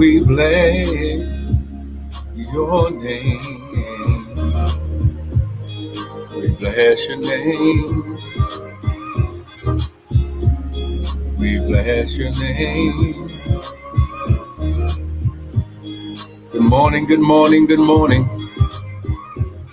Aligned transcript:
We 0.00 0.24
bless 0.24 0.88
your 2.34 2.90
name. 2.90 4.24
We 6.34 6.48
bless 6.58 7.06
your 7.06 7.18
name. 7.18 8.16
We 11.38 11.58
bless 11.66 12.16
your 12.16 12.30
name. 12.32 13.28
Good 16.50 16.62
morning, 16.62 17.04
good 17.04 17.20
morning, 17.20 17.66
good 17.66 17.80
morning. 17.80 18.24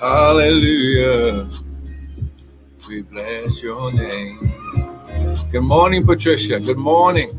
Hallelujah. 0.01 1.47
We 2.89 3.03
bless 3.03 3.63
your 3.63 3.93
name. 3.93 4.51
Good 5.53 5.61
morning, 5.63 6.05
Patricia. 6.05 6.59
Good 6.59 6.77
morning. 6.77 7.29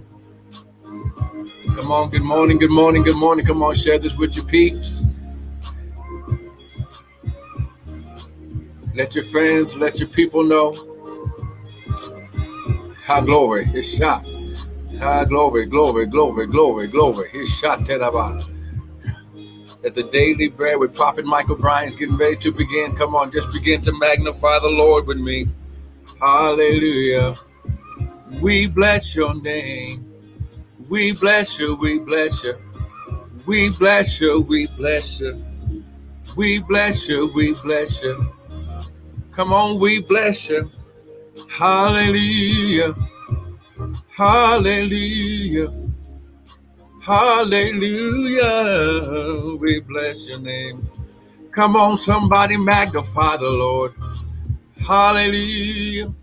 Come 1.89 2.02
on, 2.02 2.11
good 2.11 2.20
morning, 2.20 2.59
good 2.59 2.70
morning, 2.70 3.02
good 3.02 3.16
morning. 3.16 3.46
Come 3.46 3.62
on, 3.62 3.75
share 3.75 3.98
this 3.98 4.14
with 4.18 4.37
your 4.37 4.45
peeps. 4.45 5.06
Let 8.95 9.15
your 9.15 9.24
friends, 9.24 9.74
let 9.74 9.98
your 9.98 10.09
people 10.10 10.45
know 10.45 10.74
how 13.06 13.23
glory 13.23 13.70
is 13.73 13.91
shot. 13.91 14.29
How 15.01 15.24
glory, 15.24 15.65
glory, 15.65 16.05
glory, 16.05 16.46
glory, 16.46 16.88
glory. 16.88 17.30
His 17.30 17.48
shot 17.48 17.87
that 17.87 18.02
the 19.82 20.02
daily 20.12 20.48
bread 20.48 20.79
with 20.79 20.95
Prophet 20.95 21.24
Michael 21.24 21.57
Bryan 21.57 21.88
is 21.88 21.95
getting 21.96 22.18
ready 22.18 22.37
to 22.37 22.52
begin. 22.52 22.95
Come 22.96 23.16
on, 23.16 23.30
just 23.30 23.51
begin 23.51 23.80
to 23.80 23.93
magnify 23.95 24.59
the 24.59 24.68
Lord 24.68 25.07
with 25.07 25.20
me. 25.20 25.48
Hallelujah. 26.20 27.34
We 28.43 28.66
bless 28.66 29.16
your 29.16 29.34
name. 29.41 30.07
We 30.88 31.12
bless 31.12 31.59
you, 31.59 31.77
we 31.77 31.98
bless 31.98 32.42
you. 32.45 32.55
We 33.45 33.69
bless 33.70 34.20
you, 34.20 34.41
we 34.41 34.66
bless 34.79 35.20
you. 35.20 35.42
We 36.34 36.60
bless 36.60 37.09
you, 37.09 37.30
we 37.35 37.54
bless 37.62 38.02
you. 38.02 38.32
Come 39.32 39.52
on, 39.52 39.79
we 39.79 40.01
bless 40.01 40.49
you. 40.49 40.71
Hallelujah. 41.51 42.95
Hallelujah. 44.16 45.68
Hallelujah. 47.02 48.46
We 49.60 49.80
bless 49.80 50.27
your 50.27 50.40
name. 50.40 50.82
Come 51.52 51.77
on, 51.77 51.99
somebody 51.99 52.57
magnify 52.57 53.37
the 53.37 53.51
Lord. 53.51 53.93
Hallelujah. 54.80 56.15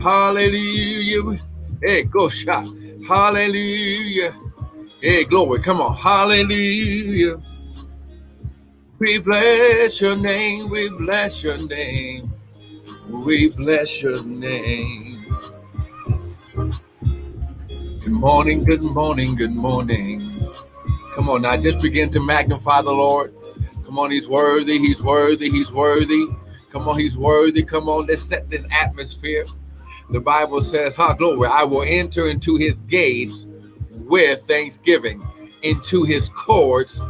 Hallelujah. 0.00 1.38
Hey, 1.82 2.04
go 2.04 2.28
shot. 2.28 2.66
Hallelujah. 3.08 4.32
Hey, 5.00 5.24
glory. 5.24 5.60
Come 5.60 5.80
on. 5.80 5.96
Hallelujah. 5.96 7.40
We 8.98 9.18
bless 9.18 10.00
your 10.00 10.16
name. 10.16 10.70
We 10.70 10.88
bless 10.88 11.42
your 11.42 11.58
name. 11.66 12.32
We 13.10 13.48
bless 13.48 14.02
your 14.02 14.24
name. 14.24 15.24
Good 16.54 18.08
morning, 18.08 18.64
good 18.64 18.82
morning, 18.82 19.34
good 19.34 19.52
morning. 19.52 20.20
Come 21.14 21.28
on 21.28 21.42
now, 21.42 21.56
just 21.56 21.82
begin 21.82 22.10
to 22.10 22.20
magnify 22.20 22.82
the 22.82 22.92
Lord. 22.92 23.34
Come 23.84 23.98
on, 23.98 24.10
He's 24.10 24.28
worthy, 24.28 24.78
He's 24.78 25.02
worthy, 25.02 25.50
He's 25.50 25.72
worthy. 25.72 26.26
Come 26.70 26.88
on, 26.88 26.98
He's 26.98 27.18
worthy. 27.18 27.62
Come 27.62 27.88
on, 27.88 28.06
let's 28.06 28.22
set 28.22 28.48
this 28.48 28.64
atmosphere. 28.70 29.44
The 30.12 30.20
Bible 30.20 30.62
says, 30.62 30.94
Ha, 30.96 31.14
glory, 31.14 31.48
I 31.50 31.64
will 31.64 31.82
enter 31.82 32.28
into 32.28 32.56
His 32.56 32.74
gates 32.82 33.46
with 33.90 34.42
thanksgiving, 34.42 35.26
into 35.62 36.04
His 36.04 36.28
courts 36.28 37.00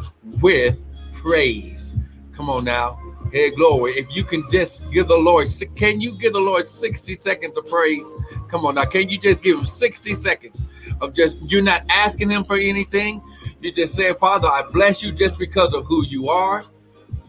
with 0.41 0.79
praise. 1.15 1.95
Come 2.33 2.49
on 2.49 2.65
now. 2.65 2.99
Hey, 3.33 3.51
glory. 3.51 3.93
If 3.93 4.15
you 4.15 4.23
can 4.23 4.45
just 4.51 4.89
give 4.93 5.09
the 5.09 5.17
Lord, 5.17 5.49
can 5.75 6.01
you 6.01 6.17
give 6.17 6.33
the 6.33 6.41
Lord 6.41 6.69
60 6.69 7.17
seconds 7.17 7.59
of 7.59 7.67
praise? 7.67 8.07
Come 8.49 8.65
on 8.67 8.77
now. 8.77 8.85
Can 8.85 9.09
you 9.09 9.19
just 9.19 9.43
give 9.43 9.59
him 9.59 9.65
60 9.65 10.15
seconds 10.15 10.61
of 11.01 11.13
just, 11.13 11.37
you're 11.51 11.63
not 11.63 11.83
asking 11.89 12.31
him 12.31 12.45
for 12.45 12.57
anything. 12.57 13.21
You 13.61 13.73
just 13.73 13.95
say, 13.95 14.13
Father, 14.13 14.49
I 14.49 14.63
bless 14.73 15.03
you 15.03 15.13
just 15.13 15.39
because 15.39 15.75
of 15.75 15.87
who 15.87 16.05
you 16.07 16.29
are. 16.29 16.63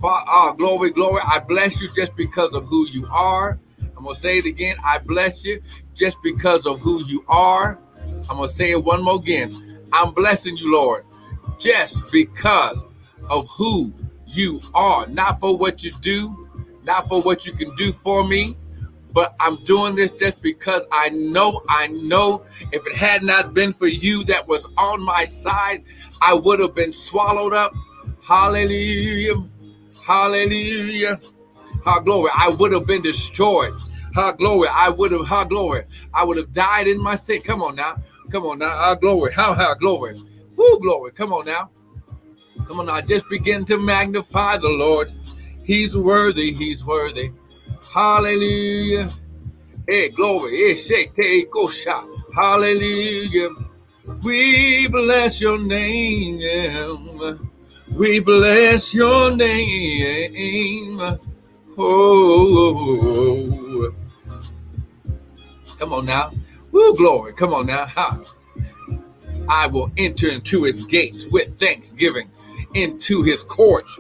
Father, 0.02 0.26
oh, 0.28 0.50
ah, 0.50 0.53
glory, 0.53 0.92
glory. 0.92 1.22
I 1.26 1.40
bless 1.40 1.81
you 1.81 1.90
just 1.96 2.16
because 2.16 2.53
of 2.53 2.66
who 2.66 2.88
you 2.90 3.08
are. 3.12 3.58
I'm 4.03 4.08
going 4.08 4.16
to 4.16 4.22
say 4.22 4.38
it 4.40 4.46
again. 4.46 4.75
I 4.84 4.97
bless 4.97 5.46
you 5.46 5.62
just 5.96 6.22
because 6.22 6.66
of 6.66 6.81
who 6.81 7.06
you 7.06 7.24
are. 7.30 7.80
I'm 8.30 8.36
going 8.36 8.50
to 8.50 8.53
say 8.53 8.72
it 8.72 8.84
one 8.84 9.02
more 9.02 9.16
again. 9.16 9.88
I'm 9.94 10.12
blessing 10.14 10.58
you, 10.58 10.74
Lord, 10.74 11.06
just 11.58 12.12
because 12.12 12.84
of 13.30 13.47
who 13.47 13.94
you 14.28 14.59
are, 14.74 15.08
not 15.08 15.40
for 15.40 15.58
what 15.58 15.86
you 15.86 15.91
do, 16.02 16.50
not 16.84 17.08
for 17.08 17.22
what 17.22 17.46
you 17.46 17.53
can 17.53 17.74
do 17.78 17.94
for 17.94 18.28
me, 18.28 18.58
but 19.14 19.38
I'm 19.40 19.56
doing 19.64 19.96
this 19.96 20.12
just 20.12 20.41
because 20.41 20.84
I 20.91 21.08
know, 21.08 21.62
I 21.70 21.88
know 21.88 22.44
if 22.74 22.85
it 22.85 22.97
had 22.97 23.24
not 23.24 23.53
been 23.53 23.72
for 23.72 23.88
you 23.88 24.25
that 24.25 24.46
was 24.46 24.66
on 24.78 25.02
my 25.02 25.24
side, 25.24 25.81
I 26.22 26.34
would 26.34 26.59
have 26.59 26.75
been 26.75 26.91
swallowed 26.91 27.53
up. 27.53 27.72
Hallelujah. 28.22 29.41
Hallelujah. 30.06 31.22
How 31.85 32.02
glory. 32.02 32.31
I 32.35 32.50
would 32.50 32.74
have 32.74 32.85
been 32.85 33.02
destroyed. 33.02 33.74
How 34.13 34.31
glory. 34.31 34.69
I 34.72 34.90
would 34.90 35.12
have, 35.12 35.25
how 35.28 35.44
glory. 35.44 35.84
I 36.13 36.24
would 36.24 36.38
have 36.38 36.51
died 36.53 36.88
in 36.88 37.01
my 37.01 37.16
sin. 37.16 37.41
Come 37.41 37.62
on 37.63 37.75
now. 37.75 37.97
Come 38.31 38.46
on 38.46 38.59
now. 38.59 38.69
How 38.69 38.96
glory. 38.96 39.34
How, 39.34 39.53
how 39.53 39.74
glory. 39.75 40.19
Woo, 40.56 40.79
glory. 40.79 41.12
Come 41.12 41.34
on 41.34 41.46
now. 41.46 41.69
Come 42.68 42.79
on 42.79 42.85
now, 42.85 43.02
just 43.02 43.28
begin 43.29 43.66
to 43.66 43.78
magnify 43.78 44.57
the 44.57 44.69
Lord. 44.69 45.12
He's 45.66 45.97
worthy, 45.97 46.53
he's 46.53 46.85
worthy. 46.85 47.31
Hallelujah. 47.94 49.09
Hey, 49.88 50.09
glory. 50.09 50.75
Hallelujah. 52.35 53.50
We 54.23 54.88
bless 54.88 55.41
your 55.41 55.57
name. 55.59 56.40
We 57.91 58.19
bless 58.19 58.94
your 58.94 59.35
name. 59.35 61.19
Oh, 61.78 63.13
come 65.79 65.94
on 65.94 66.06
now. 66.06 66.31
Woo, 66.72 66.95
glory. 66.95 67.34
Come 67.34 67.53
on 67.53 67.67
now. 67.67 67.85
Ha. 67.85 68.19
I 69.50 69.67
will 69.67 69.91
enter 69.97 70.29
into 70.29 70.63
his 70.63 70.85
gates 70.85 71.28
with 71.28 71.57
thanksgiving 71.59 72.29
into 72.73 73.22
his 73.23 73.44
courts 73.44 74.00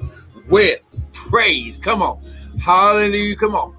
with 0.49 0.81
praise. 1.11 1.77
Come 1.77 2.01
on. 2.01 2.19
Hallelujah. 2.59 3.35
Come 3.35 3.55
on. 3.55 3.75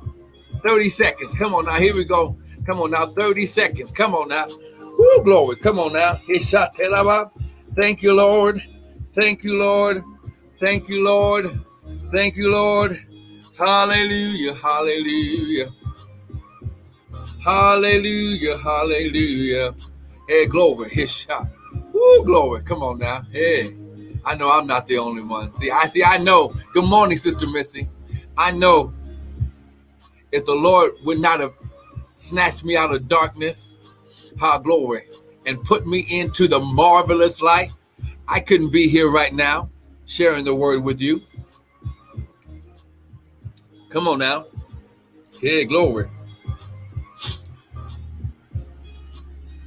30 0.63 0.89
seconds. 0.91 1.35
Come 1.35 1.55
on 1.55 1.65
now. 1.67 1.79
Here 1.79 1.95
we 1.95 2.05
go. 2.05 2.37
Come 2.67 2.81
on 2.81 2.91
now. 2.91 3.07
30 3.07 3.47
seconds. 3.47 3.93
Come 3.93 4.15
on 4.15 4.29
now. 4.29 4.47
Woo, 4.81 5.23
glory. 5.25 5.57
Come 5.57 5.79
on 5.79 5.93
now. 5.93 6.21
Thank 7.77 8.03
you, 8.03 8.15
Lord. 8.15 8.63
Thank 9.13 9.43
you, 9.45 9.59
Lord. 9.59 10.05
Thank 10.59 10.89
you, 10.89 11.05
Lord. 11.05 11.61
Thank 12.15 12.37
you, 12.37 12.51
Lord. 12.51 12.99
Hallelujah. 13.59 14.55
Hallelujah. 14.55 15.69
Hallelujah. 17.45 18.57
Hallelujah. 18.57 19.75
Hey, 20.27 20.47
glory. 20.47 20.89
His 20.89 21.11
shot. 21.11 21.47
Woo, 21.93 22.25
glory. 22.25 22.63
Come 22.63 22.83
on 22.83 22.99
now. 22.99 23.23
Hey. 23.31 23.77
I 24.25 24.35
know 24.35 24.51
I'm 24.51 24.67
not 24.67 24.87
the 24.87 24.97
only 24.97 25.23
one. 25.23 25.55
See, 25.59 25.71
I 25.71 25.87
see, 25.87 26.03
I 26.03 26.17
know. 26.17 26.55
Good 26.73 26.87
morning, 26.87 27.19
Sister 27.19 27.47
Missy. 27.47 27.87
I 28.39 28.51
know 28.51 28.95
if 30.33 30.47
the 30.47 30.55
Lord 30.55 30.93
would 31.05 31.21
not 31.21 31.41
have 31.41 31.53
snatched 32.17 32.65
me 32.65 32.77
out 32.77 32.95
of 32.95 33.07
darkness, 33.07 33.73
how 34.41 34.59
glory, 34.59 35.03
and 35.45 35.63
put 35.65 35.87
me 35.87 36.07
into 36.09 36.49
the 36.49 36.59
marvelous 36.59 37.43
light, 37.43 37.71
I 38.27 38.41
couldn't 38.41 38.71
be 38.71 38.89
here 38.89 39.11
right 39.11 39.35
now 39.35 39.69
sharing 40.07 40.47
the 40.47 40.55
word 40.55 40.83
with 40.83 41.01
you. 41.01 41.21
Come 43.91 44.09
on 44.09 44.19
now. 44.21 44.47
Hey, 45.41 45.67
glory. 45.67 46.09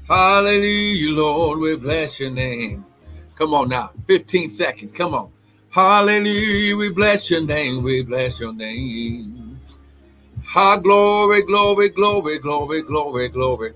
Hallelujah, 0.07 1.12
Lord, 1.15 1.59
we 1.59 1.75
bless 1.75 2.19
your 2.21 2.31
name. 2.31 2.86
Come 3.36 3.54
on 3.54 3.69
now, 3.69 3.92
15 4.07 4.50
seconds. 4.50 4.94
Come 4.94 5.13
on. 5.13 5.31
Hallelujah. 5.69 6.77
We 6.77 6.89
bless 6.89 7.30
your 7.30 7.42
name. 7.45 7.83
We 7.83 8.04
bless 8.04 8.39
your 8.39 8.54
name. 8.54 9.59
Ha, 10.45 10.77
glory, 10.77 11.44
glory, 11.44 11.89
glory, 11.89 12.39
glory, 12.39 12.81
glory, 12.83 13.27
glory. 13.30 13.74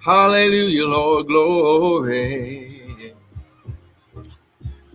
Hallelujah, 0.00 0.86
Lord, 0.88 1.26
glory. 1.28 3.14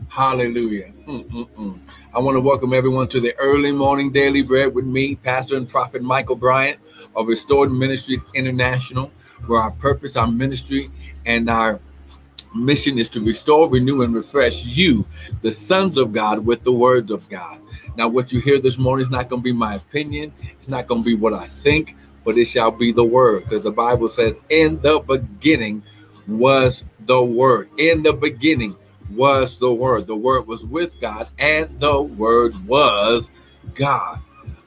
Hallelujah. 0.10 0.94
Mm-mm-mm. 1.08 1.80
I 2.14 2.20
want 2.20 2.36
to 2.36 2.42
welcome 2.42 2.74
everyone 2.74 3.08
to 3.10 3.20
the 3.20 3.36
early 3.40 3.72
morning 3.72 4.12
daily 4.12 4.42
bread 4.44 4.74
with 4.76 4.86
me, 4.86 5.16
Pastor 5.16 5.58
and 5.58 5.68
Prophet 5.68 6.04
Michael 6.04 6.36
Bryant 6.36 6.80
of 7.16 7.28
Restored 7.28 7.72
Ministries 7.72 8.22
International, 8.36 9.12
where 9.48 9.62
our 9.62 9.72
purpose, 9.72 10.16
our 10.16 10.28
ministry, 10.28 10.90
and 11.26 11.50
our 11.50 11.80
mission 12.56 12.98
is 12.98 13.10
to 13.10 13.22
restore, 13.22 13.70
renew, 13.70 14.02
and 14.02 14.16
refresh 14.16 14.66
you, 14.66 15.06
the 15.42 15.52
sons 15.52 15.98
of 15.98 16.14
God, 16.14 16.46
with 16.46 16.64
the 16.64 16.72
words 16.72 17.12
of 17.12 17.28
God. 17.30 17.60
Now, 17.96 18.08
what 18.08 18.32
you 18.32 18.40
hear 18.40 18.60
this 18.60 18.78
morning 18.78 19.04
is 19.04 19.10
not 19.10 19.30
going 19.30 19.42
to 19.42 19.44
be 19.44 19.52
my 19.52 19.76
opinion. 19.76 20.32
It's 20.58 20.68
not 20.68 20.88
going 20.88 21.02
to 21.02 21.06
be 21.06 21.16
what 21.16 21.34
I 21.34 21.48
think, 21.48 21.96
but 22.24 22.38
it 22.38 22.46
shall 22.46 22.72
be 22.72 22.92
the 22.92 23.04
word. 23.04 23.44
Because 23.44 23.64
the 23.64 23.72
Bible 23.72 24.10
says, 24.10 24.36
in 24.50 24.80
the 24.82 25.00
beginning 25.00 25.84
was 26.28 26.84
the 27.02 27.24
word. 27.24 27.70
In 27.80 28.04
the 28.04 28.14
beginning 28.14 28.76
was 29.12 29.58
the 29.58 29.74
word. 29.74 30.08
The 30.08 30.16
word 30.16 30.48
was 30.48 30.66
with 30.66 31.00
God, 31.00 31.28
and 31.40 31.80
the 31.80 32.02
word 32.02 32.54
was 32.68 33.30
God. 33.74 34.20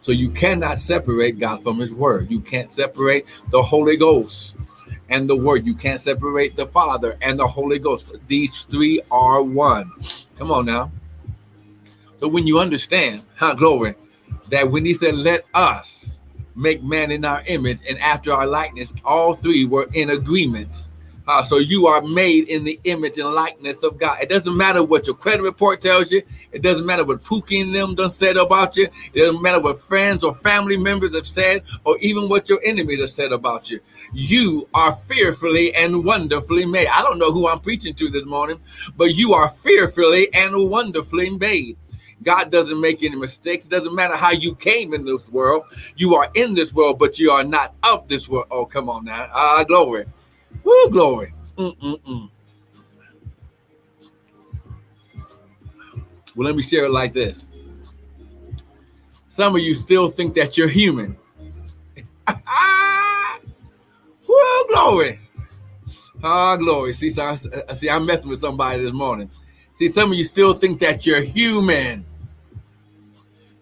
So 0.02 0.12
you 0.12 0.30
cannot 0.30 0.80
separate 0.80 1.38
God 1.38 1.62
from 1.62 1.78
his 1.78 1.92
word. 1.92 2.30
You 2.30 2.40
can't 2.40 2.72
separate 2.72 3.26
the 3.50 3.62
Holy 3.62 3.96
Ghost 3.96 4.56
and 5.10 5.28
the 5.28 5.36
word. 5.36 5.66
You 5.66 5.74
can't 5.74 6.00
separate 6.00 6.56
the 6.56 6.66
Father 6.66 7.18
and 7.20 7.38
the 7.38 7.46
Holy 7.46 7.78
Ghost. 7.78 8.14
These 8.28 8.62
three 8.62 9.02
are 9.10 9.42
one. 9.42 9.92
Come 10.38 10.50
on 10.50 10.64
now. 10.64 10.90
So 12.18 12.28
when 12.28 12.46
you 12.46 12.58
understand, 12.58 13.24
huh, 13.36 13.54
glory, 13.54 13.94
that 14.48 14.70
when 14.70 14.84
he 14.84 14.94
said, 14.94 15.14
let 15.14 15.44
us 15.54 16.20
make 16.56 16.82
man 16.82 17.10
in 17.10 17.24
our 17.24 17.42
image 17.46 17.80
and 17.88 17.98
after 17.98 18.32
our 18.32 18.46
likeness, 18.46 18.94
all 19.04 19.34
three 19.34 19.64
were 19.64 19.88
in 19.94 20.10
agreement 20.10 20.88
uh, 21.26 21.44
so 21.44 21.58
you 21.58 21.86
are 21.86 22.02
made 22.02 22.48
in 22.48 22.64
the 22.64 22.80
image 22.84 23.18
and 23.18 23.32
likeness 23.32 23.82
of 23.82 23.98
God. 23.98 24.18
It 24.20 24.28
doesn't 24.28 24.56
matter 24.56 24.82
what 24.82 25.06
your 25.06 25.16
credit 25.16 25.42
report 25.42 25.80
tells 25.80 26.10
you. 26.10 26.22
It 26.52 26.62
doesn't 26.62 26.86
matter 26.86 27.04
what 27.04 27.22
Pookie 27.22 27.62
and 27.62 27.74
them 27.74 27.94
done 27.94 28.10
said 28.10 28.36
about 28.36 28.76
you. 28.76 28.88
It 29.12 29.18
doesn't 29.18 29.42
matter 29.42 29.60
what 29.60 29.80
friends 29.80 30.24
or 30.24 30.34
family 30.34 30.76
members 30.76 31.14
have 31.14 31.26
said, 31.26 31.62
or 31.84 31.98
even 31.98 32.28
what 32.28 32.48
your 32.48 32.60
enemies 32.64 33.00
have 33.00 33.10
said 33.10 33.32
about 33.32 33.70
you. 33.70 33.80
You 34.12 34.68
are 34.74 34.94
fearfully 34.94 35.74
and 35.74 36.04
wonderfully 36.04 36.66
made. 36.66 36.88
I 36.88 37.02
don't 37.02 37.18
know 37.18 37.32
who 37.32 37.48
I'm 37.48 37.60
preaching 37.60 37.94
to 37.94 38.08
this 38.08 38.24
morning, 38.24 38.60
but 38.96 39.14
you 39.14 39.34
are 39.34 39.48
fearfully 39.48 40.32
and 40.34 40.70
wonderfully 40.70 41.30
made. 41.30 41.76
God 42.22 42.50
doesn't 42.50 42.80
make 42.80 43.02
any 43.02 43.16
mistakes. 43.16 43.64
It 43.64 43.70
doesn't 43.70 43.94
matter 43.94 44.14
how 44.16 44.30
you 44.30 44.54
came 44.54 44.92
in 44.92 45.04
this 45.04 45.30
world. 45.30 45.64
You 45.96 46.16
are 46.16 46.30
in 46.34 46.54
this 46.54 46.72
world, 46.72 46.98
but 46.98 47.18
you 47.18 47.30
are 47.30 47.44
not 47.44 47.74
of 47.82 48.08
this 48.08 48.28
world. 48.28 48.46
Oh, 48.50 48.66
come 48.66 48.90
on 48.90 49.06
now. 49.06 49.28
Ah, 49.32 49.64
glory. 49.66 50.04
Woo, 50.70 50.88
glory. 50.88 51.34
Mm-mm-mm. 51.58 52.30
Well, 56.36 56.46
let 56.46 56.54
me 56.54 56.62
share 56.62 56.84
it 56.84 56.92
like 56.92 57.12
this. 57.12 57.44
Some 59.28 59.56
of 59.56 59.62
you 59.62 59.74
still 59.74 60.06
think 60.10 60.34
that 60.34 60.56
you're 60.56 60.68
human. 60.68 61.16
Woo, 64.28 64.64
glory. 64.68 65.18
Ah, 66.22 66.54
glory. 66.54 66.92
See, 66.92 67.10
so 67.10 67.24
I, 67.24 67.34
see, 67.74 67.90
I'm 67.90 68.06
messing 68.06 68.30
with 68.30 68.38
somebody 68.38 68.80
this 68.80 68.92
morning. 68.92 69.28
See, 69.74 69.88
some 69.88 70.12
of 70.12 70.18
you 70.18 70.22
still 70.22 70.54
think 70.54 70.78
that 70.78 71.04
you're 71.04 71.20
human. 71.20 72.06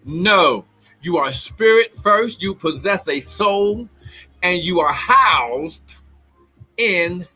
No, 0.05 0.63
you 1.01 1.17
are 1.17 1.31
spirit 1.31 1.95
first. 2.03 2.39
You 2.39 2.53
possess 2.53 3.07
a 3.07 3.19
soul, 3.19 3.89
and 4.43 4.59
you 4.59 4.79
are 4.79 4.93
housed 4.93 5.95
in 6.79 7.27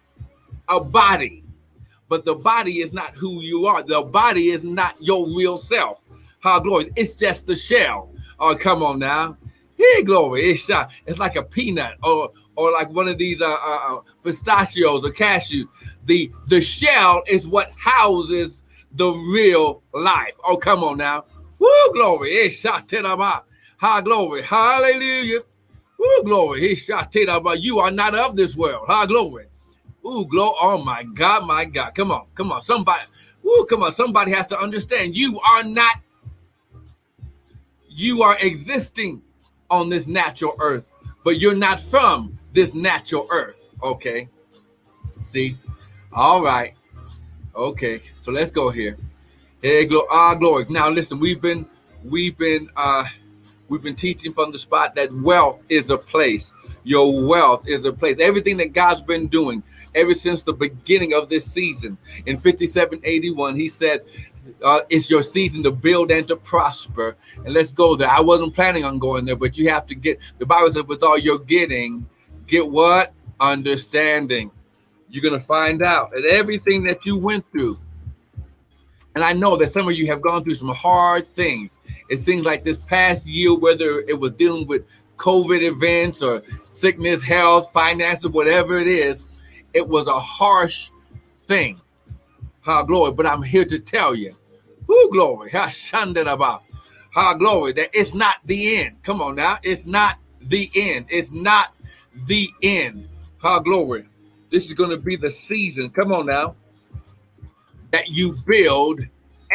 a 0.70 0.80
body, 0.80 1.44
but 2.10 2.26
the 2.26 2.34
body 2.34 2.80
is 2.80 2.94
not 2.94 3.14
who 3.16 3.42
you 3.42 3.68
are. 3.68 3.84
The 3.84 4.02
body 4.02 4.50
is 4.50 4.64
not 4.64 4.96
your 5.00 5.28
real 5.28 5.60
self. 5.60 6.00
How 6.40 6.60
glory! 6.60 6.92
It's 6.96 7.14
just 7.14 7.46
the 7.46 7.56
shell. 7.56 8.12
Oh, 8.40 8.56
come 8.56 8.82
on 8.82 9.00
now. 9.00 9.38
Hey, 9.78 10.04
glory! 10.04 10.42
It's 10.42 10.70
uh, 10.70 10.88
it's 11.06 11.20
like 11.20 11.36
a 11.36 11.44
peanut 11.44 11.98
or 12.04 12.32
or 12.56 12.72
like 12.72 12.90
one 12.90 13.08
of 13.08 13.18
these 13.18 13.42
uh, 13.42 13.58
uh, 13.62 13.98
uh, 13.98 14.00
pistachios 14.24 15.06
or 15.06 15.12
cashew. 15.12 15.68
The 16.06 16.32
the 16.48 16.62
shell 16.62 17.24
is 17.28 17.48
what 17.48 17.72
houses 17.78 18.64
the 18.94 19.10
real 19.34 19.84
life. 19.94 20.34
Oh, 20.46 20.58
come 20.58 20.84
on 20.84 20.98
now. 20.98 21.26
Woo, 21.60 21.94
glory! 21.94 22.32
It's 22.32 22.58
shot 22.58 22.92
High 23.78 24.02
glory. 24.02 24.42
Hallelujah. 24.42 25.40
Ooh, 26.04 26.22
glory. 26.26 26.62
He 26.62 26.76
shot 26.76 27.16
about 27.16 27.62
you 27.62 27.80
are 27.80 27.92
not 27.92 28.16
of 28.16 28.36
this 28.36 28.56
world. 28.56 28.86
High 28.88 29.06
glory. 29.06 29.46
Ooh, 30.06 30.26
glory. 30.26 30.56
Oh 30.62 30.84
my 30.84 31.04
God, 31.04 31.48
my 31.48 31.66
God. 31.66 31.96
Come 31.96 32.12
on, 32.12 32.28
come 32.36 32.52
on. 32.52 32.62
Somebody, 32.62 33.04
ooh, 33.46 33.66
come 33.70 33.84
on. 33.84 33.94
Somebody 33.94 34.32
has 34.32 34.48
to 34.48 34.60
understand 34.60 35.16
you 35.16 35.40
are 35.40 35.64
not, 35.64 35.98
you 37.88 38.22
are 38.22 38.38
existing 38.42 39.22
on 39.70 39.90
this 39.90 40.08
natural 40.08 40.56
earth, 40.60 40.88
but 41.24 41.40
you're 41.40 41.56
not 41.56 41.80
from 41.80 42.38
this 42.52 42.74
natural 42.74 43.28
earth. 43.32 43.68
Okay. 43.82 44.28
See? 45.24 45.56
All 46.12 46.44
right. 46.44 46.74
Okay. 47.56 48.02
So 48.20 48.32
let's 48.32 48.52
go 48.52 48.70
here. 48.70 48.98
Hey, 49.62 49.86
glory. 49.86 50.08
Ah, 50.12 50.36
glory. 50.36 50.66
Now 50.70 50.90
listen, 50.90 51.20
we've 51.20 51.42
been, 51.42 51.66
we've 52.04 52.38
been 52.38 52.70
uh 52.76 53.06
We've 53.74 53.82
been 53.82 53.96
teaching 53.96 54.36
from 54.36 54.52
the 54.52 54.60
spot 54.60 54.94
that 54.94 55.12
wealth 55.12 55.60
is 55.68 55.90
a 55.90 55.98
place. 55.98 56.54
Your 56.84 57.26
wealth 57.26 57.68
is 57.68 57.86
a 57.86 57.92
place. 57.92 58.18
Everything 58.20 58.56
that 58.58 58.72
God's 58.72 59.02
been 59.02 59.26
doing 59.26 59.64
ever 59.96 60.14
since 60.14 60.44
the 60.44 60.54
beginning 60.54 61.16
of 61.16 61.28
this 61.28 61.52
season 61.52 61.98
in 62.28 62.36
5781, 62.38 63.56
He 63.56 63.68
said, 63.68 64.02
uh, 64.62 64.82
It's 64.92 65.10
your 65.10 65.24
season 65.24 65.64
to 65.64 65.72
build 65.72 66.12
and 66.12 66.28
to 66.28 66.36
prosper. 66.36 67.18
And 67.46 67.56
let's 67.56 67.72
go 67.72 67.96
there. 67.96 68.10
I 68.10 68.22
wasn't 68.22 68.54
planning 68.54 68.86
on 68.86 69.00
going 69.00 69.26
there, 69.26 69.36
but 69.36 69.58
you 69.58 69.70
have 69.70 69.88
to 69.88 69.96
get 69.96 70.20
the 70.38 70.46
Bible 70.46 70.72
says, 70.72 70.84
with 70.84 71.02
all 71.02 71.18
you're 71.18 71.40
getting, 71.40 72.08
get 72.46 72.70
what? 72.70 73.12
Understanding. 73.40 74.52
You're 75.10 75.24
going 75.24 75.40
to 75.42 75.48
find 75.48 75.82
out 75.82 76.12
that 76.12 76.26
everything 76.26 76.84
that 76.84 77.08
you 77.08 77.18
went 77.18 77.52
through, 77.52 77.80
and 79.16 79.24
I 79.24 79.34
know 79.34 79.56
that 79.58 79.72
some 79.72 79.88
of 79.88 79.94
you 79.94 80.08
have 80.08 80.22
gone 80.22 80.44
through 80.44 80.56
some 80.56 80.70
hard 80.70 81.28
things. 81.36 81.78
It 82.10 82.18
seems 82.18 82.46
like 82.46 82.64
this 82.64 82.78
past 82.78 83.28
year, 83.28 83.56
whether 83.58 84.00
it 84.02 84.20
was 84.20 84.32
dealing 84.32 84.68
with 84.68 84.86
COVID 85.18 85.62
events 85.62 86.22
or 86.22 86.42
sickness, 86.70 87.22
health, 87.22 87.72
finances, 87.74 88.30
whatever 88.30 88.78
it 88.78 88.88
is, 88.88 89.28
it 89.74 89.88
was 89.88 90.08
a 90.08 90.20
harsh 90.20 90.90
thing. 91.48 91.80
How 92.62 92.84
glory. 92.84 93.12
But 93.12 93.28
I'm 93.28 93.44
here 93.44 93.66
to 93.66 93.78
tell 93.78 94.16
you, 94.16 94.36
who 94.88 95.12
glory, 95.12 95.52
how 95.52 95.70
about 95.94 96.64
how 97.12 97.36
glory, 97.36 97.74
that 97.74 97.90
it's 97.94 98.16
not 98.16 98.38
the 98.46 98.78
end. 98.78 98.96
Come 99.04 99.22
on 99.22 99.36
now, 99.36 99.58
it's 99.62 99.86
not 99.86 100.18
the 100.42 100.70
end. 100.76 101.06
It's 101.10 101.32
not 101.32 101.76
the 102.26 102.50
end. 102.64 103.08
How 103.38 103.60
glory. 103.60 104.06
This 104.50 104.66
is 104.68 104.74
going 104.74 104.90
to 104.90 104.98
be 104.98 105.16
the 105.16 105.30
season. 105.30 105.90
Come 105.92 106.12
on 106.12 106.26
now 106.26 106.56
that 107.94 108.10
you 108.10 108.34
build 108.48 109.02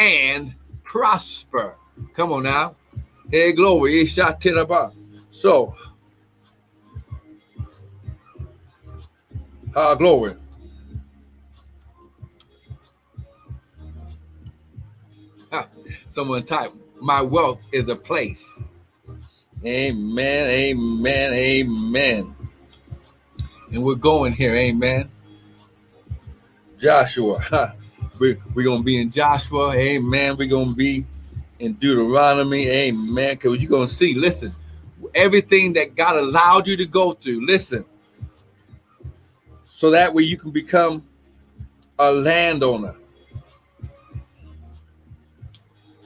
and 0.00 0.54
prosper. 0.84 1.74
Come 2.14 2.32
on 2.32 2.44
now. 2.44 2.76
Hey, 3.32 3.50
glory. 3.52 4.06
So, 4.06 5.74
uh, 9.74 9.94
glory. 9.96 10.34
Someone 16.08 16.44
type, 16.44 16.70
my 17.00 17.20
wealth 17.20 17.60
is 17.72 17.88
a 17.88 17.96
place. 17.96 18.58
Amen, 19.64 20.46
amen, 20.48 21.32
amen. 21.32 22.36
And 23.72 23.82
we're 23.82 23.96
going 23.96 24.32
here, 24.32 24.54
amen. 24.54 25.10
Joshua, 26.78 27.74
we're, 28.18 28.38
we're 28.54 28.64
going 28.64 28.80
to 28.80 28.84
be 28.84 29.00
in 29.00 29.10
Joshua. 29.10 29.74
Amen. 29.74 30.36
We're 30.36 30.48
going 30.48 30.70
to 30.70 30.74
be 30.74 31.04
in 31.58 31.74
Deuteronomy. 31.74 32.68
Amen. 32.68 33.36
Because 33.36 33.60
you're 33.60 33.70
going 33.70 33.86
to 33.86 33.92
see, 33.92 34.14
listen, 34.14 34.52
everything 35.14 35.72
that 35.74 35.94
God 35.94 36.16
allowed 36.16 36.66
you 36.66 36.76
to 36.76 36.86
go 36.86 37.12
through, 37.12 37.46
listen, 37.46 37.84
so 39.64 39.90
that 39.90 40.12
way 40.12 40.24
you 40.24 40.36
can 40.36 40.50
become 40.50 41.04
a 41.98 42.10
landowner. 42.10 42.94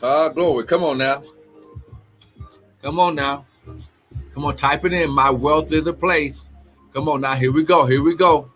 Ah, 0.02 0.24
uh, 0.24 0.28
glory. 0.30 0.64
Come 0.64 0.84
on 0.84 0.98
now. 0.98 1.22
Come 2.82 2.98
on 2.98 3.14
now. 3.14 3.46
Come 4.34 4.44
on, 4.44 4.56
type 4.56 4.84
it 4.84 4.92
in. 4.92 5.10
My 5.10 5.30
wealth 5.30 5.72
is 5.72 5.86
a 5.86 5.92
place. 5.92 6.48
Come 6.92 7.08
on 7.08 7.20
now. 7.20 7.34
Here 7.34 7.52
we 7.52 7.62
go. 7.62 7.86
Here 7.86 8.02
we 8.02 8.16
go. 8.16 8.50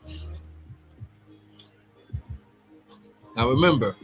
Now 3.36 3.50
remember, 3.50 3.94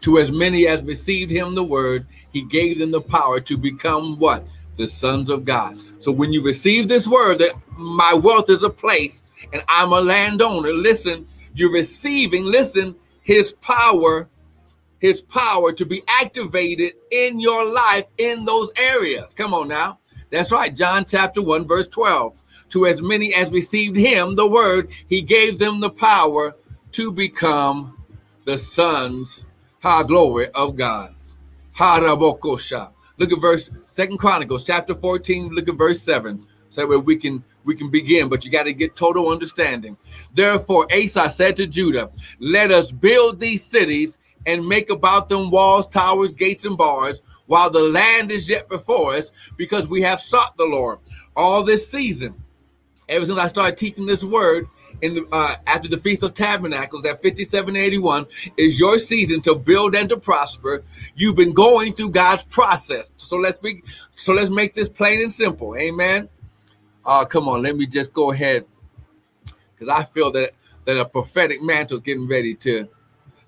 to 0.00 0.18
as 0.18 0.32
many 0.32 0.66
as 0.66 0.82
received 0.82 1.30
him 1.30 1.54
the 1.54 1.62
word, 1.62 2.06
he 2.32 2.42
gave 2.42 2.78
them 2.78 2.90
the 2.90 3.00
power 3.00 3.40
to 3.40 3.56
become 3.56 4.18
what? 4.18 4.44
The 4.76 4.86
sons 4.86 5.30
of 5.30 5.44
God. 5.44 5.78
So 6.00 6.10
when 6.10 6.32
you 6.32 6.42
receive 6.42 6.88
this 6.88 7.06
word 7.06 7.38
that 7.38 7.52
my 7.76 8.14
wealth 8.14 8.50
is 8.50 8.62
a 8.62 8.70
place 8.70 9.22
and 9.52 9.62
I'm 9.68 9.92
a 9.92 10.00
landowner, 10.00 10.72
listen, 10.72 11.26
you're 11.54 11.72
receiving, 11.72 12.44
listen, 12.44 12.96
his 13.22 13.52
power, 13.54 14.28
his 14.98 15.22
power 15.22 15.72
to 15.72 15.84
be 15.86 16.02
activated 16.08 16.94
in 17.10 17.38
your 17.38 17.64
life 17.64 18.06
in 18.18 18.44
those 18.44 18.70
areas. 18.76 19.34
Come 19.34 19.54
on 19.54 19.68
now. 19.68 19.98
That's 20.30 20.52
right. 20.52 20.74
John 20.74 21.04
chapter 21.04 21.42
1, 21.42 21.66
verse 21.66 21.88
12. 21.88 22.40
To 22.70 22.86
as 22.86 23.02
many 23.02 23.34
as 23.34 23.50
received 23.50 23.96
him, 23.96 24.36
the 24.36 24.48
word, 24.48 24.90
he 25.08 25.22
gave 25.22 25.58
them 25.58 25.80
the 25.80 25.90
power 25.90 26.54
to 26.92 27.12
become 27.12 27.96
the 28.44 28.58
sons, 28.58 29.44
high 29.80 30.02
glory 30.02 30.48
of 30.54 30.76
God. 30.76 31.14
Look 31.78 33.32
at 33.32 33.40
verse 33.40 33.70
Second 33.86 34.18
Chronicles 34.18 34.64
chapter 34.64 34.94
14. 34.94 35.50
Look 35.50 35.68
at 35.68 35.76
verse 35.76 36.02
7. 36.02 36.46
So 36.70 36.86
that 36.86 36.98
we 37.00 37.16
can 37.16 37.42
we 37.64 37.74
can 37.74 37.90
begin, 37.90 38.28
but 38.28 38.44
you 38.44 38.50
got 38.50 38.64
to 38.64 38.72
get 38.72 38.96
total 38.96 39.28
understanding. 39.28 39.96
Therefore, 40.34 40.86
Asa 40.92 41.28
said 41.28 41.56
to 41.56 41.66
Judah, 41.66 42.10
Let 42.38 42.70
us 42.70 42.90
build 42.90 43.38
these 43.38 43.62
cities 43.62 44.18
and 44.46 44.66
make 44.66 44.88
about 44.88 45.28
them 45.28 45.50
walls, 45.50 45.86
towers, 45.86 46.32
gates, 46.32 46.64
and 46.64 46.78
bars, 46.78 47.22
while 47.46 47.68
the 47.68 47.82
land 47.82 48.30
is 48.30 48.48
yet 48.48 48.68
before 48.68 49.14
us, 49.14 49.32
because 49.56 49.88
we 49.88 50.00
have 50.02 50.20
sought 50.20 50.56
the 50.56 50.64
Lord 50.64 50.98
all 51.36 51.62
this 51.62 51.90
season. 51.90 52.34
Ever 53.08 53.26
since 53.26 53.38
I 53.38 53.48
started 53.48 53.76
teaching 53.76 54.06
this 54.06 54.24
word, 54.24 54.68
in 55.02 55.14
the 55.14 55.26
uh, 55.32 55.56
after 55.66 55.88
the 55.88 55.98
Feast 55.98 56.22
of 56.22 56.34
Tabernacles, 56.34 57.02
that 57.02 57.22
5781 57.22 58.26
is 58.56 58.78
your 58.78 58.98
season 58.98 59.40
to 59.42 59.54
build 59.54 59.94
and 59.94 60.08
to 60.08 60.16
prosper. 60.16 60.82
You've 61.16 61.36
been 61.36 61.52
going 61.52 61.92
through 61.92 62.10
God's 62.10 62.44
process. 62.44 63.10
So 63.16 63.36
let's 63.36 63.58
be 63.58 63.82
so 64.12 64.32
let's 64.32 64.50
make 64.50 64.74
this 64.74 64.88
plain 64.88 65.20
and 65.22 65.32
simple. 65.32 65.76
Amen. 65.76 66.28
Uh 67.04 67.24
come 67.24 67.48
on, 67.48 67.62
let 67.62 67.76
me 67.76 67.86
just 67.86 68.12
go 68.12 68.32
ahead 68.32 68.64
because 69.74 69.88
I 69.88 70.04
feel 70.04 70.30
that 70.32 70.52
that 70.84 70.96
a 70.96 71.04
prophetic 71.04 71.62
mantle 71.62 71.98
is 71.98 72.02
getting 72.02 72.28
ready 72.28 72.54
to 72.56 72.88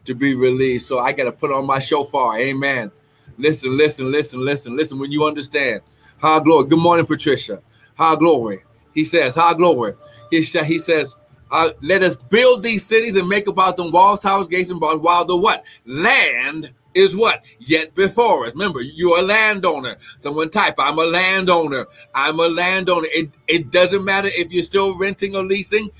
to 0.04 0.14
be 0.14 0.34
released. 0.34 0.86
So 0.86 0.98
I 0.98 1.12
got 1.12 1.24
to 1.24 1.32
put 1.32 1.52
on 1.52 1.66
my 1.66 1.78
shofar. 1.78 2.38
Amen. 2.38 2.90
Listen, 3.38 3.76
listen, 3.76 4.10
listen, 4.10 4.44
listen, 4.44 4.76
listen. 4.76 4.98
When 4.98 5.12
you 5.12 5.24
understand, 5.24 5.80
high 6.18 6.40
glory. 6.40 6.68
Good 6.68 6.78
morning, 6.78 7.06
Patricia. 7.06 7.62
High 7.94 8.16
glory. 8.16 8.64
He 8.94 9.04
says, 9.04 9.34
high 9.34 9.54
glory. 9.54 9.94
He, 10.30 10.42
he 10.42 10.78
says, 10.78 11.16
uh, 11.52 11.70
let 11.82 12.02
us 12.02 12.16
build 12.16 12.62
these 12.62 12.84
cities 12.84 13.14
and 13.14 13.28
make 13.28 13.46
about 13.46 13.76
them 13.76 13.90
walls, 13.92 14.20
towers, 14.20 14.48
gates, 14.48 14.70
and 14.70 14.80
bars, 14.80 14.98
while 14.98 15.24
the 15.24 15.36
what? 15.36 15.64
Land 15.84 16.72
is 16.94 17.14
what? 17.14 17.44
Yet 17.58 17.94
before 17.94 18.46
us. 18.46 18.52
Remember, 18.52 18.80
you're 18.80 19.18
a 19.18 19.22
landowner. 19.22 19.96
Someone 20.18 20.48
type, 20.48 20.74
I'm 20.78 20.98
a 20.98 21.04
landowner. 21.04 21.86
I'm 22.14 22.40
a 22.40 22.48
landowner. 22.48 23.06
It, 23.12 23.30
it 23.48 23.70
doesn't 23.70 24.02
matter 24.02 24.28
if 24.32 24.50
you're 24.50 24.62
still 24.62 24.98
renting 24.98 25.36
or 25.36 25.44
leasing. 25.44 25.90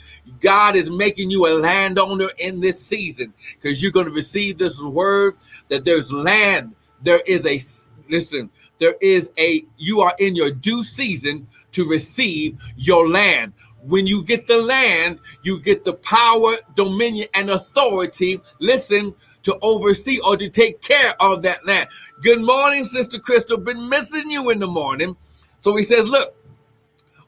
God 0.40 0.74
is 0.74 0.90
making 0.90 1.30
you 1.30 1.46
a 1.46 1.54
landowner 1.58 2.30
in 2.38 2.60
this 2.60 2.82
season 2.82 3.34
because 3.60 3.82
you're 3.82 3.92
going 3.92 4.06
to 4.06 4.12
receive 4.12 4.56
this 4.56 4.80
word 4.80 5.36
that 5.68 5.84
there's 5.84 6.10
land. 6.10 6.74
There 7.02 7.20
is 7.26 7.44
a, 7.44 7.60
listen, 8.08 8.50
there 8.78 8.94
is 9.02 9.28
a, 9.38 9.66
you 9.76 10.00
are 10.00 10.14
in 10.18 10.34
your 10.34 10.50
due 10.50 10.82
season 10.82 11.46
to 11.72 11.88
receive 11.88 12.58
your 12.76 13.08
land. 13.08 13.52
When 13.82 14.06
you 14.06 14.22
get 14.24 14.46
the 14.46 14.58
land, 14.58 15.18
you 15.42 15.58
get 15.60 15.84
the 15.84 15.94
power, 15.94 16.54
dominion, 16.76 17.28
and 17.34 17.50
authority. 17.50 18.40
Listen 18.60 19.14
to 19.42 19.58
oversee 19.60 20.20
or 20.20 20.36
to 20.36 20.48
take 20.48 20.80
care 20.82 21.14
of 21.20 21.42
that 21.42 21.66
land. 21.66 21.88
Good 22.22 22.42
morning, 22.42 22.84
Sister 22.84 23.18
Crystal. 23.18 23.56
Been 23.58 23.88
missing 23.88 24.30
you 24.30 24.50
in 24.50 24.60
the 24.60 24.68
morning. 24.68 25.16
So 25.60 25.76
he 25.76 25.82
says, 25.82 26.04
Look, 26.06 26.36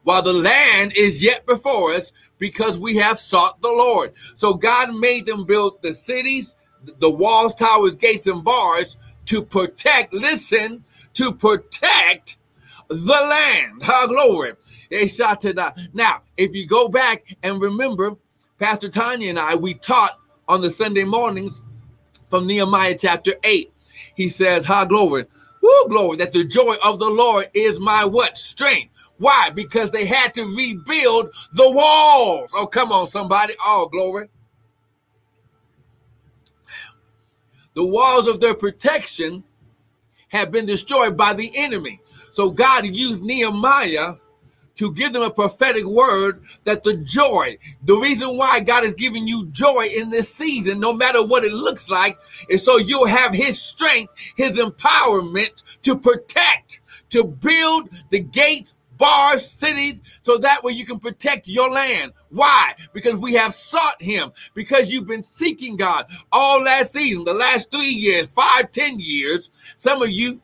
while 0.04 0.22
the 0.22 0.32
land 0.32 0.92
is 0.96 1.22
yet 1.22 1.44
before 1.46 1.92
us, 1.94 2.12
because 2.38 2.78
we 2.78 2.96
have 2.96 3.18
sought 3.18 3.60
the 3.60 3.68
Lord. 3.68 4.12
So 4.36 4.54
God 4.54 4.94
made 4.94 5.26
them 5.26 5.44
build 5.44 5.82
the 5.82 5.94
cities, 5.94 6.54
the 6.98 7.10
walls, 7.10 7.54
towers, 7.54 7.96
gates, 7.96 8.26
and 8.26 8.44
bars 8.44 8.96
to 9.26 9.42
protect, 9.42 10.12
listen, 10.12 10.84
to 11.14 11.32
protect 11.32 12.36
the 12.88 12.96
land. 12.96 13.82
How 13.82 14.06
glory. 14.06 14.52
They 14.94 15.08
shot 15.08 15.40
to 15.40 15.52
that. 15.54 15.76
Now, 15.92 16.22
if 16.36 16.54
you 16.54 16.68
go 16.68 16.86
back 16.86 17.36
and 17.42 17.60
remember, 17.60 18.14
Pastor 18.60 18.88
Tanya 18.88 19.28
and 19.28 19.40
I, 19.40 19.56
we 19.56 19.74
taught 19.74 20.20
on 20.46 20.60
the 20.60 20.70
Sunday 20.70 21.02
mornings 21.02 21.62
from 22.30 22.46
Nehemiah 22.46 22.96
chapter 22.96 23.34
8. 23.42 23.72
He 24.14 24.28
says, 24.28 24.64
High 24.64 24.84
glory, 24.84 25.24
woo, 25.60 25.88
glory, 25.88 26.18
that 26.18 26.30
the 26.30 26.44
joy 26.44 26.76
of 26.84 27.00
the 27.00 27.10
Lord 27.10 27.50
is 27.54 27.80
my 27.80 28.04
what? 28.04 28.38
Strength. 28.38 28.92
Why? 29.18 29.50
Because 29.50 29.90
they 29.90 30.04
had 30.06 30.32
to 30.34 30.44
rebuild 30.44 31.30
the 31.54 31.68
walls. 31.68 32.52
Oh, 32.54 32.68
come 32.68 32.92
on, 32.92 33.08
somebody. 33.08 33.54
Oh, 33.64 33.88
glory. 33.90 34.28
The 37.74 37.84
walls 37.84 38.28
of 38.28 38.38
their 38.38 38.54
protection 38.54 39.42
have 40.28 40.52
been 40.52 40.66
destroyed 40.66 41.16
by 41.16 41.32
the 41.32 41.50
enemy. 41.56 42.00
So 42.30 42.52
God 42.52 42.86
used 42.86 43.24
Nehemiah 43.24 44.14
to 44.76 44.92
give 44.92 45.12
them 45.12 45.22
a 45.22 45.30
prophetic 45.30 45.84
word 45.84 46.42
that 46.64 46.82
the 46.82 46.96
joy, 46.96 47.56
the 47.84 47.94
reason 47.94 48.36
why 48.36 48.60
God 48.60 48.84
is 48.84 48.94
giving 48.94 49.26
you 49.26 49.46
joy 49.46 49.88
in 49.94 50.10
this 50.10 50.32
season, 50.32 50.80
no 50.80 50.92
matter 50.92 51.24
what 51.24 51.44
it 51.44 51.52
looks 51.52 51.88
like, 51.88 52.18
is 52.48 52.64
so 52.64 52.78
you'll 52.78 53.06
have 53.06 53.32
his 53.32 53.60
strength, 53.60 54.12
his 54.36 54.56
empowerment 54.56 55.62
to 55.82 55.96
protect, 55.96 56.80
to 57.10 57.24
build 57.24 57.88
the 58.10 58.20
gates, 58.20 58.74
bars, 58.96 59.48
cities, 59.48 60.02
so 60.22 60.38
that 60.38 60.62
way 60.62 60.72
you 60.72 60.86
can 60.86 60.98
protect 60.98 61.48
your 61.48 61.70
land. 61.70 62.12
Why? 62.30 62.74
Because 62.92 63.16
we 63.16 63.34
have 63.34 63.54
sought 63.54 64.00
him, 64.00 64.32
because 64.54 64.90
you've 64.90 65.06
been 65.06 65.22
seeking 65.22 65.76
God 65.76 66.06
all 66.32 66.62
last 66.62 66.92
season, 66.92 67.24
the 67.24 67.34
last 67.34 67.70
three 67.70 67.90
years, 67.90 68.28
five, 68.34 68.70
ten 68.70 68.98
years. 68.98 69.50
Some 69.76 70.02
of 70.02 70.10
you 70.10 70.40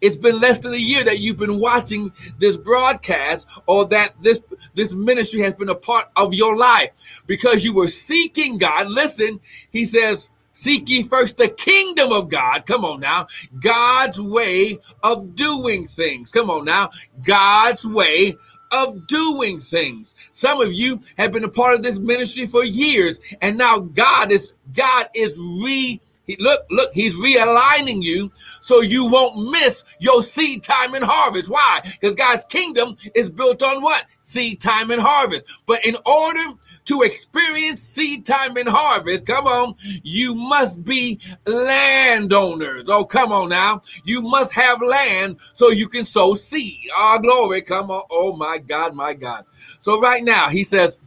it's 0.00 0.16
been 0.16 0.40
less 0.40 0.58
than 0.58 0.74
a 0.74 0.78
year 0.78 1.04
that 1.04 1.20
you've 1.20 1.36
been 1.36 1.58
watching 1.58 2.12
this 2.38 2.56
broadcast 2.56 3.46
or 3.66 3.86
that 3.86 4.14
this 4.20 4.40
this 4.74 4.94
ministry 4.94 5.40
has 5.40 5.54
been 5.54 5.68
a 5.68 5.74
part 5.74 6.06
of 6.16 6.34
your 6.34 6.56
life 6.56 6.90
because 7.26 7.64
you 7.64 7.74
were 7.74 7.88
seeking 7.88 8.58
God. 8.58 8.88
Listen, 8.88 9.40
he 9.70 9.84
says, 9.84 10.30
Seek 10.56 10.88
ye 10.88 11.02
first 11.02 11.36
the 11.36 11.48
kingdom 11.48 12.12
of 12.12 12.28
God. 12.28 12.64
Come 12.64 12.84
on 12.84 13.00
now. 13.00 13.26
God's 13.60 14.20
way 14.20 14.78
of 15.02 15.34
doing 15.34 15.88
things. 15.88 16.30
Come 16.30 16.48
on 16.48 16.64
now. 16.64 16.90
God's 17.24 17.84
way 17.84 18.36
of 18.70 19.06
doing 19.08 19.60
things. 19.60 20.14
Some 20.32 20.60
of 20.60 20.72
you 20.72 21.00
have 21.18 21.32
been 21.32 21.42
a 21.42 21.48
part 21.48 21.74
of 21.74 21.82
this 21.82 21.98
ministry 21.98 22.46
for 22.46 22.64
years, 22.64 23.18
and 23.40 23.58
now 23.58 23.80
God 23.80 24.30
is 24.30 24.50
God 24.72 25.08
is 25.14 25.36
re 25.38 26.00
he, 26.26 26.36
look, 26.38 26.62
look, 26.70 26.92
he's 26.92 27.16
realigning 27.16 28.02
you 28.02 28.30
so 28.62 28.80
you 28.80 29.04
won't 29.10 29.50
miss 29.50 29.84
your 29.98 30.22
seed 30.22 30.62
time 30.62 30.94
and 30.94 31.04
harvest. 31.04 31.50
Why? 31.50 31.80
Because 31.82 32.14
God's 32.14 32.44
kingdom 32.46 32.96
is 33.14 33.28
built 33.28 33.62
on 33.62 33.82
what? 33.82 34.06
Seed 34.20 34.60
time 34.60 34.90
and 34.90 35.02
harvest. 35.02 35.44
But 35.66 35.84
in 35.84 35.96
order 36.06 36.56
to 36.86 37.02
experience 37.02 37.82
seed 37.82 38.24
time 38.24 38.56
and 38.56 38.68
harvest, 38.68 39.26
come 39.26 39.46
on, 39.46 39.74
you 40.02 40.34
must 40.34 40.82
be 40.82 41.20
landowners. 41.46 42.84
Oh, 42.88 43.04
come 43.04 43.30
on 43.30 43.50
now. 43.50 43.82
You 44.04 44.22
must 44.22 44.52
have 44.54 44.80
land 44.80 45.36
so 45.54 45.70
you 45.70 45.88
can 45.88 46.06
sow 46.06 46.34
seed. 46.34 46.88
Oh, 46.94 47.18
glory. 47.22 47.60
Come 47.60 47.90
on. 47.90 48.02
Oh, 48.10 48.34
my 48.34 48.58
God, 48.58 48.94
my 48.94 49.12
God. 49.12 49.44
So 49.82 50.00
right 50.00 50.24
now, 50.24 50.48
he 50.48 50.64
says, 50.64 50.98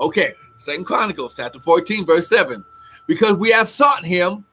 okay, 0.00 0.32
Second 0.60 0.84
Chronicles 0.84 1.34
chapter 1.36 1.60
14, 1.60 2.06
verse 2.06 2.28
7 2.28 2.64
because 3.06 3.34
we 3.34 3.50
have 3.50 3.68
sought 3.68 4.04
him 4.04 4.44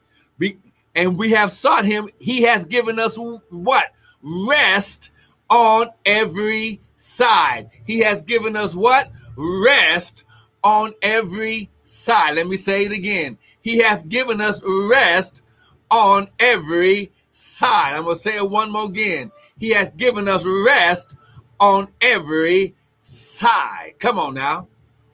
and 0.96 1.18
we 1.18 1.32
have 1.32 1.52
sought 1.52 1.86
him. 1.86 2.10
He 2.20 2.44
has 2.44 2.66
given 2.66 3.00
us 3.00 3.18
what? 3.50 3.92
Rest 4.22 5.10
on 5.50 5.88
every 6.06 6.80
side. 6.98 7.70
He 7.86 8.00
has 8.00 8.22
given 8.22 8.56
us 8.56 8.76
what? 8.76 9.12
Rest 9.36 10.24
on 10.64 10.94
every 11.02 11.70
side. 11.84 12.36
Let 12.36 12.48
me 12.48 12.58
say 12.58 12.86
it 12.86 12.92
again. 12.92 13.38
He 13.62 13.78
has 13.80 14.04
given 14.04 14.42
us 14.42 14.62
rest 14.64 15.42
on 15.90 16.28
every 16.40 17.12
side. 17.32 17.96
I'm 17.96 18.04
going 18.04 18.16
to 18.16 18.22
say 18.22 18.38
it 18.38 18.50
one 18.50 18.72
more 18.72 18.86
again. 18.86 19.32
He 19.58 19.70
has 19.70 19.92
given 19.92 20.28
us 20.28 20.46
rest 20.46 21.16
on 21.60 21.88
every 22.02 22.76
side. 23.04 23.96
Come 24.00 24.20
on 24.20 24.34
now. 24.34 24.68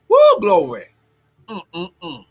Woo, 0.08 0.40
glory. 0.40 0.86
Mm-mm-mm. 1.48 2.24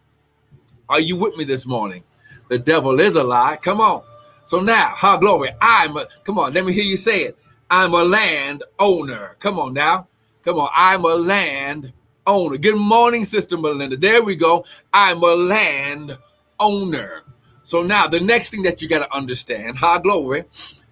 Are 0.90 1.00
you 1.00 1.16
with 1.18 1.38
me 1.38 1.44
this 1.44 1.68
morning? 1.68 2.04
The 2.50 2.58
devil 2.58 3.00
is 3.00 3.16
a 3.16 3.24
lie. 3.24 3.58
Come 3.62 3.80
on. 3.80 4.04
So 4.48 4.60
now, 4.60 4.94
how 4.96 5.18
glory. 5.18 5.50
I'm 5.62 5.96
a, 5.98 6.08
come 6.24 6.40
on, 6.40 6.54
let 6.54 6.66
me 6.66 6.74
hear 6.74 6.84
you 6.84 6.98
say 6.98 7.22
it. 7.22 7.38
I'm 7.70 7.94
a 7.94 8.04
land 8.04 8.64
owner. 8.80 9.38
Come 9.40 9.60
on 9.60 9.74
now. 9.74 10.08
Come 10.44 10.58
on. 10.58 10.70
I'm 10.74 11.06
a 11.06 11.14
land 11.14 11.94
owner. 12.26 12.58
Good 12.58 12.78
morning, 12.78 13.24
Sister 13.24 13.56
Melinda. 13.56 13.98
There 13.98 14.24
we 14.24 14.36
go. 14.36 14.66
I'm 14.92 15.22
a 15.22 15.36
land 15.36 16.18
owner. 16.60 17.22
So 17.64 17.84
now 17.84 18.08
the 18.08 18.20
next 18.20 18.50
thing 18.50 18.64
that 18.64 18.82
you 18.82 18.90
got 18.90 19.06
to 19.06 19.16
understand, 19.16 19.78
high 19.78 20.00
glory. 20.00 20.46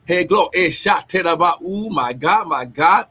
Hey, 0.06 0.26
glory. 0.26 0.50
Hey, 0.54 0.68
eh, 0.68 0.70
shot 0.70 1.12
about. 1.16 1.58
Oh 1.66 1.90
my 1.90 2.14
God, 2.14 2.48
my 2.48 2.66
God. 2.66 3.08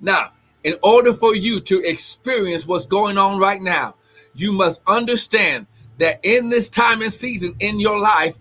Now, 0.00 0.32
in 0.64 0.76
order 0.82 1.14
for 1.14 1.34
you 1.34 1.60
to 1.60 1.80
experience 1.80 2.66
what's 2.66 2.84
going 2.84 3.16
on 3.16 3.38
right 3.40 3.62
now, 3.62 3.94
you 4.34 4.52
must 4.52 4.80
understand 4.86 5.66
that 5.98 6.20
in 6.22 6.48
this 6.48 6.68
time 6.68 7.02
and 7.02 7.12
season 7.12 7.54
in 7.60 7.80
your 7.80 7.98
life, 7.98 8.38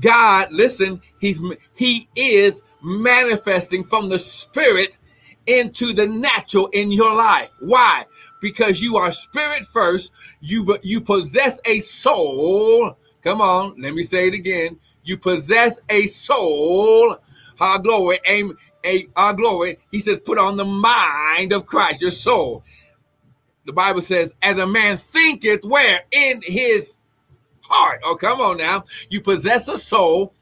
God, 0.00 0.52
listen, 0.52 1.00
he's 1.18 1.40
he 1.74 2.08
is 2.16 2.62
manifesting 2.82 3.84
from 3.84 4.08
the 4.08 4.18
spirit 4.18 4.98
into 5.46 5.92
the 5.92 6.06
natural 6.06 6.68
in 6.68 6.90
your 6.90 7.14
life. 7.14 7.50
Why? 7.60 8.04
because 8.44 8.82
you 8.82 8.98
are 8.98 9.10
spirit 9.10 9.64
first. 9.64 10.12
You 10.42 10.76
you 10.82 11.00
possess 11.00 11.58
a 11.64 11.80
soul. 11.80 12.96
Come 13.22 13.40
on, 13.40 13.74
let 13.80 13.94
me 13.94 14.02
say 14.02 14.28
it 14.28 14.34
again. 14.34 14.78
You 15.02 15.16
possess 15.16 15.80
a 15.88 16.06
soul. 16.08 17.16
Our 17.58 17.78
glory, 17.78 18.18
aim, 18.26 18.54
a 18.84 19.06
our 19.16 19.32
glory. 19.32 19.78
He 19.90 20.00
says, 20.00 20.20
put 20.20 20.38
on 20.38 20.58
the 20.58 20.64
mind 20.66 21.54
of 21.54 21.64
Christ, 21.64 22.02
your 22.02 22.10
soul. 22.10 22.62
The 23.64 23.72
Bible 23.72 24.02
says, 24.02 24.32
as 24.42 24.58
a 24.58 24.66
man 24.66 24.98
thinketh, 24.98 25.64
where 25.64 26.02
in 26.10 26.40
his 26.42 27.00
heart. 27.62 28.00
Oh, 28.04 28.14
come 28.14 28.40
on 28.40 28.58
now. 28.58 28.84
You 29.08 29.20
possess 29.20 29.68
a 29.68 29.78
soul, 29.78 30.34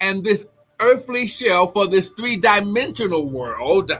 and 0.00 0.24
this 0.24 0.46
earthly 0.78 1.26
shell 1.26 1.70
for 1.72 1.86
this 1.86 2.08
three 2.10 2.36
dimensional 2.36 3.28
world, 3.28 3.92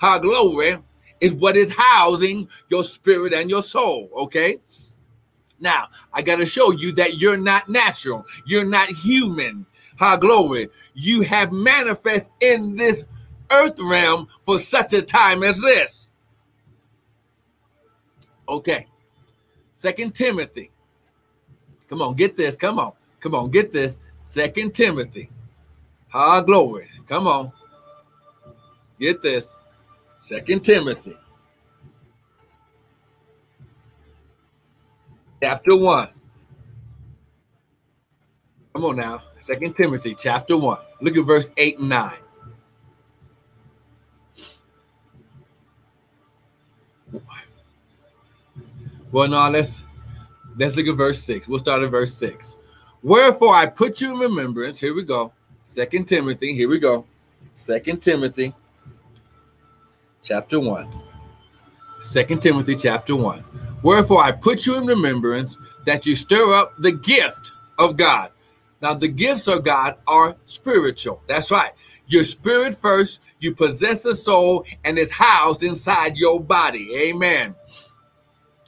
our 0.00 0.20
glory, 0.20 0.76
is 1.20 1.32
what 1.32 1.56
is 1.56 1.72
housing 1.74 2.48
your 2.68 2.84
spirit 2.84 3.32
and 3.32 3.48
your 3.48 3.62
soul. 3.62 4.10
Okay. 4.16 4.58
Now, 5.58 5.88
I 6.12 6.20
got 6.20 6.36
to 6.36 6.46
show 6.46 6.72
you 6.72 6.92
that 6.92 7.18
you're 7.18 7.38
not 7.38 7.68
natural, 7.68 8.26
you're 8.44 8.64
not 8.64 8.88
human. 8.88 9.66
Our 9.98 10.18
glory, 10.18 10.68
you 10.92 11.22
have 11.22 11.52
manifest 11.52 12.30
in 12.40 12.76
this 12.76 13.06
earth 13.50 13.80
realm 13.80 14.28
for 14.44 14.58
such 14.58 14.92
a 14.92 15.00
time 15.00 15.42
as 15.42 15.58
this. 15.58 16.05
Okay. 18.48 18.86
Second 19.74 20.14
Timothy. 20.14 20.70
Come 21.88 22.02
on, 22.02 22.14
get 22.14 22.36
this. 22.36 22.56
Come 22.56 22.78
on. 22.78 22.92
Come 23.20 23.34
on, 23.34 23.50
get 23.50 23.72
this. 23.72 23.98
Second 24.24 24.74
Timothy. 24.74 25.30
Ah, 26.12 26.40
glory. 26.40 26.88
Come 27.06 27.26
on. 27.26 27.52
Get 28.98 29.22
this. 29.22 29.54
Second 30.18 30.64
Timothy. 30.64 31.16
Chapter 35.42 35.76
1. 35.76 36.08
Come 38.74 38.84
on 38.84 38.96
now. 38.96 39.22
Second 39.40 39.74
Timothy 39.74 40.14
chapter 40.14 40.56
1. 40.56 40.78
Look 41.02 41.16
at 41.16 41.24
verse 41.24 41.50
8 41.56 41.78
and 41.78 41.88
9. 41.88 42.12
Well, 49.16 49.28
now 49.28 49.48
let's 49.48 49.86
let's 50.58 50.76
look 50.76 50.88
at 50.88 50.94
verse 50.94 51.22
6. 51.22 51.48
We'll 51.48 51.58
start 51.58 51.82
at 51.82 51.90
verse 51.90 52.12
6. 52.16 52.54
Wherefore 53.02 53.54
I 53.54 53.64
put 53.64 53.98
you 54.02 54.12
in 54.12 54.18
remembrance. 54.18 54.78
Here 54.78 54.94
we 54.94 55.04
go. 55.04 55.32
Second 55.62 56.04
Timothy. 56.04 56.54
Here 56.54 56.68
we 56.68 56.78
go. 56.78 57.06
Second 57.54 58.02
Timothy 58.02 58.54
chapter 60.20 60.60
1. 60.60 60.90
Second 62.02 62.42
Timothy 62.42 62.76
chapter 62.76 63.16
1. 63.16 63.42
Wherefore 63.82 64.22
I 64.22 64.32
put 64.32 64.66
you 64.66 64.76
in 64.76 64.84
remembrance 64.84 65.56
that 65.86 66.04
you 66.04 66.14
stir 66.14 66.52
up 66.52 66.74
the 66.76 66.92
gift 66.92 67.52
of 67.78 67.96
God. 67.96 68.32
Now, 68.82 68.92
the 68.92 69.08
gifts 69.08 69.48
of 69.48 69.64
God 69.64 69.96
are 70.06 70.36
spiritual. 70.44 71.22
That's 71.26 71.50
right. 71.50 71.72
Your 72.06 72.22
spirit 72.22 72.74
first, 72.74 73.22
you 73.40 73.54
possess 73.54 74.04
a 74.04 74.14
soul, 74.14 74.66
and 74.84 74.98
it's 74.98 75.10
housed 75.10 75.62
inside 75.62 76.18
your 76.18 76.38
body. 76.38 76.94
Amen. 76.94 77.54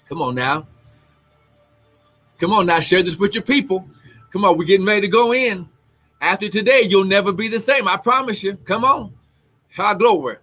Come 0.09 0.23
on 0.23 0.35
now. 0.35 0.67
Come 2.39 2.53
on 2.53 2.67
now, 2.67 2.81
share 2.81 3.03
this 3.03 3.19
with 3.19 3.35
your 3.35 3.43
people. 3.43 3.89
Come 4.33 4.45
on, 4.45 4.57
we're 4.57 4.65
getting 4.65 4.87
ready 4.87 5.03
to 5.03 5.09
go 5.09 5.35
in. 5.35 5.69
After 6.21 6.49
today, 6.49 6.83
you'll 6.83 7.05
never 7.05 7.33
be 7.33 7.49
the 7.49 7.61
same. 7.61 7.87
I 7.87 7.97
promise 7.97 8.43
you. 8.43 8.57
Come 8.57 8.85
on. 8.85 9.13
High 9.75 9.95
glory. 9.95 10.37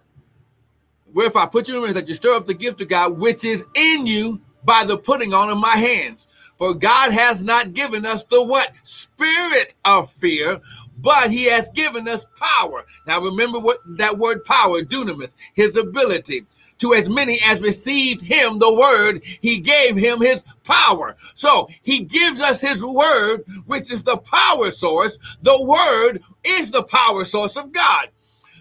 Where 1.12 1.26
if 1.26 1.36
I 1.36 1.46
put 1.46 1.68
you 1.68 1.84
in 1.84 1.94
that 1.94 2.08
you 2.08 2.14
stir 2.14 2.34
up 2.34 2.46
the 2.46 2.54
gift 2.54 2.80
of 2.80 2.88
God, 2.88 3.18
which 3.18 3.44
is 3.44 3.64
in 3.74 4.06
you 4.06 4.40
by 4.64 4.84
the 4.84 4.98
putting 4.98 5.32
on 5.32 5.50
of 5.50 5.58
my 5.58 5.76
hands. 5.76 6.26
For 6.58 6.74
God 6.74 7.12
has 7.12 7.42
not 7.42 7.74
given 7.74 8.06
us 8.06 8.24
the 8.24 8.42
what? 8.42 8.72
Spirit 8.82 9.74
of 9.84 10.10
fear, 10.12 10.60
but 10.98 11.30
he 11.30 11.44
has 11.44 11.68
given 11.70 12.08
us 12.08 12.26
power. 12.36 12.84
Now 13.06 13.20
remember 13.20 13.60
what 13.60 13.78
that 13.98 14.16
word 14.16 14.44
power, 14.44 14.80
dunamis, 14.82 15.34
his 15.54 15.76
ability 15.76 16.46
to 16.78 16.94
as 16.94 17.08
many 17.08 17.40
as 17.44 17.62
received 17.62 18.20
him 18.20 18.58
the 18.58 18.72
word, 18.72 19.22
he 19.40 19.60
gave 19.60 19.96
him 19.96 20.20
his 20.20 20.44
power. 20.64 21.16
So 21.34 21.68
he 21.82 22.00
gives 22.00 22.40
us 22.40 22.60
his 22.60 22.84
word, 22.84 23.44
which 23.66 23.90
is 23.90 24.02
the 24.02 24.18
power 24.18 24.70
source. 24.70 25.18
The 25.42 25.62
word 25.62 26.22
is 26.44 26.70
the 26.70 26.82
power 26.82 27.24
source 27.24 27.56
of 27.56 27.72
God. 27.72 28.08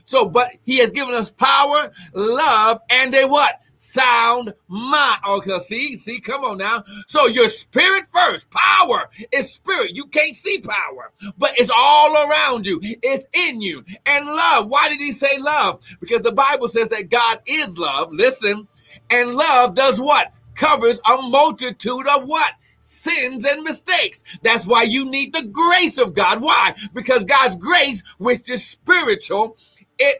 So, 0.06 0.26
but 0.28 0.52
he 0.64 0.78
has 0.78 0.92
given 0.92 1.16
us 1.16 1.32
power, 1.32 1.92
love, 2.14 2.80
and 2.90 3.14
a 3.16 3.26
what? 3.26 3.60
Sound 3.86 4.54
mind. 4.68 5.20
Oh, 5.26 5.38
okay, 5.38 5.60
see, 5.60 5.98
see, 5.98 6.20
come 6.20 6.44
on 6.44 6.58
now. 6.58 6.84
So 7.08 7.28
your 7.28 7.50
spirit 7.50 8.04
first, 8.08 8.50
power 8.50 9.10
is 9.32 9.54
spirit. 9.54 9.96
You 9.96 10.06
can't 10.08 10.36
see 10.36 10.60
power, 10.60 11.12
but 11.38 11.58
it's 11.58 11.72
all 11.76 12.30
around 12.30 12.66
you. 12.66 12.80
It's 12.82 13.26
in 13.34 13.62
you. 13.62 13.84
And 14.06 14.26
love. 14.26 14.70
Why 14.70 14.90
did 14.90 15.00
he 15.00 15.12
say 15.12 15.38
love? 15.40 15.82
Because 16.00 16.22
the 16.22 16.32
Bible 16.32 16.68
says 16.68 16.90
that 16.90 17.10
God 17.10 17.40
is 17.46 17.78
love. 17.78 18.12
Listen, 18.12 18.68
and 19.10 19.36
love 19.36 19.76
does 19.76 20.00
what? 20.00 20.34
Covers 20.56 21.00
a 21.10 21.22
multitude 21.22 22.08
of 22.08 22.26
what? 22.26 22.54
sins 22.88 23.46
and 23.46 23.64
mistakes. 23.64 24.24
That's 24.44 24.68
why 24.68 24.84
you 24.84 25.10
need 25.10 25.34
the 25.34 25.44
grace 25.44 25.98
of 25.98 26.14
God. 26.14 26.40
Why? 26.40 26.74
Because 26.94 27.24
God's 27.24 27.56
grace, 27.56 28.04
which 28.20 28.48
is 28.48 28.64
spiritual, 28.66 29.58
it 29.98 30.18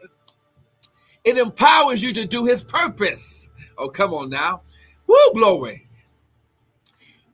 it 1.24 1.38
empowers 1.38 2.02
you 2.02 2.12
to 2.12 2.24
do 2.24 2.44
his 2.44 2.62
purpose. 2.64 3.35
Oh, 3.78 3.88
come 3.88 4.14
on 4.14 4.30
now. 4.30 4.62
Woo, 5.06 5.32
glory. 5.34 5.86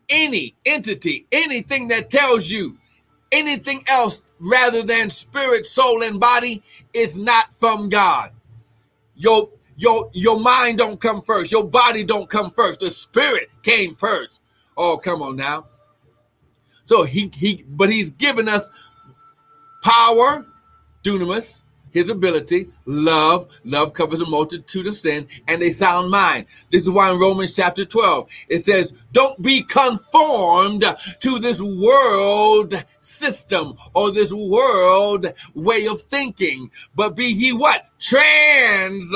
Any 0.09 0.55
entity, 0.66 1.26
anything 1.33 1.88
that 1.88 2.11
tells 2.11 2.50
you 2.50 2.76
anything 3.33 3.83
else 3.87 4.22
rather 4.38 4.83
than 4.83 5.11
spirit, 5.11 5.66
soul, 5.66 6.02
and 6.02 6.20
body 6.20 6.62
is 6.92 7.16
not 7.16 7.52
from 7.55 7.88
God. 7.88 8.31
Your 9.16 9.48
your 9.76 10.11
your 10.12 10.38
mind 10.38 10.78
don't 10.78 11.00
come 11.00 11.22
first. 11.22 11.50
Your 11.50 11.64
body 11.64 12.05
don't 12.05 12.28
come 12.28 12.50
first. 12.50 12.81
The 12.81 12.90
spirit 12.90 13.50
came 13.62 13.94
first. 13.96 14.40
Oh, 14.76 14.96
come 14.96 15.22
on 15.22 15.37
now. 15.37 15.66
So 16.85 17.05
he 17.05 17.31
he 17.35 17.64
but 17.68 17.90
he's 17.90 18.11
given 18.11 18.48
us 18.48 18.68
power, 19.83 20.46
dunamis, 21.02 21.62
his 21.92 22.09
ability, 22.09 22.68
love, 22.85 23.48
love 23.64 23.92
covers 23.92 24.20
a 24.20 24.26
multitude 24.26 24.87
of 24.87 24.96
sin, 24.96 25.26
and 25.48 25.62
a 25.62 25.70
sound 25.70 26.11
mind. 26.11 26.46
This 26.70 26.83
is 26.83 26.90
why 26.90 27.11
in 27.12 27.18
Romans 27.18 27.52
chapter 27.52 27.85
12 27.85 28.28
it 28.48 28.64
says, 28.64 28.92
Don't 29.12 29.40
be 29.42 29.62
conformed 29.62 30.85
to 31.20 31.38
this 31.38 31.61
world 31.61 32.83
system 33.03 33.77
or 33.94 34.11
this 34.11 34.33
world 34.33 35.27
way 35.55 35.87
of 35.87 36.01
thinking, 36.03 36.70
but 36.94 37.14
be 37.14 37.27
ye 37.27 37.53
what? 37.53 37.87
Transformed. 37.98 39.11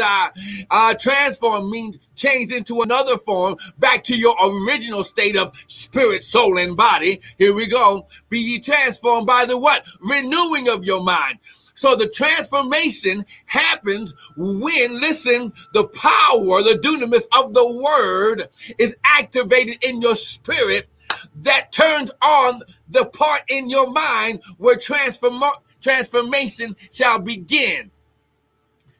Uh, 0.00 0.30
uh, 0.70 0.94
transform 0.94 1.70
means 1.70 1.98
changed 2.14 2.52
into 2.52 2.82
another 2.82 3.18
form 3.18 3.56
back 3.78 4.04
to 4.04 4.16
your 4.16 4.36
original 4.44 5.02
state 5.02 5.36
of 5.36 5.52
spirit, 5.66 6.24
soul, 6.24 6.58
and 6.58 6.76
body. 6.76 7.20
Here 7.38 7.54
we 7.54 7.66
go. 7.66 8.06
Be 8.28 8.38
ye 8.38 8.60
transformed 8.60 9.26
by 9.26 9.44
the 9.46 9.58
what? 9.58 9.84
Renewing 10.00 10.68
of 10.68 10.84
your 10.84 11.02
mind. 11.02 11.38
So 11.74 11.96
the 11.96 12.06
transformation 12.06 13.26
happens 13.46 14.14
when, 14.36 15.00
listen, 15.00 15.52
the 15.74 15.88
power, 15.88 16.62
the 16.62 16.78
dunamis 16.80 17.24
of 17.36 17.54
the 17.54 17.72
word 17.72 18.48
is 18.78 18.91
activated 19.04 19.82
in 19.84 20.00
your 20.00 20.16
spirit 20.16 20.88
that 21.36 21.72
turns 21.72 22.10
on 22.22 22.62
the 22.88 23.04
part 23.06 23.42
in 23.48 23.70
your 23.70 23.90
mind 23.90 24.40
where 24.58 24.76
transform- 24.76 25.42
transformation 25.80 26.76
shall 26.90 27.18
begin. 27.18 27.90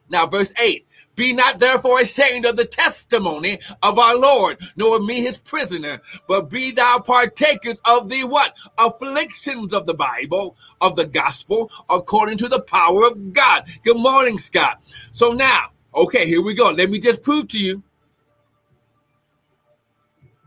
Now, 0.08 0.26
verse 0.26 0.52
8 0.58 0.86
be 1.14 1.32
not 1.32 1.58
therefore 1.58 2.00
ashamed 2.00 2.46
of 2.46 2.56
the 2.56 2.64
testimony 2.64 3.58
of 3.82 3.98
our 3.98 4.16
Lord, 4.16 4.58
nor 4.76 4.98
me 5.00 5.20
his 5.20 5.38
prisoner, 5.38 6.00
but 6.26 6.48
be 6.48 6.70
thou 6.70 7.00
partakers 7.00 7.76
of 7.86 8.08
the 8.08 8.24
what? 8.24 8.56
Afflictions 8.78 9.74
of 9.74 9.86
the 9.86 9.94
Bible, 9.94 10.56
of 10.80 10.96
the 10.96 11.06
gospel, 11.06 11.70
according 11.90 12.38
to 12.38 12.48
the 12.48 12.62
power 12.62 13.06
of 13.06 13.32
God. 13.32 13.66
Good 13.84 13.98
morning, 13.98 14.38
Scott. 14.38 14.82
So 15.12 15.32
now, 15.32 15.72
okay, 15.94 16.26
here 16.26 16.42
we 16.42 16.54
go. 16.54 16.70
Let 16.70 16.90
me 16.90 16.98
just 16.98 17.22
prove 17.22 17.48
to 17.48 17.58
you. 17.58 17.82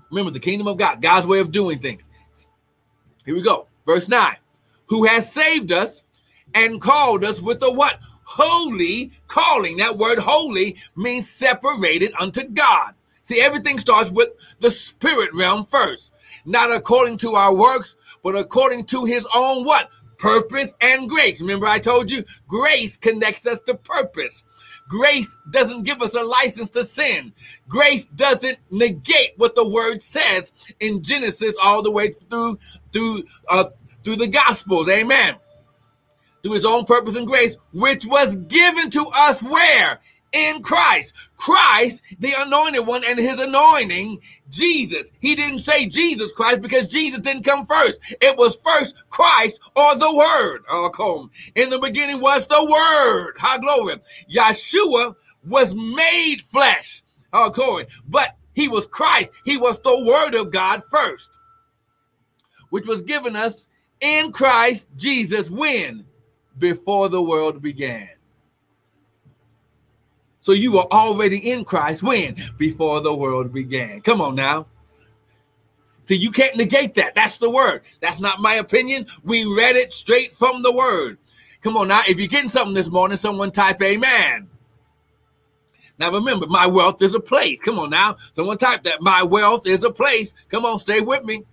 Remember 0.10 0.32
the 0.32 0.40
kingdom 0.40 0.68
of 0.68 0.78
God, 0.78 1.02
God's 1.02 1.28
way 1.28 1.40
of 1.40 1.52
doing 1.52 1.80
things. 1.80 2.10
Here 3.26 3.36
we 3.36 3.42
go. 3.42 3.68
Verse 3.86 4.08
9. 4.08 4.36
Who 4.88 5.06
has 5.06 5.32
saved 5.32 5.72
us 5.72 6.04
and 6.54 6.82
called 6.82 7.24
us 7.24 7.42
with 7.42 7.62
a 7.64 7.72
what? 7.72 8.00
holy 8.26 9.12
calling. 9.28 9.78
That 9.78 9.98
word 9.98 10.20
holy 10.20 10.76
means 10.96 11.30
separated 11.30 12.12
unto 12.20 12.44
God. 12.44 12.94
See, 13.22 13.42
everything 13.42 13.80
starts 13.80 14.12
with 14.12 14.30
the 14.60 14.70
spirit 14.70 15.34
realm 15.34 15.66
first, 15.66 16.12
not 16.46 16.76
according 16.76 17.18
to 17.20 17.34
our 17.36 17.56
works, 17.56 17.96
but 18.24 18.36
according 18.36 18.86
to 18.86 19.06
his 19.06 19.26
own 19.34 19.64
what? 19.64 19.90
Purpose 20.18 20.74
and 20.82 21.10
grace. 21.10 21.42
Remember, 21.42 21.68
I 21.68 21.80
told 21.80 22.12
you 22.12 22.24
grace 22.48 22.98
connects 22.98 23.48
us 23.48 23.62
to 23.62 23.76
purpose. 23.76 24.44
Grace 24.88 25.36
doesn't 25.50 25.84
give 25.84 26.02
us 26.02 26.14
a 26.14 26.24
license 26.24 26.70
to 26.72 26.86
sin. 26.86 27.34
Grace 27.68 28.06
doesn't 28.06 28.60
negate 28.70 29.32
what 29.38 29.56
the 29.56 29.68
word 29.68 30.02
says 30.02 30.52
in 30.80 31.02
Genesis 31.02 31.56
all 31.62 31.82
the 31.82 31.92
way 31.92 32.14
through 32.30 32.60
through 32.92 33.24
uh, 33.50 33.66
through 34.04 34.18
the 34.18 34.28
Gospels. 34.28 34.88
Amen. 34.90 35.36
Through 36.44 36.54
His 36.54 36.66
own 36.66 36.86
purpose 36.86 37.16
and 37.16 37.26
grace, 37.26 37.58
which 37.74 38.06
was 38.06 38.36
given 38.36 38.92
to 38.92 39.08
us 39.16 39.42
where 39.42 40.00
in 40.36 40.62
Christ. 40.62 41.14
Christ, 41.38 42.04
the 42.20 42.34
anointed 42.38 42.86
one, 42.86 43.04
and 43.08 43.18
his 43.18 43.40
anointing, 43.40 44.20
Jesus. 44.50 45.12
He 45.20 45.34
didn't 45.36 45.60
say 45.60 45.86
Jesus 45.86 46.32
Christ 46.34 46.62
because 46.62 46.88
Jesus 46.88 47.22
didn't 47.22 47.46
come 47.46 47.66
first. 47.66 48.00
It 48.22 48.38
was 48.38 48.58
first 48.58 48.96
Christ 49.10 49.60
or 49.76 49.96
the 49.96 50.14
Word. 50.14 50.64
Oh, 50.70 50.90
come. 50.90 51.32
In 51.56 51.70
the 51.70 51.80
beginning 51.80 52.20
was 52.20 52.46
the 52.48 52.62
Word. 52.62 53.34
How 53.38 53.58
glory. 53.58 54.02
Yeshua 54.32 55.16
was 55.48 55.74
made 55.74 56.42
flesh. 56.52 57.04
Oh, 57.32 57.50
glory. 57.50 57.86
But 58.08 58.36
he 58.54 58.68
was 58.68 58.88
Christ. 58.88 59.32
He 59.46 59.58
was 59.58 59.80
the 59.80 60.06
Word 60.06 60.36
of 60.36 60.52
God 60.52 60.84
first, 60.92 61.30
which 62.70 62.86
was 62.86 63.02
given 63.02 63.36
us 63.36 63.68
in 64.02 64.32
Christ 64.32 64.88
Jesus 64.98 65.50
when? 65.50 66.06
Before 66.58 67.10
the 67.10 67.22
world 67.22 67.62
began. 67.62 68.15
So 70.46 70.52
you 70.52 70.74
were 70.74 70.86
already 70.94 71.50
in 71.50 71.66
Christ 71.66 72.04
when? 72.04 72.38
Before 72.60 73.02
the 73.02 73.16
world 73.16 73.52
began. 73.52 74.02
Come 74.02 74.22
on 74.22 74.36
now. 74.36 74.68
See, 76.04 76.14
you 76.14 76.30
can't 76.30 76.56
negate 76.56 76.94
that. 76.94 77.16
That's 77.16 77.40
the 77.40 77.50
word. 77.50 77.82
That's 78.00 78.20
not 78.20 78.40
my 78.42 78.54
opinion. 78.54 79.08
We 79.24 79.44
read 79.44 79.76
it 79.76 79.92
straight 79.92 80.36
from 80.36 80.62
the 80.62 80.72
word. 80.72 81.18
Come 81.64 81.76
on 81.78 81.88
now. 81.88 82.02
If 82.08 82.20
you're 82.20 82.28
getting 82.28 82.48
something 82.48 82.76
this 82.76 82.92
morning, 82.92 83.18
someone 83.18 83.50
type 83.50 83.82
amen. 83.82 84.48
Now 85.98 86.12
remember, 86.12 86.46
my 86.46 86.68
wealth 86.68 87.02
is 87.02 87.16
a 87.16 87.20
place. 87.20 87.60
Come 87.60 87.80
on 87.80 87.90
now. 87.90 88.18
Someone 88.36 88.60
type 88.60 88.84
that. 88.84 89.02
My 89.02 89.24
wealth 89.24 89.66
is 89.66 89.84
a 89.84 89.92
place. 89.92 90.36
Come 90.50 90.64
on, 90.64 90.78
stay 90.78 91.02
with 91.02 91.24
me. 91.24 91.44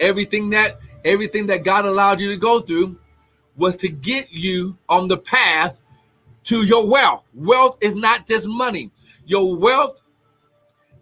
Everything 0.00 0.50
that 0.50 0.80
everything 1.04 1.46
that 1.46 1.62
God 1.62 1.84
allowed 1.84 2.18
you 2.18 2.30
to 2.30 2.36
go 2.36 2.58
through 2.58 2.98
was 3.58 3.76
to 3.76 3.88
get 3.88 4.28
you 4.30 4.78
on 4.88 5.08
the 5.08 5.18
path 5.18 5.80
to 6.44 6.64
your 6.64 6.86
wealth. 6.86 7.28
Wealth 7.34 7.76
is 7.82 7.94
not 7.94 8.26
just 8.26 8.46
money. 8.48 8.90
Your 9.26 9.56
wealth 9.56 10.00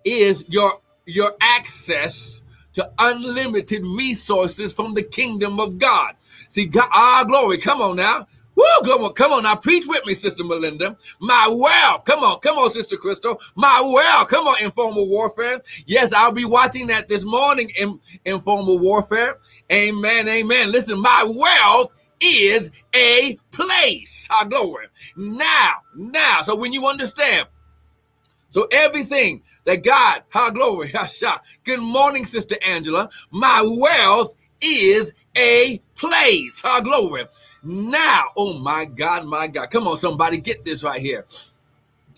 is 0.05 0.45
your 0.49 0.81
your 1.05 1.33
access 1.41 2.43
to 2.73 2.91
unlimited 2.99 3.83
resources 3.87 4.73
from 4.73 4.95
the 4.95 5.03
kingdom 5.03 5.61
of 5.61 5.79
God. 5.79 6.15
See, 6.49 6.67
God, 6.67 6.89
ah, 6.93 7.25
glory. 7.27 7.59
Come 7.59 7.81
on 7.81 7.97
now. 7.97 8.27
Woo, 8.57 8.65
come 8.85 9.05
on, 9.05 9.13
come 9.13 9.33
on 9.33 9.43
now. 9.43 9.55
Preach 9.55 9.85
with 9.87 10.05
me, 10.07 10.15
Sister 10.15 10.43
Melinda. 10.43 10.97
My 11.21 11.47
wealth. 11.49 12.05
Come 12.07 12.25
on, 12.25 12.41
come 12.41 12.57
on, 12.57 12.73
Sister 12.73 12.97
Crystal. 12.97 13.39
My 13.55 13.81
wealth. 13.85 14.29
Come 14.29 14.47
on, 14.47 14.63
informal 14.63 15.09
warfare. 15.09 15.61
Yes, 15.87 16.13
I'll 16.13 16.33
be 16.33 16.47
watching 16.47 16.87
that 16.89 17.09
this 17.09 17.23
morning 17.23 17.71
in 17.79 18.01
informal 18.25 18.79
warfare. 18.79 19.39
Amen, 19.71 20.29
amen. 20.29 20.73
Listen, 20.73 20.99
my 21.01 21.23
wealth 21.25 21.93
is 22.21 22.71
a 22.95 23.39
place. 23.53 24.29
Our 24.39 24.47
glory. 24.47 24.87
Now, 25.17 25.77
now. 25.95 26.43
So 26.43 26.57
when 26.57 26.73
you 26.73 26.87
understand, 26.87 27.49
so 28.51 28.67
everything 28.73 29.43
that 29.65 29.85
God, 29.85 30.23
how 30.31 30.51
glory, 30.51 30.93
good 31.65 31.81
morning, 31.81 32.25
Sister 32.25 32.57
Angela. 32.67 33.11
My 33.31 33.63
wealth 33.63 34.35
is 34.61 35.13
a 35.37 35.79
place. 35.95 36.61
How 36.63 36.81
glory. 36.81 37.27
Now, 37.63 38.27
oh 38.37 38.59
my 38.59 38.85
God, 38.85 39.27
my 39.27 39.49
God. 39.49 39.71
Come 39.71 39.89
on, 39.89 39.99
somebody, 39.99 40.39
get 40.39 40.65
this 40.65 40.83
right 40.83 41.01
here. 41.01 41.27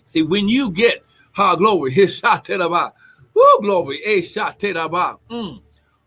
See, 0.07 0.21
when 0.21 0.47
you 0.47 0.71
get 0.71 1.03
how 1.31 1.55
glory, 1.55 1.91
his 1.93 2.15
shot 2.15 2.47
woo, 2.49 3.59
glory, 3.61 4.01
a 4.03 4.21
shot 4.21 4.59
mm, 4.59 5.61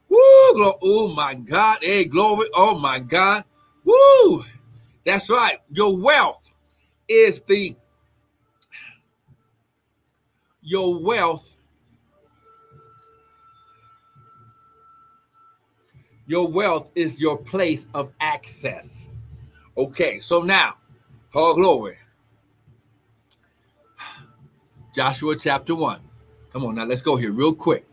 woo, 0.09 0.53
glory, 0.55 0.77
oh 0.83 1.13
my 1.15 1.35
God, 1.35 1.79
a 1.83 2.05
glory, 2.05 2.47
oh 2.55 2.79
my 2.79 2.99
God. 3.01 3.45
Woo! 3.85 4.45
That's 5.05 5.29
right. 5.29 5.59
Your 5.71 5.97
wealth 5.97 6.51
is 7.09 7.41
the 7.43 7.75
your 10.63 11.03
wealth 11.03 11.57
your 16.27 16.49
wealth 16.49 16.91
is 16.95 17.21
your 17.21 17.37
place 17.37 17.87
of 17.95 18.13
access. 18.21 19.17
Okay, 19.77 20.21
so 20.21 20.43
now, 20.43 20.77
oh 21.35 21.55
glory. 21.55 21.97
Joshua 24.95 25.37
chapter 25.37 25.75
1. 25.75 26.01
Come 26.53 26.65
on 26.67 26.75
now, 26.75 26.85
let's 26.85 27.03
go 27.03 27.17
here 27.17 27.33
real 27.33 27.55
quick. 27.55 27.85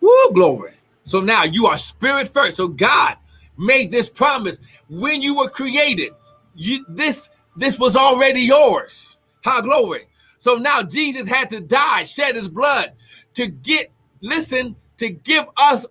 Woo, 0.00 0.30
glory. 0.32 0.72
So 1.04 1.20
now 1.20 1.44
you 1.44 1.66
are 1.66 1.78
spirit 1.78 2.28
first. 2.28 2.56
So 2.56 2.68
God 2.68 3.16
made 3.58 3.90
this 3.90 4.10
promise 4.10 4.60
when 4.88 5.22
you 5.22 5.36
were 5.36 5.50
created. 5.50 6.12
You, 6.54 6.84
this 6.88 7.30
this 7.56 7.78
was 7.78 7.96
already 7.96 8.42
yours. 8.42 9.16
High 9.44 9.62
glory. 9.62 10.06
So 10.40 10.56
now 10.56 10.82
Jesus 10.82 11.28
had 11.28 11.50
to 11.50 11.60
die, 11.60 12.04
shed 12.04 12.36
his 12.36 12.48
blood 12.48 12.92
to 13.34 13.48
get, 13.48 13.90
listen, 14.20 14.76
to 14.98 15.10
give 15.10 15.44
us 15.56 15.86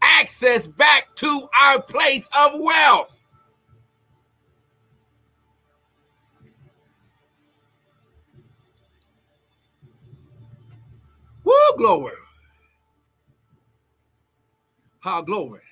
access 0.00 0.66
back 0.66 1.14
to 1.16 1.48
our 1.60 1.82
place 1.82 2.28
of 2.38 2.52
wealth. 2.60 3.22
Woo, 11.44 11.54
glory. 11.76 12.12
How 15.00 15.22
glory. 15.22 15.67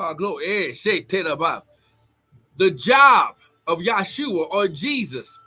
Oh, 0.00 0.14
glory. 0.14 0.44
Eh, 0.46 0.72
the 2.56 2.70
job 2.70 3.36
of 3.66 3.78
Yeshua 3.78 4.48
or 4.50 4.68
Jesus 4.68 5.38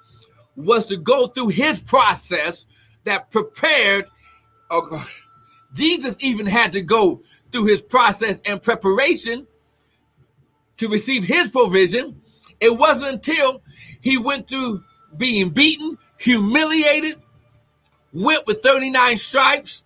was 0.58 0.86
to 0.88 0.98
go 0.98 1.28
through 1.28 1.50
his 1.50 1.82
process 1.82 2.66
that 3.06 3.32
prepared. 3.32 4.06
Oh, 4.70 5.08
Jesus 5.74 6.18
even 6.20 6.46
had 6.46 6.74
to 6.74 6.82
go 6.82 7.22
through 7.52 7.66
his 7.66 7.82
process 7.82 8.42
and 8.46 8.62
preparation 8.62 9.48
to 10.78 10.90
receive 10.90 11.24
his 11.24 11.50
provision. 11.50 12.20
It 12.60 12.78
wasn't 12.78 13.14
until 13.14 13.62
he 14.02 14.18
went 14.18 14.48
through 14.48 14.84
being 15.16 15.50
beaten, 15.50 15.98
humiliated, 16.18 17.22
whipped 18.14 18.48
with 18.48 18.62
39 18.62 19.18
stripes. 19.18 19.84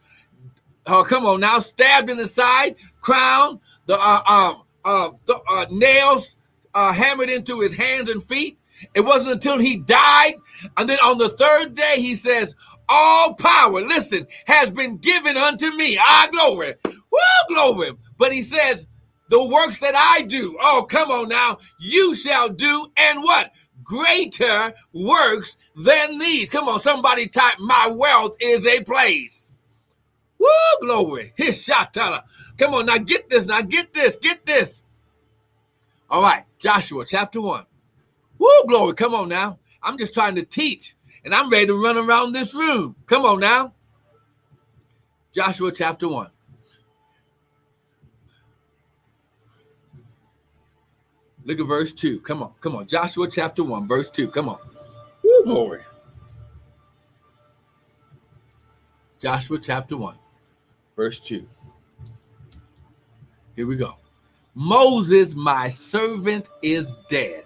Oh, 0.87 1.03
come 1.03 1.25
on 1.25 1.39
now, 1.39 1.59
stabbed 1.59 2.09
in 2.09 2.17
the 2.17 2.27
side, 2.27 2.75
crown, 3.01 3.59
the 3.85 3.97
uh, 3.99 4.55
uh, 4.83 5.11
uh, 5.47 5.65
nails 5.71 6.37
uh, 6.73 6.93
hammered 6.93 7.29
into 7.29 7.61
his 7.61 7.75
hands 7.75 8.09
and 8.09 8.23
feet. 8.23 8.59
It 8.93 9.01
wasn't 9.01 9.31
until 9.31 9.57
he 9.57 9.77
died. 9.77 10.35
And 10.77 10.89
then 10.89 10.99
on 10.99 11.17
the 11.17 11.29
third 11.29 11.75
day, 11.75 11.95
he 11.97 12.15
says, 12.15 12.55
All 12.89 13.33
power, 13.35 13.81
listen, 13.81 14.27
has 14.47 14.69
been 14.71 14.97
given 14.97 15.37
unto 15.37 15.71
me. 15.71 15.97
Ah, 15.99 16.27
glory. 16.31 16.75
Woo, 16.85 17.19
glory. 17.47 17.91
But 18.17 18.33
he 18.33 18.41
says, 18.41 18.85
The 19.29 19.43
works 19.43 19.79
that 19.79 19.95
I 19.95 20.23
do, 20.23 20.57
oh, 20.61 20.85
come 20.89 21.09
on 21.09 21.29
now, 21.29 21.57
you 21.79 22.15
shall 22.15 22.49
do, 22.49 22.87
and 22.97 23.23
what? 23.23 23.51
Greater 23.83 24.73
works 24.93 25.57
than 25.77 26.19
these. 26.19 26.49
Come 26.49 26.67
on, 26.67 26.79
somebody 26.79 27.27
type, 27.27 27.59
My 27.59 27.87
wealth 27.87 28.35
is 28.39 28.65
a 28.65 28.83
place. 28.83 29.55
Woo, 30.39 30.47
glory. 30.81 31.33
His 31.37 31.61
shot 31.63 31.93
Come 32.57 32.73
on, 32.73 32.85
now 32.85 32.97
get 32.97 33.29
this. 33.29 33.45
Now 33.45 33.61
get 33.61 33.93
this. 33.93 34.17
Get 34.17 34.45
this. 34.45 34.83
All 36.09 36.21
right, 36.21 36.43
Joshua 36.59 37.03
chapter 37.05 37.41
1. 37.41 37.65
Woo, 38.37 38.63
glory. 38.67 38.93
Come 38.93 39.13
on 39.13 39.29
now. 39.29 39.59
I'm 39.81 39.97
just 39.97 40.13
trying 40.13 40.35
to 40.35 40.43
teach 40.43 40.95
and 41.23 41.33
I'm 41.33 41.49
ready 41.49 41.65
to 41.67 41.81
run 41.81 41.97
around 41.97 42.33
this 42.33 42.53
room. 42.53 42.95
Come 43.07 43.25
on 43.25 43.39
now. 43.39 43.73
Joshua 45.33 45.71
chapter 45.71 46.07
1. 46.07 46.29
Look 51.43 51.59
at 51.59 51.67
verse 51.67 51.93
2. 51.93 52.21
Come 52.21 52.43
on. 52.43 52.53
Come 52.61 52.75
on. 52.75 52.87
Joshua 52.87 53.29
chapter 53.29 53.63
1, 53.63 53.87
verse 53.87 54.09
2. 54.09 54.29
Come 54.29 54.49
on. 54.49 54.57
Woo, 55.23 55.43
glory. 55.43 55.81
Joshua 59.19 59.59
chapter 59.59 59.97
1, 59.97 60.15
verse 60.95 61.19
2. 61.19 61.47
Here 63.55 63.65
we 63.65 63.75
go. 63.75 63.95
Moses, 64.53 65.33
my 65.35 65.69
servant, 65.69 66.49
is 66.61 66.93
dead. 67.09 67.43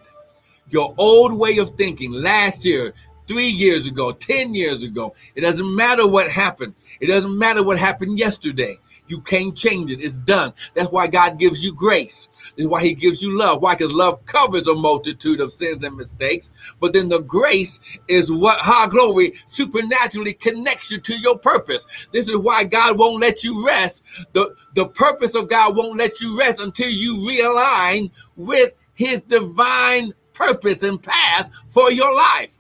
Your 0.69 0.93
old 0.97 1.37
way 1.37 1.57
of 1.57 1.71
thinking 1.71 2.11
last 2.11 2.65
year, 2.65 2.93
three 3.27 3.47
years 3.47 3.85
ago, 3.85 4.11
10 4.11 4.55
years 4.55 4.83
ago, 4.83 5.13
it 5.35 5.41
doesn't 5.41 5.75
matter 5.75 6.07
what 6.07 6.29
happened. 6.29 6.73
It 6.99 7.07
doesn't 7.07 7.37
matter 7.37 7.63
what 7.63 7.77
happened 7.77 8.17
yesterday. 8.17 8.77
You 9.09 9.21
can't 9.21 9.55
change 9.55 9.89
it. 9.89 10.01
It's 10.01 10.17
done. 10.17 10.53
That's 10.75 10.91
why 10.91 11.07
God 11.07 11.39
gives 11.39 11.63
you 11.63 11.73
grace. 11.73 12.29
Is 12.57 12.67
why 12.67 12.83
He 12.83 12.93
gives 12.93 13.21
you 13.21 13.37
love. 13.37 13.61
Why? 13.61 13.75
Because 13.75 13.91
love 13.91 14.23
covers 14.25 14.67
a 14.67 14.75
multitude 14.75 15.41
of 15.41 15.51
sins 15.51 15.83
and 15.83 15.97
mistakes. 15.97 16.51
But 16.79 16.93
then 16.93 17.09
the 17.09 17.21
grace 17.21 17.79
is 18.07 18.31
what, 18.31 18.59
high 18.59 18.87
glory, 18.87 19.33
supernaturally 19.47 20.33
connects 20.33 20.91
you 20.91 20.99
to 21.01 21.17
your 21.17 21.39
purpose. 21.39 21.87
This 22.13 22.29
is 22.29 22.37
why 22.37 22.63
God 22.65 22.99
won't 22.99 23.19
let 23.19 23.43
you 23.43 23.65
rest. 23.65 24.03
The, 24.33 24.55
the 24.75 24.87
purpose 24.87 25.33
of 25.33 25.49
God 25.49 25.75
won't 25.75 25.97
let 25.97 26.21
you 26.21 26.37
rest 26.37 26.59
until 26.59 26.89
you 26.89 27.15
realign 27.15 28.11
with 28.35 28.73
His 28.93 29.23
divine 29.23 30.13
purpose 30.33 30.83
and 30.83 31.01
path 31.01 31.49
for 31.71 31.91
your 31.91 32.15
life. 32.15 32.57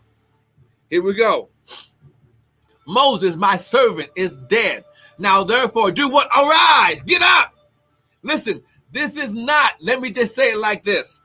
Here 0.89 1.03
we 1.03 1.13
go. 1.13 1.49
Moses, 2.87 3.35
my 3.35 3.55
servant, 3.55 4.09
is 4.15 4.35
dead. 4.47 4.83
Now, 5.19 5.43
therefore, 5.43 5.91
do 5.91 6.09
what? 6.09 6.27
Arise, 6.27 7.01
get 7.01 7.21
up. 7.21 7.53
Listen, 8.23 8.63
this 8.91 9.17
is 9.17 9.33
not, 9.33 9.73
let 9.81 10.01
me 10.01 10.11
just 10.11 10.33
say 10.33 10.51
it 10.51 10.57
like 10.57 10.83
this 10.83 11.19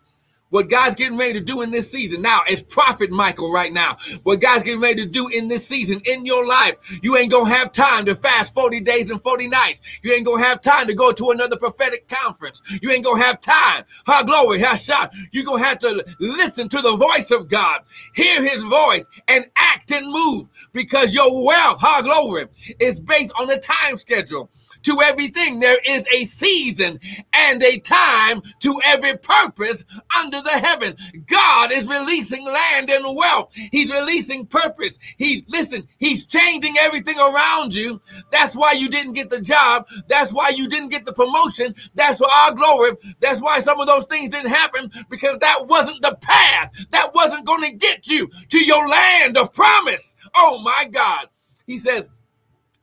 what 0.54 0.70
God's 0.70 0.94
getting 0.94 1.18
ready 1.18 1.32
to 1.32 1.40
do 1.40 1.62
in 1.62 1.72
this 1.72 1.90
season. 1.90 2.22
Now, 2.22 2.42
it's 2.46 2.62
Prophet 2.62 3.10
Michael 3.10 3.52
right 3.52 3.72
now. 3.72 3.96
What 4.22 4.40
God's 4.40 4.62
getting 4.62 4.80
ready 4.80 5.04
to 5.04 5.10
do 5.10 5.26
in 5.26 5.48
this 5.48 5.66
season 5.66 6.00
in 6.04 6.24
your 6.24 6.46
life. 6.46 6.76
You 7.02 7.16
ain't 7.16 7.32
going 7.32 7.50
to 7.50 7.58
have 7.58 7.72
time 7.72 8.04
to 8.04 8.14
fast 8.14 8.54
40 8.54 8.78
days 8.82 9.10
and 9.10 9.20
40 9.20 9.48
nights. 9.48 9.82
You 10.02 10.12
ain't 10.12 10.24
going 10.24 10.40
to 10.40 10.46
have 10.46 10.60
time 10.60 10.86
to 10.86 10.94
go 10.94 11.10
to 11.10 11.30
another 11.30 11.56
prophetic 11.56 12.06
conference. 12.06 12.62
You 12.80 12.92
ain't 12.92 13.04
going 13.04 13.20
to 13.20 13.26
have 13.26 13.40
time. 13.40 13.82
Ha 14.06 14.22
glory, 14.22 14.60
ha 14.60 14.76
shot. 14.76 15.12
You're 15.32 15.44
going 15.44 15.60
to 15.60 15.68
have 15.68 15.80
to 15.80 16.06
listen 16.20 16.68
to 16.68 16.80
the 16.80 16.96
voice 16.96 17.32
of 17.32 17.48
God, 17.48 17.80
hear 18.14 18.40
his 18.48 18.62
voice, 18.62 19.08
and 19.26 19.46
act 19.56 19.90
and 19.90 20.06
move 20.06 20.46
because 20.72 21.12
your 21.12 21.44
wealth, 21.44 21.80
ha 21.80 22.00
glory, 22.00 22.46
is 22.78 23.00
based 23.00 23.32
on 23.40 23.48
the 23.48 23.58
time 23.58 23.96
schedule 23.96 24.48
to 24.84 25.00
everything. 25.02 25.60
There 25.60 25.78
is 25.86 26.06
a 26.12 26.24
season 26.24 27.00
and 27.32 27.62
a 27.62 27.78
time 27.80 28.42
to 28.60 28.80
every 28.84 29.16
purpose 29.16 29.84
under 30.18 30.40
the 30.40 30.50
heaven. 30.50 30.96
God 31.26 31.72
is 31.72 31.88
releasing 31.88 32.44
land 32.44 32.90
and 32.90 33.16
wealth. 33.16 33.50
He's 33.54 33.90
releasing 33.90 34.46
purpose. 34.46 34.98
He's 35.16 35.42
listen, 35.48 35.88
he's 35.98 36.24
changing 36.24 36.76
everything 36.80 37.18
around 37.18 37.74
you. 37.74 38.00
That's 38.30 38.54
why 38.54 38.72
you 38.72 38.88
didn't 38.88 39.14
get 39.14 39.30
the 39.30 39.40
job. 39.40 39.86
That's 40.08 40.32
why 40.32 40.50
you 40.50 40.68
didn't 40.68 40.90
get 40.90 41.04
the 41.04 41.12
promotion. 41.12 41.74
That's 41.94 42.20
why 42.20 42.48
our 42.48 42.54
glory. 42.54 42.92
That's 43.20 43.40
why 43.40 43.60
some 43.60 43.80
of 43.80 43.86
those 43.86 44.06
things 44.06 44.30
didn't 44.30 44.50
happen 44.50 44.90
because 45.10 45.38
that 45.38 45.66
wasn't 45.66 46.02
the 46.02 46.16
path. 46.20 46.70
That 46.90 47.14
wasn't 47.14 47.46
going 47.46 47.62
to 47.62 47.72
get 47.76 48.06
you 48.06 48.28
to 48.50 48.58
your 48.58 48.88
land 48.88 49.36
of 49.36 49.52
promise. 49.52 50.14
Oh 50.34 50.60
my 50.60 50.88
God. 50.90 51.28
He 51.66 51.78
says, 51.78 52.10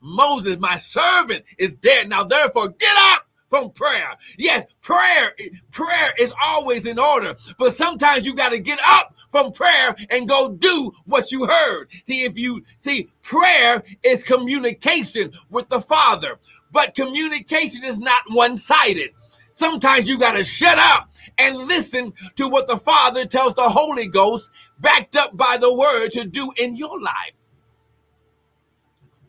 Moses, 0.02 0.58
my 0.60 0.78
servant, 0.78 1.46
is 1.58 1.76
dead. 1.76 2.10
Now, 2.10 2.24
therefore, 2.24 2.70
get 2.70 2.96
up 2.98 3.28
from 3.50 3.72
prayer. 3.72 4.16
Yes, 4.38 4.66
prayer, 4.82 5.34
prayer 5.72 6.14
is 6.20 6.34
always 6.44 6.86
in 6.86 6.98
order, 6.98 7.36
but 7.60 7.76
sometimes 7.76 8.26
you 8.26 8.34
got 8.34 8.50
to 8.52 8.60
get 8.60 8.80
up 8.88 9.16
from 9.32 9.52
prayer 9.52 9.96
and 10.10 10.28
go 10.28 10.54
do 10.54 10.92
what 11.06 11.32
you 11.32 11.46
heard. 11.46 11.88
See, 12.06 12.24
if 12.26 12.38
you 12.38 12.64
see, 12.80 13.10
prayer 13.22 13.84
is 14.04 14.24
communication 14.24 15.34
with 15.50 15.70
the 15.70 15.82
Father, 15.82 16.40
but 16.72 16.96
communication 16.96 17.84
is 17.84 18.00
not 18.00 18.24
one 18.30 18.58
sided. 18.58 19.12
Sometimes 19.54 20.08
you 20.08 20.18
got 20.18 20.34
to 20.34 20.44
shut 20.44 20.80
up 20.80 21.10
and 21.38 21.58
listen 21.58 22.14
to 22.36 22.48
what 22.48 22.68
the 22.68 22.78
Father 22.78 23.26
tells 23.26 23.54
the 23.56 23.70
Holy 23.70 24.08
Ghost, 24.08 24.50
backed 24.80 25.16
up 25.16 25.38
by 25.38 25.58
the 25.60 25.74
word 25.74 26.10
to 26.12 26.26
do 26.26 26.52
in 26.58 26.76
your 26.76 27.00
life. 27.02 27.34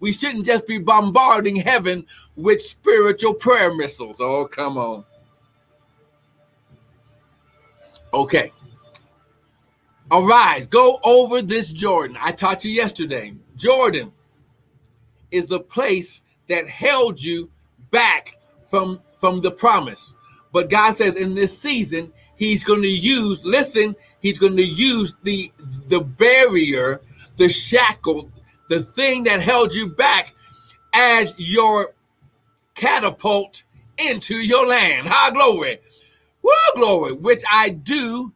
We 0.03 0.13
shouldn't 0.13 0.47
just 0.47 0.67
be 0.67 0.79
bombarding 0.79 1.55
heaven 1.55 2.05
with 2.35 2.61
spiritual 2.61 3.35
prayer 3.35 3.73
missiles. 3.73 4.21
Oh, 4.21 4.47
come 4.47 4.77
on. 4.77 5.05
Okay. 8.13 8.51
Arise, 10.11 10.67
go 10.67 10.99
over 11.05 11.41
this 11.41 11.71
Jordan. 11.71 12.17
I 12.21 12.33
taught 12.33 12.65
you 12.65 12.73
yesterday. 12.73 13.33
Jordan 13.55 14.11
is 15.31 15.47
the 15.47 15.61
place 15.61 16.25
that 16.49 16.69
held 16.69 17.23
you 17.23 17.49
back 17.93 18.39
from 18.67 19.01
from 19.21 19.41
the 19.41 19.53
promise. 19.53 20.15
But 20.53 20.69
God 20.69 20.97
says 20.97 21.15
in 21.15 21.37
this 21.37 21.57
season, 21.57 22.13
He's 22.35 22.65
going 22.65 22.83
to 22.83 22.89
use, 22.89 23.45
listen, 23.45 23.95
He's 24.19 24.39
going 24.39 24.57
to 24.57 24.67
use 24.67 25.15
the 25.23 25.53
the 25.87 26.01
barrier, 26.01 27.01
the 27.37 27.49
shackle, 27.49 28.33
the 28.69 28.83
thing 28.83 29.25
that 29.25 29.41
held 29.41 29.75
you 29.75 29.89
back 29.89 30.35
as 30.95 31.35
your 31.37 31.95
catapult 32.75 33.63
into 33.99 34.37
your 34.37 34.67
land. 34.67 35.09
High 35.09 35.31
glory. 35.31 35.79
Woo, 36.43 36.51
glory, 36.75 37.13
which 37.13 37.43
I 37.51 37.71
do 37.71 38.33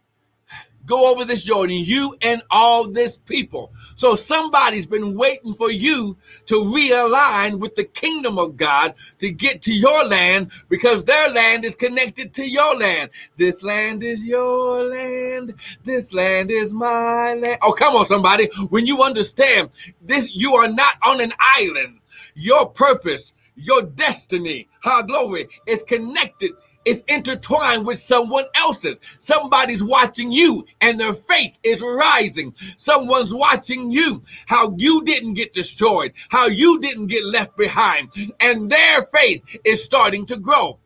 go 0.86 1.12
over 1.12 1.24
this 1.24 1.42
Jordan, 1.44 1.76
you 1.84 2.16
and 2.22 2.42
all 2.50 2.88
this 2.88 3.18
people. 3.18 3.72
So 3.96 4.14
somebody's 4.14 4.86
been 4.86 5.14
waiting 5.16 5.54
for 5.54 5.70
you 5.70 6.16
to 6.46 6.54
realign 6.54 7.58
with 7.58 7.74
the 7.74 7.84
kingdom 7.84 8.38
of 8.38 8.56
God 8.56 8.94
to 9.18 9.30
get 9.30 9.62
to 9.62 9.74
your 9.74 10.06
land 10.06 10.50
because 10.68 11.04
their 11.04 11.30
land 11.30 11.64
is 11.64 11.76
connected 11.76 12.32
to 12.34 12.48
your 12.48 12.76
land. 12.78 13.10
This 13.36 13.62
land 13.62 14.02
is 14.02 14.24
your 14.24 14.84
land. 14.84 15.54
This 15.84 16.12
land 16.12 16.50
is 16.50 16.72
my 16.72 17.34
land. 17.34 17.58
Oh, 17.62 17.72
come 17.72 17.96
on, 17.96 18.06
somebody. 18.06 18.48
When 18.70 18.86
you 18.86 19.02
understand 19.02 19.70
this, 20.00 20.28
you 20.32 20.54
are 20.54 20.70
not 20.70 20.94
on 21.02 21.20
an 21.20 21.32
island. 21.56 22.00
Your 22.34 22.68
purpose, 22.68 23.32
your 23.56 23.82
destiny, 23.82 24.68
how 24.80 25.02
glory 25.02 25.48
is 25.66 25.82
connected 25.82 26.52
is 26.86 27.02
intertwined 27.08 27.84
with 27.84 27.98
someone 27.98 28.44
else's. 28.54 28.98
Somebody's 29.20 29.84
watching 29.84 30.32
you 30.32 30.64
and 30.80 30.98
their 30.98 31.12
faith 31.12 31.58
is 31.62 31.82
rising. 31.82 32.54
Someone's 32.76 33.34
watching 33.34 33.90
you, 33.90 34.22
how 34.46 34.74
you 34.78 35.02
didn't 35.04 35.34
get 35.34 35.52
destroyed, 35.52 36.12
how 36.30 36.46
you 36.46 36.80
didn't 36.80 37.08
get 37.08 37.24
left 37.24 37.56
behind, 37.56 38.10
and 38.40 38.70
their 38.70 39.02
faith 39.12 39.58
is 39.64 39.82
starting 39.82 40.24
to 40.26 40.36
grow. 40.36 40.78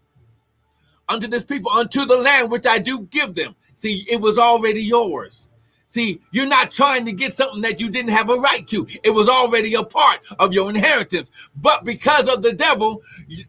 Unto 1.09 1.27
this 1.27 1.45
people, 1.45 1.71
unto 1.71 2.07
the 2.07 2.17
land 2.17 2.51
which 2.51 2.67
I 2.67 2.79
do 2.79 3.01
give 3.11 3.35
them. 3.35 3.55
See, 3.75 4.07
it 4.09 4.21
was 4.21 4.39
already 4.39 4.83
yours. 4.83 5.47
See, 5.91 6.21
you're 6.31 6.47
not 6.47 6.71
trying 6.71 7.05
to 7.07 7.13
get 7.13 7.35
something 7.35 7.63
that 7.63 7.81
you 7.81 7.91
didn't 7.91 8.13
have 8.13 8.31
a 8.31 8.37
right 8.37 8.67
to. 8.69 8.87
It 9.03 9.11
was 9.11 9.29
already 9.29 9.75
a 9.75 9.83
part 9.83 10.21
of 10.39 10.55
your 10.55 10.71
inheritance. 10.71 11.33
But 11.57 11.85
because 11.85 12.33
of 12.33 12.43
the 12.43 12.53
devil, 12.53 13.03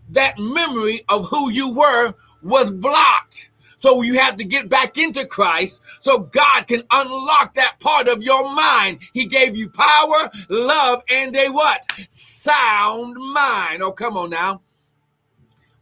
that 0.10 0.40
memory 0.40 1.06
of 1.08 1.28
who 1.28 1.52
you 1.52 1.72
were 1.76 2.16
was 2.44 2.72
blocked. 2.72 3.50
So 3.80 4.04
you 4.04 4.20
have 4.20 4.38
to 4.38 4.44
get 4.44 4.70
back 4.70 5.00
into 5.00 5.26
Christ 5.26 5.82
so 6.02 6.20
God 6.20 6.68
can 6.68 6.84
unlock 6.92 7.56
that 7.56 7.80
part 7.80 8.08
of 8.08 8.22
your 8.22 8.54
mind. 8.54 9.00
He 9.14 9.26
gave 9.26 9.58
you 9.58 9.70
power, 9.70 10.30
love, 10.50 11.02
and 11.10 11.36
a 11.36 11.50
what? 11.50 11.84
Sound 12.10 13.16
mind. 13.16 13.82
Oh, 13.82 13.92
come 13.92 14.18
on 14.18 14.30
now. 14.30 14.62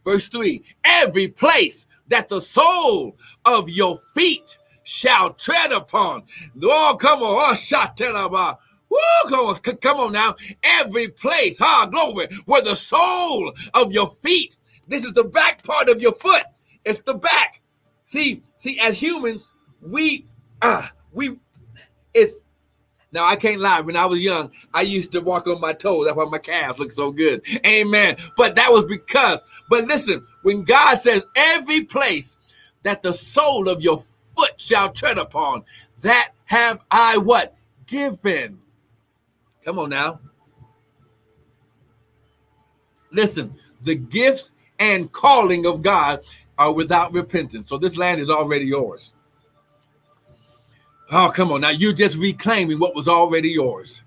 Verse 0.04 0.28
3 0.30 0.62
Every 0.82 1.28
place 1.28 1.86
that 2.08 2.28
the 2.28 2.40
sole 2.40 3.16
of 3.44 3.68
your 3.68 3.98
feet 4.14 4.56
shall 4.82 5.34
tread 5.34 5.72
upon. 5.72 6.22
Oh, 6.62 6.96
come 6.98 7.22
on. 7.22 7.52
Oh, 7.52 7.54
shatelaba. 7.54 8.56
Woo, 8.88 8.98
come 9.28 9.46
on, 9.46 9.56
come 9.58 9.98
on 9.98 10.12
now. 10.12 10.34
Every 10.64 11.08
place, 11.08 11.58
ha, 11.58 11.86
glory, 11.86 12.26
where 12.46 12.62
the 12.62 12.74
sole 12.74 13.52
of 13.72 13.92
your 13.92 14.16
feet, 14.22 14.56
this 14.90 15.04
is 15.04 15.12
the 15.12 15.24
back 15.24 15.62
part 15.62 15.88
of 15.88 16.02
your 16.02 16.12
foot, 16.12 16.44
it's 16.84 17.00
the 17.02 17.14
back. 17.14 17.62
See, 18.04 18.42
see, 18.56 18.78
as 18.80 19.00
humans, 19.00 19.52
we 19.80 20.26
uh 20.60 20.86
we 21.12 21.38
it's 22.12 22.40
now 23.12 23.24
I 23.24 23.36
can't 23.36 23.60
lie. 23.60 23.80
When 23.80 23.96
I 23.96 24.06
was 24.06 24.18
young, 24.18 24.50
I 24.74 24.82
used 24.82 25.12
to 25.12 25.20
walk 25.20 25.46
on 25.46 25.60
my 25.60 25.72
toes. 25.72 26.04
That's 26.04 26.16
why 26.16 26.24
my 26.26 26.38
calves 26.38 26.78
look 26.78 26.92
so 26.92 27.12
good. 27.12 27.42
Amen. 27.64 28.16
But 28.36 28.56
that 28.56 28.70
was 28.70 28.84
because, 28.84 29.40
but 29.68 29.84
listen, 29.86 30.26
when 30.42 30.64
God 30.64 30.96
says 30.98 31.22
every 31.36 31.82
place 31.82 32.36
that 32.82 33.02
the 33.02 33.12
sole 33.12 33.68
of 33.68 33.80
your 33.80 34.02
foot 34.36 34.60
shall 34.60 34.90
tread 34.92 35.18
upon, 35.18 35.64
that 36.00 36.32
have 36.44 36.80
I 36.90 37.16
what? 37.16 37.56
Given. 37.86 38.58
Come 39.64 39.78
on 39.78 39.90
now. 39.90 40.20
Listen, 43.12 43.54
the 43.82 43.96
gifts 43.96 44.52
and 44.80 45.12
calling 45.12 45.66
of 45.66 45.82
God 45.82 46.24
are 46.58 46.72
without 46.72 47.12
repentance. 47.12 47.68
So 47.68 47.78
this 47.78 47.96
land 47.96 48.20
is 48.20 48.30
already 48.30 48.64
yours. 48.64 49.12
Oh, 51.12 51.30
come 51.34 51.52
on. 51.52 51.60
Now 51.60 51.70
you're 51.70 51.92
just 51.92 52.16
reclaiming 52.16 52.78
what 52.78 52.94
was 52.94 53.06
already 53.06 53.50
yours. 53.50 54.02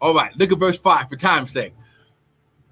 All 0.00 0.14
right, 0.14 0.34
look 0.36 0.52
at 0.52 0.58
verse 0.58 0.78
5 0.78 1.08
for 1.08 1.16
time's 1.16 1.50
sake. 1.50 1.74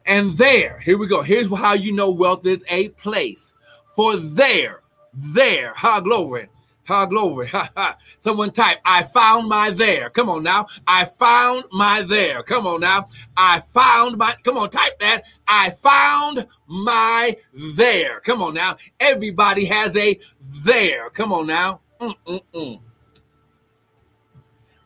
And 0.07 0.33
there, 0.39 0.79
here 0.81 0.97
we 0.97 1.07
go. 1.07 1.21
Here's 1.23 1.55
how 1.55 1.75
you 1.75 1.93
know 1.93 2.11
wealth 2.11 2.47
is 2.47 2.65
a 2.69 2.89
place. 2.91 3.55
For 3.95 4.17
there, 4.17 4.83
there, 5.13 5.75
ha 5.75 6.01
glory, 6.01 6.49
Ha 6.89 7.05
glory. 7.05 7.51
Someone 8.21 8.51
type, 8.51 8.79
I 8.83 9.03
found 9.03 9.47
my 9.47 9.69
there. 9.69 10.09
Come 10.09 10.31
on 10.31 10.43
now. 10.43 10.69
I 10.87 11.05
found 11.05 11.65
my 11.71 12.01
there. 12.01 12.43
Come 12.43 12.67
on 12.67 12.81
now. 12.81 13.09
I 13.37 13.61
found 13.75 14.17
my, 14.17 14.35
come 14.43 14.57
on, 14.57 14.71
type 14.71 14.99
that. 15.01 15.25
I 15.47 15.69
found 15.69 16.47
my 16.67 17.37
there. 17.53 18.21
Come 18.21 18.41
on 18.41 18.55
now. 18.55 18.79
Everybody 18.99 19.67
has 19.67 19.95
a 19.99 20.19
there. 20.41 21.11
Come 21.11 21.31
on 21.31 21.47
now. 21.49 21.81
Mm-mm-mm. 22.01 22.81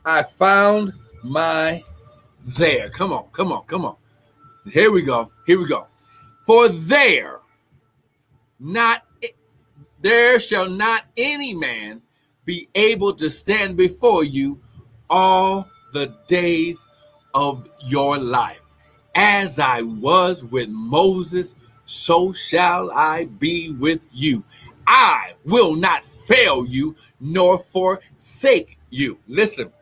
I 0.04 0.24
found 0.24 0.94
my 1.22 1.84
there. 2.44 2.90
Come 2.90 3.12
on, 3.12 3.26
come 3.32 3.52
on, 3.52 3.62
come 3.66 3.84
on. 3.84 3.94
Here 4.72 4.90
we 4.90 5.02
go. 5.02 5.30
Here 5.46 5.56
we 5.56 5.66
go. 5.66 5.86
For 6.46 6.68
there, 6.68 7.38
not 8.58 9.04
there 10.02 10.40
shall 10.40 10.68
not 10.68 11.04
any 11.16 11.54
man 11.54 12.02
be 12.44 12.68
able 12.74 13.14
to 13.14 13.30
stand 13.30 13.76
before 13.76 14.24
you 14.24 14.60
all 15.08 15.68
the 15.92 16.14
days 16.26 16.86
of 17.34 17.68
your 17.86 18.18
life. 18.18 18.60
As 19.14 19.58
I 19.58 19.82
was 19.82 20.44
with 20.44 20.68
Moses, 20.68 21.54
so 21.84 22.32
shall 22.32 22.90
I 22.90 23.26
be 23.38 23.70
with 23.72 24.06
you. 24.12 24.44
I 24.86 25.34
will 25.44 25.76
not 25.76 26.04
fail 26.04 26.66
you 26.66 26.96
nor 27.20 27.58
forsake 27.58 28.78
you. 28.90 29.18
Listen, 29.28 29.72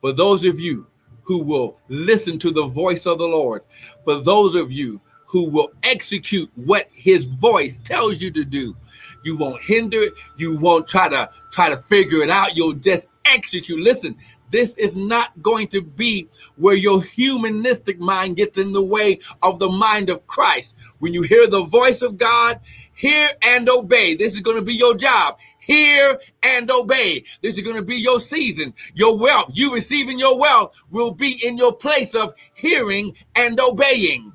for 0.00 0.12
those 0.12 0.44
of 0.44 0.58
you 0.58 0.86
who 1.22 1.42
will 1.42 1.78
listen 1.88 2.38
to 2.38 2.50
the 2.50 2.66
voice 2.66 3.06
of 3.06 3.18
the 3.18 3.26
Lord, 3.26 3.62
for 4.04 4.20
those 4.22 4.54
of 4.54 4.72
you 4.72 5.00
who 5.26 5.50
will 5.50 5.70
execute 5.82 6.50
what 6.54 6.88
his 6.92 7.24
voice 7.24 7.78
tells 7.78 8.20
you 8.20 8.30
to 8.30 8.44
do, 8.44 8.76
you 9.24 9.36
won't 9.36 9.62
hinder 9.62 10.02
it, 10.02 10.14
you 10.36 10.58
won't 10.58 10.88
try 10.88 11.08
to 11.08 11.30
try 11.50 11.70
to 11.70 11.76
figure 11.76 12.22
it 12.22 12.30
out, 12.30 12.56
you'll 12.56 12.74
just 12.74 13.06
execute. 13.24 13.80
Listen, 13.80 14.16
this 14.50 14.76
is 14.76 14.94
not 14.94 15.30
going 15.42 15.66
to 15.68 15.80
be 15.80 16.28
where 16.56 16.74
your 16.74 17.02
humanistic 17.02 17.98
mind 17.98 18.36
gets 18.36 18.58
in 18.58 18.72
the 18.72 18.84
way 18.84 19.18
of 19.42 19.58
the 19.58 19.70
mind 19.70 20.10
of 20.10 20.26
Christ. 20.26 20.76
When 20.98 21.14
you 21.14 21.22
hear 21.22 21.46
the 21.46 21.64
voice 21.64 22.02
of 22.02 22.18
God, 22.18 22.60
hear 22.94 23.30
and 23.40 23.68
obey. 23.68 24.14
This 24.14 24.34
is 24.34 24.42
going 24.42 24.58
to 24.58 24.64
be 24.64 24.74
your 24.74 24.94
job. 24.94 25.38
Hear 25.58 26.18
and 26.42 26.70
obey. 26.70 27.24
This 27.40 27.56
is 27.56 27.62
going 27.62 27.76
to 27.76 27.82
be 27.82 27.96
your 27.96 28.20
season. 28.20 28.74
Your 28.94 29.16
wealth, 29.16 29.52
you 29.54 29.72
receiving 29.72 30.18
your 30.18 30.38
wealth, 30.38 30.74
will 30.90 31.12
be 31.12 31.40
in 31.46 31.56
your 31.56 31.72
place 31.72 32.14
of 32.14 32.34
hearing 32.52 33.16
and 33.36 33.58
obeying. 33.58 34.32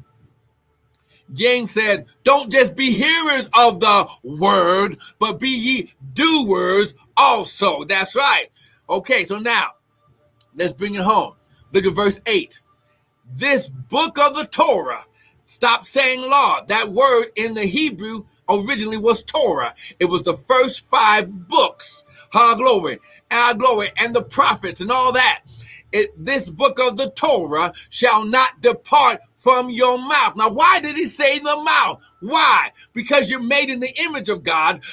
James 1.34 1.72
said, 1.72 2.06
Don't 2.24 2.52
just 2.52 2.76
be 2.76 2.92
hearers 2.92 3.50
of 3.58 3.80
the 3.80 4.08
word, 4.24 4.98
but 5.20 5.40
be 5.40 5.50
ye 5.50 5.94
doers 6.14 6.94
also. 7.16 7.84
That's 7.84 8.16
right. 8.16 8.48
Okay, 8.90 9.26
so 9.26 9.40
now 9.40 9.72
let's 10.56 10.74
bring 10.74 10.96
it 10.96 11.02
home. 11.02 11.34
Look 11.74 11.86
at 11.86 11.94
verse 11.94 12.20
8. 12.26 12.60
This 13.34 13.68
book 13.68 14.18
of 14.18 14.36
the 14.36 14.46
Torah, 14.46 15.06
stop 15.46 15.86
saying 15.86 16.22
law. 16.22 16.64
That 16.66 16.90
word 16.90 17.28
in 17.36 17.54
the 17.54 17.66
Hebrew 17.66 18.26
originally 18.50 18.98
was 18.98 19.24
Torah. 19.24 19.76
It 20.00 20.06
was 20.06 20.24
the 20.24 20.38
first 20.38 20.88
five 20.88 21.48
books. 21.48 22.04
Ha 22.32 22.56
glory, 22.56 23.00
our 23.32 23.54
glory, 23.54 23.92
and 23.98 24.16
the 24.16 24.24
prophets 24.24 24.82
and 24.82 24.92
all 24.92 25.14
that. 25.14 25.44
It, 25.92 26.14
this 26.18 26.50
book 26.50 26.80
of 26.80 26.98
the 26.98 27.12
Torah 27.12 27.74
shall 27.90 28.26
not 28.26 28.62
depart 28.62 29.20
from 29.48 29.70
your 29.70 29.98
mouth. 29.98 30.36
Now, 30.36 30.50
why 30.50 30.82
did 30.82 30.98
he 30.98 31.06
say 31.06 31.40
the 31.40 31.64
mouth? 31.64 32.02
Why? 32.20 32.70
Because 32.92 33.30
you're 33.30 33.42
made 33.42 33.70
in 33.70 33.80
the 33.80 33.98
image 34.02 34.28
of 34.28 34.44
God. 34.44 34.84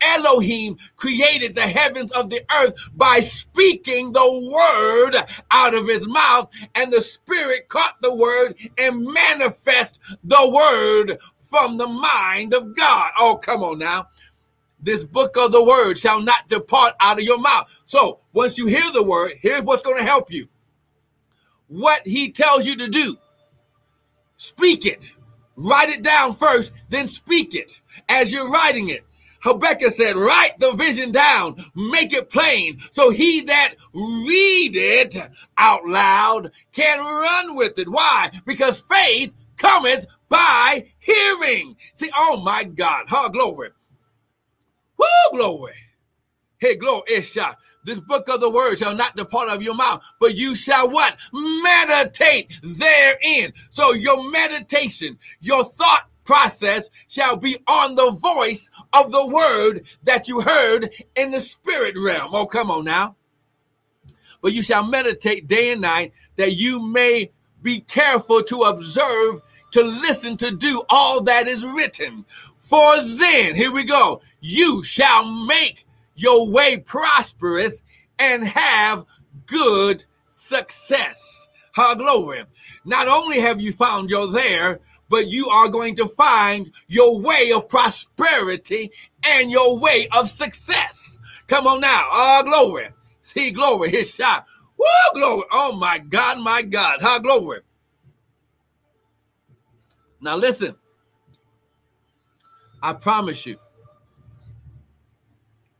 Elohim 0.00 0.78
created 0.96 1.54
the 1.54 1.60
heavens 1.60 2.10
of 2.12 2.30
the 2.30 2.42
earth 2.62 2.72
by 2.94 3.20
speaking 3.20 4.10
the 4.10 4.50
word 4.50 5.22
out 5.50 5.74
of 5.74 5.86
his 5.86 6.08
mouth, 6.08 6.48
and 6.76 6.90
the 6.90 7.02
spirit 7.02 7.68
caught 7.68 8.00
the 8.00 8.14
word 8.14 8.54
and 8.78 9.04
manifest 9.04 10.00
the 10.24 10.50
word 10.50 11.18
from 11.38 11.76
the 11.76 11.86
mind 11.86 12.54
of 12.54 12.74
God. 12.74 13.12
Oh, 13.18 13.36
come 13.36 13.62
on 13.62 13.78
now. 13.78 14.08
This 14.80 15.04
book 15.04 15.36
of 15.36 15.52
the 15.52 15.62
word 15.62 15.98
shall 15.98 16.22
not 16.22 16.48
depart 16.48 16.94
out 17.00 17.18
of 17.18 17.24
your 17.24 17.38
mouth. 17.38 17.66
So 17.84 18.20
once 18.32 18.56
you 18.56 18.64
hear 18.64 18.90
the 18.94 19.04
word, 19.04 19.32
here's 19.42 19.60
what's 19.60 19.82
going 19.82 19.98
to 19.98 20.04
help 20.04 20.32
you. 20.32 20.48
What 21.66 22.00
he 22.06 22.32
tells 22.32 22.64
you 22.64 22.74
to 22.76 22.88
do, 22.88 23.18
speak 24.38 24.86
it. 24.86 25.04
Write 25.56 25.90
it 25.90 26.02
down 26.02 26.34
first, 26.34 26.72
then 26.88 27.08
speak 27.08 27.54
it 27.54 27.80
as 28.08 28.32
you're 28.32 28.48
writing 28.50 28.88
it. 28.88 29.04
Habakkuk 29.42 29.92
said, 29.92 30.16
Write 30.16 30.58
the 30.58 30.72
vision 30.72 31.12
down, 31.12 31.64
make 31.74 32.12
it 32.12 32.30
plain, 32.30 32.80
so 32.92 33.10
he 33.10 33.42
that 33.42 33.74
read 33.92 34.74
it 34.74 35.16
out 35.58 35.86
loud 35.86 36.50
can 36.72 37.00
run 37.00 37.56
with 37.56 37.78
it. 37.78 37.88
Why? 37.88 38.30
Because 38.46 38.80
faith 38.80 39.34
cometh 39.56 40.06
by 40.28 40.86
hearing. 40.98 41.76
See, 41.94 42.10
oh 42.16 42.38
my 42.38 42.64
God, 42.64 43.06
huh? 43.08 43.28
Glory. 43.28 43.70
Woo, 44.96 45.06
glory. 45.32 45.74
Hey, 46.58 46.76
glory, 46.76 47.02
Isha. 47.08 47.56
This 47.88 48.00
book 48.00 48.28
of 48.28 48.42
the 48.42 48.50
word 48.50 48.76
shall 48.76 48.94
not 48.94 49.16
depart 49.16 49.48
of 49.48 49.62
your 49.62 49.74
mouth, 49.74 50.04
but 50.20 50.34
you 50.34 50.54
shall 50.54 50.90
what? 50.90 51.16
Meditate 51.32 52.60
therein. 52.62 53.54
So 53.70 53.94
your 53.94 54.30
meditation, 54.30 55.18
your 55.40 55.64
thought 55.64 56.06
process 56.26 56.90
shall 57.08 57.38
be 57.38 57.56
on 57.66 57.94
the 57.94 58.10
voice 58.10 58.70
of 58.92 59.10
the 59.10 59.26
word 59.26 59.86
that 60.02 60.28
you 60.28 60.42
heard 60.42 60.90
in 61.16 61.30
the 61.30 61.40
spirit 61.40 61.94
realm. 61.98 62.34
Oh, 62.34 62.44
come 62.44 62.70
on 62.70 62.84
now. 62.84 63.16
But 64.42 64.52
you 64.52 64.60
shall 64.60 64.86
meditate 64.86 65.48
day 65.48 65.72
and 65.72 65.80
night 65.80 66.12
that 66.36 66.52
you 66.52 66.86
may 66.86 67.30
be 67.62 67.80
careful 67.80 68.42
to 68.42 68.64
observe 68.64 69.40
to 69.70 69.82
listen 69.82 70.36
to 70.36 70.50
do 70.50 70.82
all 70.90 71.22
that 71.22 71.48
is 71.48 71.64
written. 71.64 72.26
For 72.58 73.02
then, 73.02 73.54
here 73.54 73.72
we 73.72 73.84
go, 73.84 74.20
you 74.40 74.82
shall 74.82 75.24
make 75.46 75.86
your 76.18 76.48
way 76.48 76.76
prosperous 76.76 77.82
and 78.18 78.44
have 78.44 79.04
good 79.46 80.04
success. 80.28 81.48
How 81.72 81.94
glory. 81.94 82.44
Not 82.84 83.08
only 83.08 83.38
have 83.40 83.60
you 83.60 83.72
found 83.72 84.10
your 84.10 84.30
there, 84.30 84.80
but 85.08 85.28
you 85.28 85.48
are 85.48 85.68
going 85.68 85.96
to 85.96 86.08
find 86.08 86.70
your 86.88 87.18
way 87.18 87.52
of 87.52 87.68
prosperity 87.68 88.90
and 89.24 89.50
your 89.50 89.78
way 89.78 90.08
of 90.12 90.28
success. 90.28 91.18
Come 91.46 91.66
on 91.66 91.80
now. 91.80 92.02
Oh, 92.10 92.42
glory. 92.44 92.88
See, 93.22 93.52
glory. 93.52 93.90
His 93.90 94.12
shot. 94.12 94.46
Woo, 94.76 94.86
glory. 95.14 95.44
Oh, 95.52 95.76
my 95.76 95.98
God, 95.98 96.40
my 96.40 96.62
God. 96.62 97.00
How 97.00 97.18
glory. 97.18 97.60
Now 100.20 100.36
listen. 100.36 100.74
I 102.82 102.92
promise 102.92 103.44
you, 103.46 103.58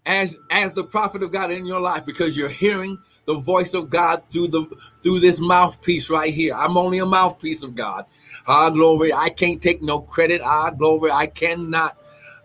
as 0.08 0.36
as 0.50 0.72
the 0.72 0.82
prophet 0.82 1.22
of 1.22 1.30
God 1.30 1.52
in 1.52 1.66
your 1.66 1.80
life, 1.80 2.04
because 2.04 2.36
you're 2.36 2.48
hearing 2.48 2.98
the 3.26 3.38
voice 3.38 3.74
of 3.74 3.90
God 3.90 4.22
through 4.30 4.48
the 4.48 4.66
through 5.02 5.20
this 5.20 5.38
mouthpiece 5.38 6.10
right 6.10 6.32
here. 6.32 6.54
I'm 6.54 6.76
only 6.76 6.98
a 6.98 7.06
mouthpiece 7.06 7.62
of 7.62 7.74
God. 7.76 8.06
Ah, 8.46 8.70
glory. 8.70 9.12
I 9.12 9.28
can't 9.28 9.62
take 9.62 9.82
no 9.82 10.00
credit. 10.00 10.40
Ah, 10.42 10.70
glory. 10.70 11.10
I 11.10 11.26
cannot. 11.26 11.98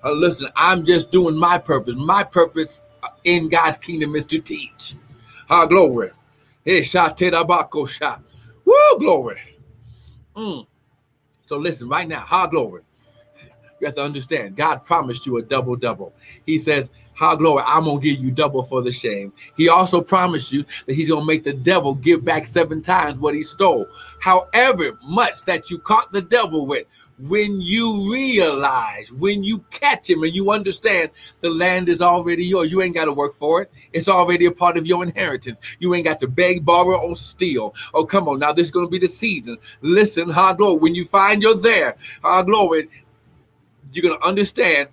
Uh, 0.03 0.11
listen, 0.11 0.49
I'm 0.57 0.83
just 0.83 1.09
doing 1.11 1.37
my 1.37 1.57
purpose. 1.57 1.95
My 1.97 2.23
purpose 2.23 2.81
in 3.23 3.47
God's 3.47 3.77
kingdom 3.77 4.15
is 4.15 4.25
to 4.25 4.39
teach. 4.39 4.95
Ah, 5.49 5.65
glory. 5.65 6.11
Hey, 6.65 6.83
shot 6.83 7.21
Woo, 7.21 8.99
glory. 8.99 9.37
Mm. 10.35 10.67
So 11.45 11.57
listen 11.57 11.87
right 11.87 12.07
now, 12.07 12.19
high 12.19 12.47
glory. 12.47 12.81
You 13.79 13.87
have 13.87 13.95
to 13.95 14.03
understand, 14.03 14.55
God 14.55 14.85
promised 14.85 15.25
you 15.25 15.37
a 15.37 15.41
double 15.41 15.75
double. 15.75 16.13
He 16.45 16.57
says, 16.57 16.89
High 17.15 17.35
glory, 17.35 17.63
I'm 17.65 17.85
gonna 17.85 17.99
give 17.99 18.19
you 18.19 18.31
double 18.31 18.63
for 18.63 18.81
the 18.81 18.91
shame. 18.91 19.33
He 19.55 19.69
also 19.69 20.01
promised 20.01 20.51
you 20.51 20.65
that 20.85 20.93
he's 20.93 21.09
gonna 21.09 21.25
make 21.25 21.43
the 21.43 21.53
devil 21.53 21.95
give 21.95 22.25
back 22.25 22.45
seven 22.45 22.81
times 22.81 23.19
what 23.19 23.35
he 23.35 23.43
stole. 23.43 23.87
However 24.19 24.97
much 25.03 25.43
that 25.45 25.69
you 25.69 25.77
caught 25.77 26.11
the 26.11 26.21
devil 26.21 26.65
with, 26.65 26.87
when 27.19 27.61
you 27.61 28.11
realize, 28.11 29.11
when 29.11 29.43
you 29.43 29.59
catch 29.69 30.09
him 30.09 30.23
and 30.23 30.33
you 30.33 30.51
understand 30.51 31.11
the 31.41 31.49
land 31.49 31.87
is 31.87 32.01
already 32.01 32.43
yours, 32.43 32.71
you 32.71 32.81
ain't 32.81 32.95
got 32.95 33.05
to 33.05 33.13
work 33.13 33.35
for 33.35 33.61
it. 33.61 33.71
It's 33.93 34.07
already 34.07 34.45
a 34.47 34.51
part 34.51 34.77
of 34.77 34.85
your 34.87 35.03
inheritance. 35.03 35.57
You 35.79 35.93
ain't 35.93 36.05
got 36.05 36.19
to 36.21 36.27
beg, 36.27 36.65
borrow, 36.65 36.97
or 36.97 37.15
steal. 37.15 37.75
Oh, 37.93 38.05
come 38.05 38.27
on. 38.27 38.39
Now, 38.39 38.51
this 38.51 38.67
is 38.67 38.71
going 38.71 38.85
to 38.85 38.89
be 38.89 38.97
the 38.99 39.07
season. 39.07 39.57
Listen, 39.81 40.29
high 40.29 40.53
glory. 40.53 40.79
When 40.79 40.95
you 40.95 41.05
find 41.05 41.41
you're 41.41 41.55
there, 41.55 41.95
high 42.23 42.43
glory, 42.43 42.89
you're 43.91 44.03
going 44.03 44.19
to 44.19 44.27
understand 44.27 44.89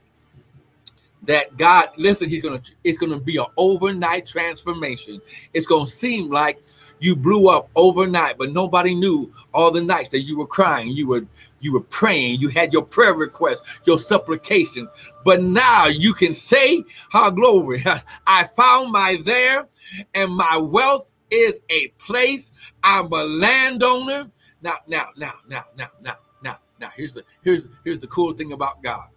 that 1.24 1.56
God, 1.56 1.90
listen, 1.96 2.28
he's 2.28 2.42
to, 2.60 2.72
it's 2.84 2.98
to 3.12 3.18
be 3.18 3.36
an 3.36 3.46
overnight 3.56 4.26
transformation. 4.26 5.20
It's 5.52 5.66
to 5.86 5.90
seem 5.90 6.30
like 6.30 6.62
you 7.00 7.16
blew 7.16 7.48
up 7.48 7.68
overnight, 7.76 8.38
but 8.38 8.52
nobody 8.52 8.94
knew 8.94 9.32
all 9.52 9.70
the 9.70 9.82
nights 9.82 10.10
that 10.10 10.22
you 10.22 10.38
were 10.38 10.46
crying, 10.46 10.90
you 10.90 11.08
were 11.08 11.26
you 11.62 11.74
were 11.74 11.80
praying, 11.80 12.40
you 12.40 12.48
had 12.48 12.72
your 12.72 12.82
prayer 12.82 13.12
requests, 13.12 13.60
your 13.84 13.98
supplications, 13.98 14.88
but 15.24 15.42
now 15.42 15.86
you 15.86 16.14
can 16.14 16.32
say, 16.32 16.82
How 17.10 17.30
glory, 17.30 17.82
I 18.26 18.44
found 18.56 18.92
my 18.92 19.18
there, 19.24 19.68
and 20.14 20.34
my 20.34 20.56
wealth 20.56 21.10
is 21.30 21.60
a 21.70 21.88
place. 21.98 22.50
I'm 22.82 23.12
a 23.12 23.24
landowner. 23.24 24.30
Now, 24.62 24.76
now, 24.86 25.08
now, 25.16 25.34
now, 25.48 25.64
now, 25.76 25.88
now, 26.02 26.16
now, 26.42 26.58
now. 26.80 26.90
Here's 26.96 27.14
the 27.14 27.24
here's 27.42 27.68
here's 27.84 27.98
the 27.98 28.06
cool 28.08 28.32
thing 28.32 28.52
about 28.52 28.82
God. 28.82 29.08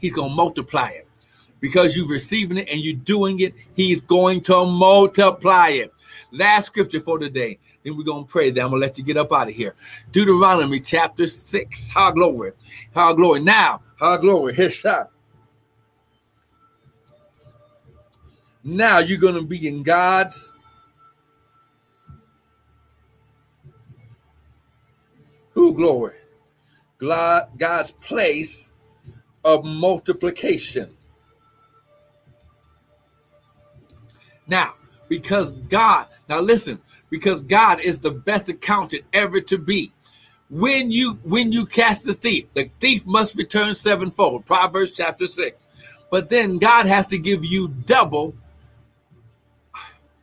He's 0.00 0.12
gonna 0.12 0.34
multiply 0.34 0.90
it 0.90 1.06
because 1.60 1.96
you're 1.96 2.08
receiving 2.08 2.58
it 2.58 2.68
and 2.70 2.80
you're 2.80 2.96
doing 2.96 3.40
it. 3.40 3.54
He's 3.74 4.00
going 4.00 4.40
to 4.42 4.64
multiply 4.66 5.68
it. 5.68 5.92
Last 6.32 6.66
scripture 6.66 7.00
for 7.00 7.18
today. 7.18 7.58
Then 7.82 7.96
we're 7.96 8.04
gonna 8.04 8.24
pray. 8.24 8.50
Then 8.50 8.64
I'm 8.64 8.70
gonna 8.70 8.80
let 8.80 8.98
you 8.98 9.04
get 9.04 9.16
up 9.16 9.32
out 9.32 9.48
of 9.48 9.54
here. 9.54 9.74
Deuteronomy 10.12 10.80
chapter 10.80 11.26
six. 11.26 11.90
How 11.90 12.10
glory, 12.12 12.52
how 12.94 13.12
glory. 13.14 13.40
Now, 13.40 13.82
how 13.98 14.16
glory. 14.16 14.54
His 14.54 14.74
shot. 14.74 15.10
Now 18.62 18.98
you're 18.98 19.18
gonna 19.18 19.42
be 19.42 19.66
in 19.66 19.82
God's 19.82 20.52
who 25.52 25.74
glory. 25.74 26.14
God's 26.98 27.92
place 27.92 28.69
of 29.44 29.64
multiplication. 29.64 30.96
Now, 34.46 34.74
because 35.08 35.52
God, 35.52 36.08
now 36.28 36.40
listen, 36.40 36.80
because 37.10 37.40
God 37.42 37.80
is 37.80 37.98
the 38.00 38.10
best 38.10 38.48
accountant 38.48 39.04
ever 39.12 39.40
to 39.42 39.58
be. 39.58 39.92
When 40.50 40.90
you 40.90 41.14
when 41.22 41.52
you 41.52 41.64
catch 41.64 42.00
the 42.00 42.14
thief, 42.14 42.46
the 42.54 42.68
thief 42.80 43.06
must 43.06 43.36
return 43.36 43.74
sevenfold. 43.76 44.46
Proverbs 44.46 44.90
chapter 44.90 45.28
6. 45.28 45.68
But 46.10 46.28
then 46.28 46.58
God 46.58 46.86
has 46.86 47.06
to 47.08 47.18
give 47.18 47.44
you 47.44 47.68
double. 47.68 48.34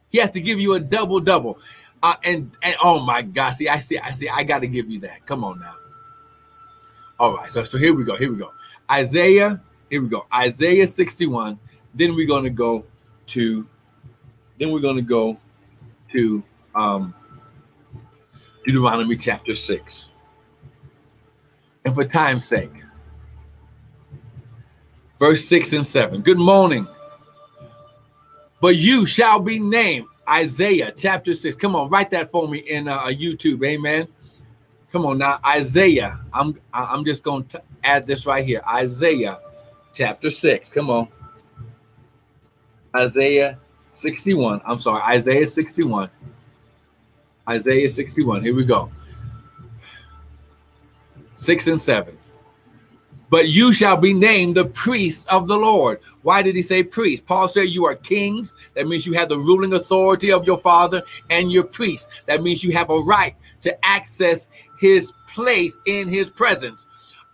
He 0.09 0.17
has 0.17 0.31
to 0.31 0.41
give 0.41 0.59
you 0.59 0.73
a 0.73 0.79
double 0.81 1.21
double. 1.21 1.59
Uh, 2.03 2.15
and 2.25 2.55
and 2.61 2.75
oh 2.83 2.99
my 2.99 3.21
God, 3.21 3.53
see, 3.53 3.69
I 3.69 3.79
see, 3.79 3.97
I 3.97 4.11
see, 4.11 4.27
I 4.27 4.43
got 4.43 4.59
to 4.59 4.67
give 4.67 4.89
you 4.89 4.99
that. 4.99 5.25
Come 5.25 5.45
on 5.45 5.61
now. 5.61 5.75
All 7.19 7.35
right, 7.35 7.49
so 7.49 7.63
so 7.63 7.77
here 7.77 7.93
we 7.93 8.03
go. 8.03 8.17
Here 8.17 8.29
we 8.31 8.37
go. 8.37 8.51
Isaiah. 8.91 9.61
Here 9.89 10.01
we 10.01 10.07
go. 10.07 10.25
Isaiah 10.33 10.87
61. 10.87 11.59
Then 11.93 12.15
we're 12.15 12.27
gonna 12.27 12.49
go 12.49 12.85
to. 13.27 13.67
Then 14.59 14.71
we're 14.71 14.81
gonna 14.81 15.01
go 15.01 15.37
to 16.11 16.43
um, 16.75 17.13
Deuteronomy 18.65 19.17
chapter 19.17 19.55
6. 19.55 20.09
And 21.85 21.95
for 21.95 22.03
time's 22.03 22.45
sake, 22.45 22.71
verse 25.19 25.45
6 25.45 25.73
and 25.73 25.87
7. 25.87 26.21
Good 26.21 26.37
morning. 26.37 26.87
But 28.59 28.75
you 28.75 29.05
shall 29.05 29.39
be 29.39 29.59
named 29.59 30.07
Isaiah 30.27 30.91
chapter 30.95 31.33
6. 31.33 31.55
Come 31.55 31.75
on, 31.75 31.89
write 31.89 32.09
that 32.11 32.31
for 32.31 32.47
me 32.47 32.59
in 32.59 32.87
uh, 32.87 33.03
YouTube. 33.03 33.65
Amen. 33.65 34.07
Come 34.91 35.05
on 35.05 35.17
now, 35.17 35.39
Isaiah. 35.45 36.19
I'm 36.33 36.59
I'm 36.73 37.05
just 37.05 37.23
going 37.23 37.45
to 37.45 37.61
add 37.87 38.05
this 38.05 38.25
right 38.25 38.45
here. 38.45 38.61
Isaiah 38.67 39.39
chapter 39.93 40.29
6. 40.29 40.69
Come 40.71 40.89
on. 40.89 41.07
Isaiah 42.95 43.57
61. 43.91 44.61
I'm 44.65 44.79
sorry, 44.79 45.01
Isaiah 45.01 45.47
61 45.47 46.09
Isaiah 47.49 47.89
61. 47.89 48.41
Here 48.41 48.53
we 48.53 48.65
go. 48.65 48.91
Six 51.35 51.67
and 51.67 51.81
seven. 51.81 52.17
But 53.29 53.49
you 53.49 53.73
shall 53.73 53.97
be 53.97 54.13
named 54.13 54.55
the 54.55 54.65
priest 54.65 55.27
of 55.29 55.47
the 55.47 55.57
Lord. 55.57 55.99
Why 56.21 56.41
did 56.41 56.55
he 56.55 56.61
say 56.61 56.81
priest? 56.81 57.25
Paul 57.25 57.47
said 57.47 57.63
you 57.63 57.85
are 57.85 57.95
kings. 57.95 58.53
That 58.73 58.87
means 58.87 59.05
you 59.05 59.13
have 59.13 59.29
the 59.29 59.37
ruling 59.37 59.73
authority 59.73 60.31
of 60.31 60.47
your 60.47 60.57
father 60.59 61.03
and 61.29 61.51
your 61.51 61.65
priest. 61.65 62.09
That 62.25 62.41
means 62.41 62.63
you 62.63 62.71
have 62.71 62.89
a 62.89 62.99
right 62.99 63.35
to 63.61 63.85
access 63.85 64.47
his 64.79 65.11
place 65.27 65.77
in 65.85 66.07
his 66.07 66.31
presence 66.31 66.86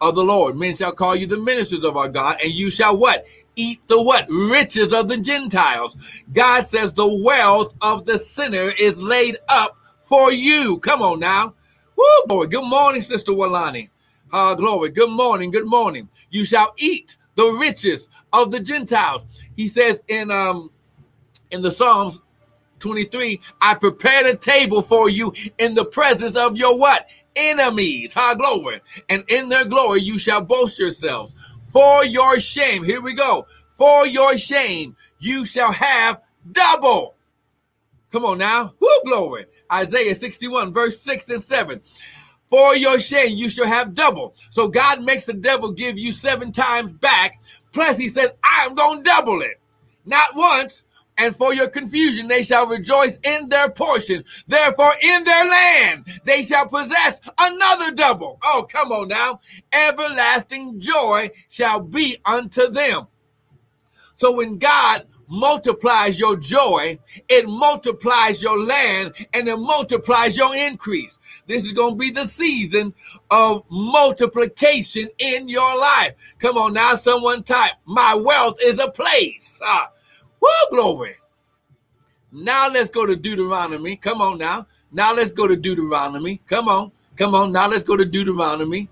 of 0.04 0.16
the 0.16 0.24
Lord. 0.24 0.58
Men 0.58 0.76
shall 0.76 0.92
call 0.92 1.16
you 1.16 1.26
the 1.26 1.38
ministers 1.38 1.84
of 1.86 1.96
our 1.96 2.10
God, 2.10 2.38
and 2.44 2.52
you 2.52 2.70
shall 2.70 2.98
what? 2.98 3.26
Eat 3.56 3.80
the 3.88 4.02
what? 4.02 4.28
Riches 4.30 4.92
of 4.92 5.08
the 5.08 5.18
Gentiles. 5.18 5.96
God 6.34 6.66
says 6.66 6.94
the 6.94 7.22
wealth 7.24 7.74
of 7.82 8.06
the 8.06 8.20
sinner 8.20 8.72
is 8.78 8.98
laid 8.98 9.38
up 9.48 9.78
for 10.02 10.32
you. 10.34 10.78
Come 10.80 11.02
on 11.02 11.20
now. 11.22 11.54
Woo, 11.96 12.26
boy. 12.28 12.48
Good 12.48 12.68
morning, 12.68 13.02
Sister 13.02 13.32
Walani. 13.32 13.90
Ah, 14.34 14.56
glory. 14.56 14.90
Good 14.90 15.12
morning. 15.12 15.52
Good 15.52 15.68
morning. 15.68 16.10
You 16.32 16.44
shall 16.44 16.74
eat 16.78 17.16
the 17.36 17.46
riches 17.60 18.10
of 18.34 18.52
the 18.52 18.60
Gentiles. 18.60 19.22
He 19.56 19.70
says 19.70 20.02
in 20.10 20.32
um 20.32 20.70
in 21.52 21.62
the 21.62 21.72
Psalms 21.72 22.20
23, 22.84 23.40
I 23.62 23.76
prepared 23.76 24.26
a 24.26 24.36
table 24.36 24.82
for 24.82 25.10
you 25.10 25.34
in 25.58 25.74
the 25.74 25.86
presence 25.86 26.36
of 26.36 26.58
your 26.58 26.78
what? 26.78 27.10
Enemies. 27.36 28.14
High 28.14 28.36
glory. 28.36 28.82
And 29.10 29.24
in 29.30 29.48
their 29.48 29.64
glory 29.64 30.02
you 30.02 30.20
shall 30.20 30.42
boast 30.44 30.78
yourselves. 30.78 31.34
For 31.72 32.04
your 32.04 32.40
shame, 32.42 32.84
here 32.84 33.02
we 33.02 33.14
go. 33.14 33.48
For 33.78 34.06
your 34.06 34.38
shame, 34.38 34.98
you 35.20 35.46
shall 35.46 35.72
have 35.72 36.22
double. 36.52 37.16
Come 38.12 38.26
on 38.26 38.38
now. 38.38 38.74
Woo, 38.80 38.90
glory. 39.06 39.46
Isaiah 39.72 40.14
61, 40.14 40.74
verse 40.74 41.00
6 41.00 41.30
and 41.30 41.44
7. 41.44 41.82
For 42.50 42.76
your 42.76 43.00
shame, 43.00 43.36
you 43.38 43.50
shall 43.50 43.66
have 43.66 43.96
double. 43.96 44.36
So 44.52 44.68
God 44.68 45.02
makes 45.02 45.24
the 45.24 45.34
devil 45.34 45.72
give 45.72 45.98
you 45.98 46.12
seven 46.12 46.52
times 46.52 46.92
back. 46.92 47.42
Plus, 47.72 47.98
he 47.98 48.10
says, 48.10 48.34
I'm 48.44 48.76
going 48.76 49.00
to 49.00 49.04
double 49.04 49.42
it. 49.42 49.60
Not 50.06 50.36
once, 50.36 50.84
and 51.18 51.36
for 51.36 51.54
your 51.54 51.68
confusion 51.68 52.28
they 52.28 52.44
shall 52.44 52.68
rejoice 52.68 53.18
in 53.24 53.50
their 53.50 53.70
portion. 53.70 54.24
Therefore, 54.48 54.94
in 55.02 55.24
their 55.24 55.46
land 55.46 56.06
they 56.24 56.44
shall 56.44 56.68
possess 56.68 57.20
another 57.40 57.92
double. 57.94 58.40
Oh, 58.44 58.68
come 58.70 58.92
on 58.92 59.08
now. 59.08 59.40
Everlasting 59.72 60.80
joy 60.80 61.30
shall 61.50 61.82
be 61.82 62.18
unto 62.26 62.70
them. 62.70 63.08
So 64.16 64.36
when 64.36 64.58
God 64.58 65.06
multiplies 65.28 66.20
your 66.20 66.36
joy, 66.38 67.00
it 67.28 67.48
multiplies 67.48 68.42
your 68.42 68.64
land, 68.64 69.14
and 69.34 69.48
it 69.48 69.58
multiplies 69.58 70.38
your 70.38 70.56
increase. 70.56 71.18
This 71.48 71.66
is 71.66 71.74
going 71.74 71.94
to 71.94 71.98
be 71.98 72.12
the 72.12 72.28
season 72.28 72.94
of 73.32 73.64
multiplication 73.70 75.10
in 75.18 75.48
your 75.48 75.78
life. 75.78 76.14
Come 76.40 76.58
on 76.58 76.74
now, 76.74 76.96
someone 76.96 77.44
type, 77.44 77.74
My 77.86 78.16
wealth 78.16 78.58
is 78.64 78.80
a 78.80 78.92
place. 78.92 79.60
Ah, 79.64 79.92
woo, 80.44 80.78
glory. 80.78 81.16
Now 82.32 82.70
let's 82.72 82.90
go 82.90 83.06
to 83.06 83.16
Deuteronomy. 83.16 83.96
Come 83.96 84.22
on 84.22 84.38
now. 84.38 84.68
Now 84.92 85.14
let's 85.14 85.32
go 85.32 85.48
to 85.48 85.56
Deuteronomy. 85.56 86.42
Come 86.48 86.68
on. 86.68 86.92
Come 87.16 87.36
on. 87.36 87.52
Now 87.52 87.70
let's 87.70 87.84
go 87.84 87.96
to 87.96 88.06
Deuteronomy 88.06 88.90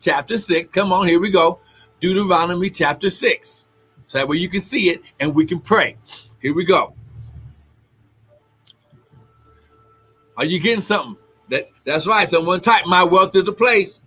chapter 0.00 0.38
6. 0.38 0.70
Come 0.70 0.92
on. 0.92 1.08
Here 1.08 1.20
we 1.20 1.30
go. 1.30 1.60
Deuteronomy 2.00 2.70
chapter 2.70 3.08
6. 3.10 3.64
So 4.06 4.18
that 4.18 4.28
way 4.28 4.36
you 4.36 4.48
can 4.48 4.60
see 4.60 4.90
it 4.90 5.02
and 5.18 5.34
we 5.34 5.46
can 5.46 5.60
pray. 5.60 5.96
Here 6.40 6.54
we 6.54 6.64
go. 6.64 6.94
Are 10.36 10.44
you 10.44 10.58
getting 10.60 10.82
something? 10.82 11.16
That 11.48 11.68
that's 11.84 12.06
right. 12.06 12.28
Someone 12.28 12.60
type 12.60 12.86
my 12.86 13.04
wealth 13.04 13.34
is 13.36 13.48
a 13.48 13.52
place. 13.52 14.00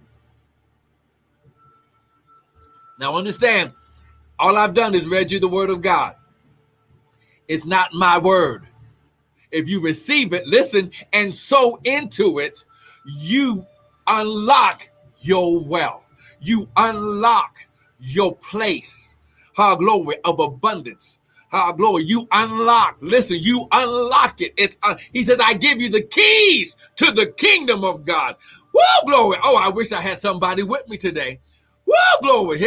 Now 2.99 3.17
understand, 3.17 3.73
all 4.39 4.55
I've 4.57 4.73
done 4.73 4.95
is 4.95 5.05
read 5.05 5.31
you 5.31 5.39
the 5.39 5.47
word 5.47 5.69
of 5.69 5.81
God. 5.81 6.15
It's 7.47 7.65
not 7.65 7.93
my 7.93 8.17
word. 8.17 8.67
If 9.51 9.69
you 9.69 9.81
receive 9.81 10.33
it, 10.33 10.45
listen, 10.47 10.91
and 11.13 11.33
sow 11.33 11.79
into 11.83 12.39
it, 12.39 12.65
you 13.05 13.65
unlock 14.07 14.89
your 15.21 15.63
wealth. 15.63 16.05
You 16.41 16.69
unlock 16.75 17.57
your 17.99 18.35
place 18.35 19.05
how 19.55 19.75
glory 19.75 20.17
of 20.25 20.39
abundance. 20.39 21.19
How 21.49 21.71
glory, 21.71 22.03
you 22.03 22.27
unlock. 22.31 22.97
Listen, 22.99 23.37
you 23.39 23.67
unlock 23.71 24.41
it. 24.41 24.53
It's 24.57 24.77
uh, 24.83 24.95
he 25.13 25.23
says, 25.23 25.39
I 25.41 25.53
give 25.53 25.79
you 25.79 25.89
the 25.89 26.01
keys 26.01 26.75
to 26.97 27.11
the 27.11 27.27
kingdom 27.27 27.85
of 27.85 28.05
God. 28.05 28.35
Woo, 28.73 28.81
glory. 29.05 29.37
Oh, 29.43 29.57
I 29.57 29.69
wish 29.69 29.91
I 29.93 30.01
had 30.01 30.19
somebody 30.19 30.63
with 30.63 30.87
me 30.89 30.97
today. 30.97 31.39
Woo, 31.85 31.93
glory. 32.21 32.59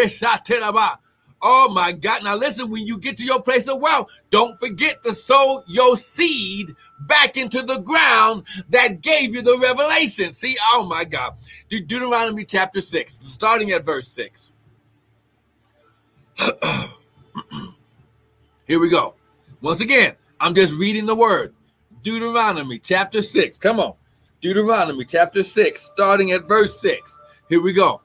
Oh 1.40 1.68
my 1.68 1.92
God. 1.92 2.24
Now 2.24 2.36
listen, 2.36 2.70
when 2.70 2.86
you 2.86 2.98
get 2.98 3.16
to 3.18 3.24
your 3.24 3.40
place 3.40 3.68
of 3.68 3.80
wealth, 3.80 4.10
don't 4.30 4.58
forget 4.58 5.02
to 5.04 5.14
sow 5.14 5.62
your 5.66 5.96
seed 5.96 6.74
back 7.00 7.36
into 7.36 7.62
the 7.62 7.78
ground 7.78 8.42
that 8.70 9.02
gave 9.02 9.34
you 9.34 9.42
the 9.42 9.58
revelation. 9.58 10.32
See, 10.32 10.56
oh 10.72 10.84
my 10.84 11.04
God. 11.04 11.36
Deuteronomy 11.68 12.44
chapter 12.44 12.80
6, 12.80 13.20
starting 13.28 13.70
at 13.70 13.84
verse 13.84 14.08
6. 14.08 14.52
Here 18.66 18.80
we 18.80 18.88
go. 18.88 19.14
Once 19.60 19.80
again, 19.80 20.14
I'm 20.40 20.54
just 20.54 20.74
reading 20.74 21.06
the 21.06 21.14
word. 21.14 21.54
Deuteronomy 22.02 22.78
chapter 22.78 23.22
6. 23.22 23.58
Come 23.58 23.80
on. 23.80 23.94
Deuteronomy 24.40 25.04
chapter 25.04 25.42
6, 25.42 25.80
starting 25.80 26.32
at 26.32 26.46
verse 26.46 26.80
6. 26.80 27.18
Here 27.48 27.60
we 27.60 27.72
go. 27.72 28.00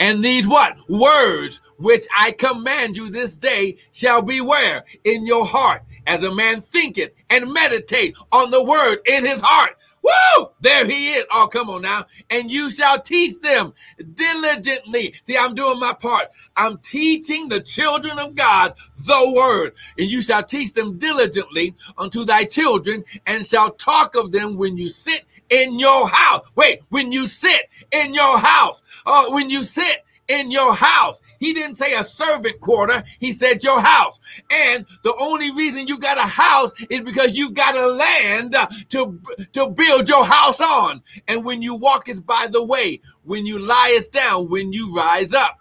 And 0.00 0.24
these 0.24 0.48
what? 0.48 0.78
Words 0.88 1.60
which 1.76 2.06
I 2.18 2.32
command 2.32 2.96
you 2.96 3.10
this 3.10 3.36
day 3.36 3.76
shall 3.92 4.22
be 4.22 4.40
where? 4.40 4.84
In 5.04 5.26
your 5.26 5.44
heart, 5.44 5.82
as 6.06 6.22
a 6.22 6.34
man 6.34 6.62
thinketh 6.62 7.12
and 7.28 7.52
meditate 7.52 8.16
on 8.32 8.50
the 8.50 8.64
word 8.64 8.98
in 9.06 9.26
his 9.26 9.40
heart. 9.44 9.76
Woo! 10.02 10.48
There 10.60 10.86
he 10.86 11.10
is. 11.10 11.26
Oh, 11.30 11.46
come 11.52 11.68
on 11.68 11.82
now. 11.82 12.06
And 12.30 12.50
you 12.50 12.70
shall 12.70 13.00
teach 13.00 13.38
them 13.40 13.74
diligently. 14.14 15.14
See, 15.24 15.36
I'm 15.36 15.54
doing 15.54 15.78
my 15.78 15.92
part. 15.92 16.28
I'm 16.56 16.78
teaching 16.78 17.50
the 17.50 17.60
children 17.60 18.18
of 18.18 18.34
God 18.34 18.74
the 19.00 19.32
word. 19.36 19.72
And 19.98 20.10
you 20.10 20.22
shall 20.22 20.42
teach 20.42 20.72
them 20.72 20.98
diligently 20.98 21.74
unto 21.98 22.24
thy 22.24 22.44
children 22.44 23.04
and 23.26 23.46
shall 23.46 23.72
talk 23.72 24.14
of 24.14 24.32
them 24.32 24.56
when 24.56 24.78
you 24.78 24.88
sit 24.88 25.26
in 25.50 25.78
your 25.78 26.08
house. 26.08 26.48
Wait, 26.54 26.80
when 26.88 27.12
you 27.12 27.26
sit 27.26 27.68
in 27.92 28.14
your 28.14 28.38
house. 28.38 28.82
Uh, 29.04 29.26
when 29.30 29.50
you 29.50 29.62
sit 29.64 30.04
in 30.30 30.50
your 30.50 30.72
house. 30.72 31.20
He 31.40 31.52
didn't 31.52 31.76
say 31.76 31.94
a 31.94 32.04
servant 32.04 32.60
quarter, 32.60 33.02
he 33.18 33.32
said 33.32 33.64
your 33.64 33.80
house. 33.80 34.20
And 34.50 34.86
the 35.02 35.14
only 35.18 35.50
reason 35.50 35.88
you 35.88 35.98
got 35.98 36.18
a 36.18 36.22
house 36.22 36.72
is 36.88 37.00
because 37.00 37.36
you 37.36 37.50
got 37.50 37.76
a 37.76 37.88
land 37.88 38.54
to, 38.90 39.18
to 39.52 39.66
build 39.68 40.08
your 40.08 40.24
house 40.24 40.60
on. 40.60 41.02
And 41.26 41.44
when 41.44 41.62
you 41.62 41.74
walk 41.74 42.08
is 42.08 42.20
by 42.20 42.46
the 42.50 42.64
way, 42.64 43.00
when 43.24 43.44
you 43.44 43.58
lie 43.58 43.92
is 43.92 44.06
down, 44.08 44.48
when 44.48 44.72
you 44.72 44.94
rise 44.94 45.34
up. 45.34 45.58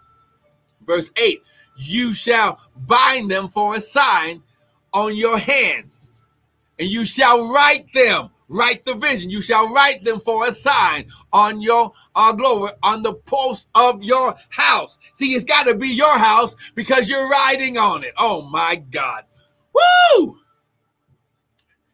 Verse 0.85 1.09
8 1.17 1.41
You 1.77 2.13
shall 2.13 2.59
bind 2.87 3.31
them 3.31 3.49
for 3.49 3.75
a 3.75 3.81
sign 3.81 4.43
on 4.93 5.15
your 5.15 5.37
hand, 5.37 5.89
and 6.77 6.87
you 6.87 7.05
shall 7.05 7.51
write 7.51 7.91
them 7.93 8.29
write 8.49 8.83
the 8.83 8.95
vision. 8.95 9.29
You 9.29 9.41
shall 9.41 9.71
write 9.73 10.03
them 10.03 10.19
for 10.19 10.47
a 10.47 10.53
sign 10.53 11.07
on 11.31 11.61
your 11.61 11.93
uh, 12.15 12.33
glory 12.33 12.71
on 12.83 13.03
the 13.03 13.13
post 13.13 13.67
of 13.75 14.03
your 14.03 14.35
house. 14.49 14.97
See, 15.13 15.33
it's 15.33 15.45
got 15.45 15.67
to 15.67 15.75
be 15.75 15.89
your 15.89 16.17
house 16.17 16.55
because 16.75 17.09
you're 17.09 17.29
riding 17.29 17.77
on 17.77 18.03
it. 18.03 18.13
Oh 18.17 18.41
my 18.41 18.75
God. 18.75 19.23
Woo! 19.73 20.39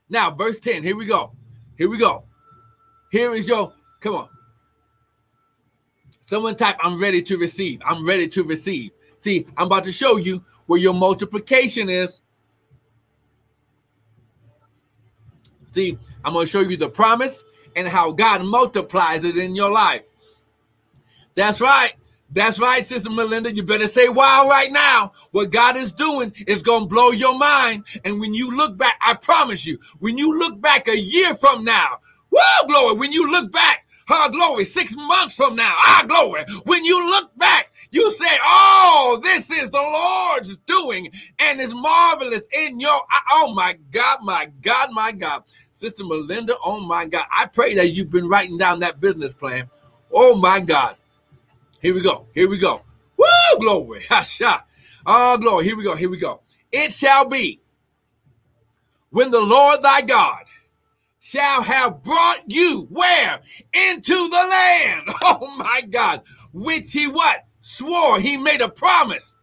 Now, 0.10 0.32
verse 0.32 0.60
10. 0.60 0.84
Here 0.84 0.96
we 0.96 1.06
go. 1.06 1.34
Here 1.78 1.90
we 1.90 1.98
go. 1.98 2.24
Here 3.12 3.34
is 3.34 3.48
your, 3.48 3.74
come 4.00 4.16
on. 4.16 4.30
Someone 6.28 6.56
type, 6.56 6.78
I'm 6.80 7.00
ready 7.00 7.22
to 7.24 7.38
receive. 7.38 7.82
I'm 7.86 8.06
ready 8.06 8.28
to 8.30 8.44
receive. 8.44 8.92
See, 9.20 9.46
I'm 9.58 9.68
about 9.68 9.84
to 9.86 9.92
show 9.92 10.18
you 10.18 10.44
where 10.66 10.80
your 10.80 10.94
multiplication 10.94 11.90
is. 11.90 12.22
See, 15.76 16.00
I'm 16.24 16.32
going 16.32 16.46
to 16.46 16.50
show 16.50 16.62
you 16.62 16.78
the 16.78 16.88
promise 16.88 17.44
and 17.76 17.86
how 17.86 18.14
God 18.14 18.46
multiplies 18.46 19.26
it 19.26 19.36
in 19.36 19.56
your 19.56 19.70
life. 19.70 20.04
That's 21.36 21.60
right. 21.60 21.92
That's 22.32 22.62
right, 22.62 22.86
Sister 22.86 23.10
Melinda. 23.10 23.54
You 23.54 23.62
better 23.62 23.90
say 23.90 24.08
wow 24.08 24.48
right 24.50 24.72
now. 24.72 25.12
What 25.32 25.52
God 25.52 25.76
is 25.76 25.92
doing 25.92 26.32
is 26.48 26.64
going 26.64 26.84
to 26.84 26.88
blow 26.88 27.12
your 27.12 27.38
mind. 27.38 27.84
And 28.06 28.22
when 28.22 28.34
you 28.34 28.56
look 28.56 28.78
back, 28.78 28.96
I 29.02 29.16
promise 29.16 29.66
you, 29.66 29.78
when 30.00 30.18
you 30.18 30.40
look 30.40 30.62
back 30.62 30.88
a 30.88 30.98
year 30.98 31.36
from 31.36 31.66
now, 31.66 32.00
whoa, 32.32 32.68
glory, 32.68 32.96
when 32.96 33.12
you 33.12 33.30
look 33.30 33.52
back, 33.52 33.86
ah, 34.10 34.30
glory, 34.30 34.64
six 34.64 34.96
months 34.96 35.36
from 35.36 35.58
now, 35.58 35.74
ah, 35.76 36.06
glory, 36.08 36.46
when 36.64 36.86
you 36.86 37.06
look 37.06 37.38
back, 37.38 37.74
you 37.92 38.12
say, 38.14 38.38
oh, 38.42 39.20
this 39.24 39.50
is 39.50 39.70
the 39.70 39.78
Lord's 39.78 40.58
doing 40.66 41.12
and 41.40 41.62
it's 41.62 41.74
marvelous 41.74 42.46
in 42.54 42.80
your, 42.80 43.00
oh 43.32 43.54
my 43.54 43.78
God, 43.92 44.20
my 44.22 44.52
God, 44.62 44.90
my 44.92 45.12
God. 45.12 45.44
Sister 45.76 46.06
Melinda, 46.06 46.56
oh 46.64 46.80
my 46.80 47.06
God. 47.06 47.26
I 47.32 47.48
pray 47.48 47.76
that 47.76 47.92
you've 47.92 48.10
been 48.10 48.30
writing 48.30 48.58
down 48.58 48.80
that 48.80 49.02
business 49.02 49.34
plan. 49.34 49.70
Oh 50.12 50.36
my 50.38 50.62
God. 50.62 50.96
Here 51.82 51.94
we 51.94 52.02
go. 52.02 52.28
Here 52.34 52.50
we 52.50 52.58
go. 52.58 52.82
Woo, 53.18 53.60
glory. 53.60 54.04
Hasha. 54.10 54.64
Oh, 55.06 55.38
glory. 55.38 55.66
Here 55.66 55.76
we 55.76 55.84
go. 55.84 55.96
Here 55.96 56.10
we 56.10 56.18
go. 56.18 56.42
It 56.72 56.94
shall 56.94 57.28
be 57.28 57.60
when 59.10 59.30
the 59.32 59.42
Lord 59.42 59.84
thy 59.84 60.02
God 60.02 60.44
shall 61.20 61.62
have 61.62 62.02
brought 62.02 62.44
you 62.48 62.88
where? 62.90 63.42
Into 63.74 64.30
the 64.30 64.48
land. 64.50 65.10
Oh 65.28 65.54
my 65.58 65.82
God. 65.82 66.22
Which 66.54 66.94
he 66.94 67.08
what? 67.08 67.46
Swore. 67.60 68.20
He 68.22 68.38
made 68.38 68.62
a 68.62 68.70
promise. 68.70 69.36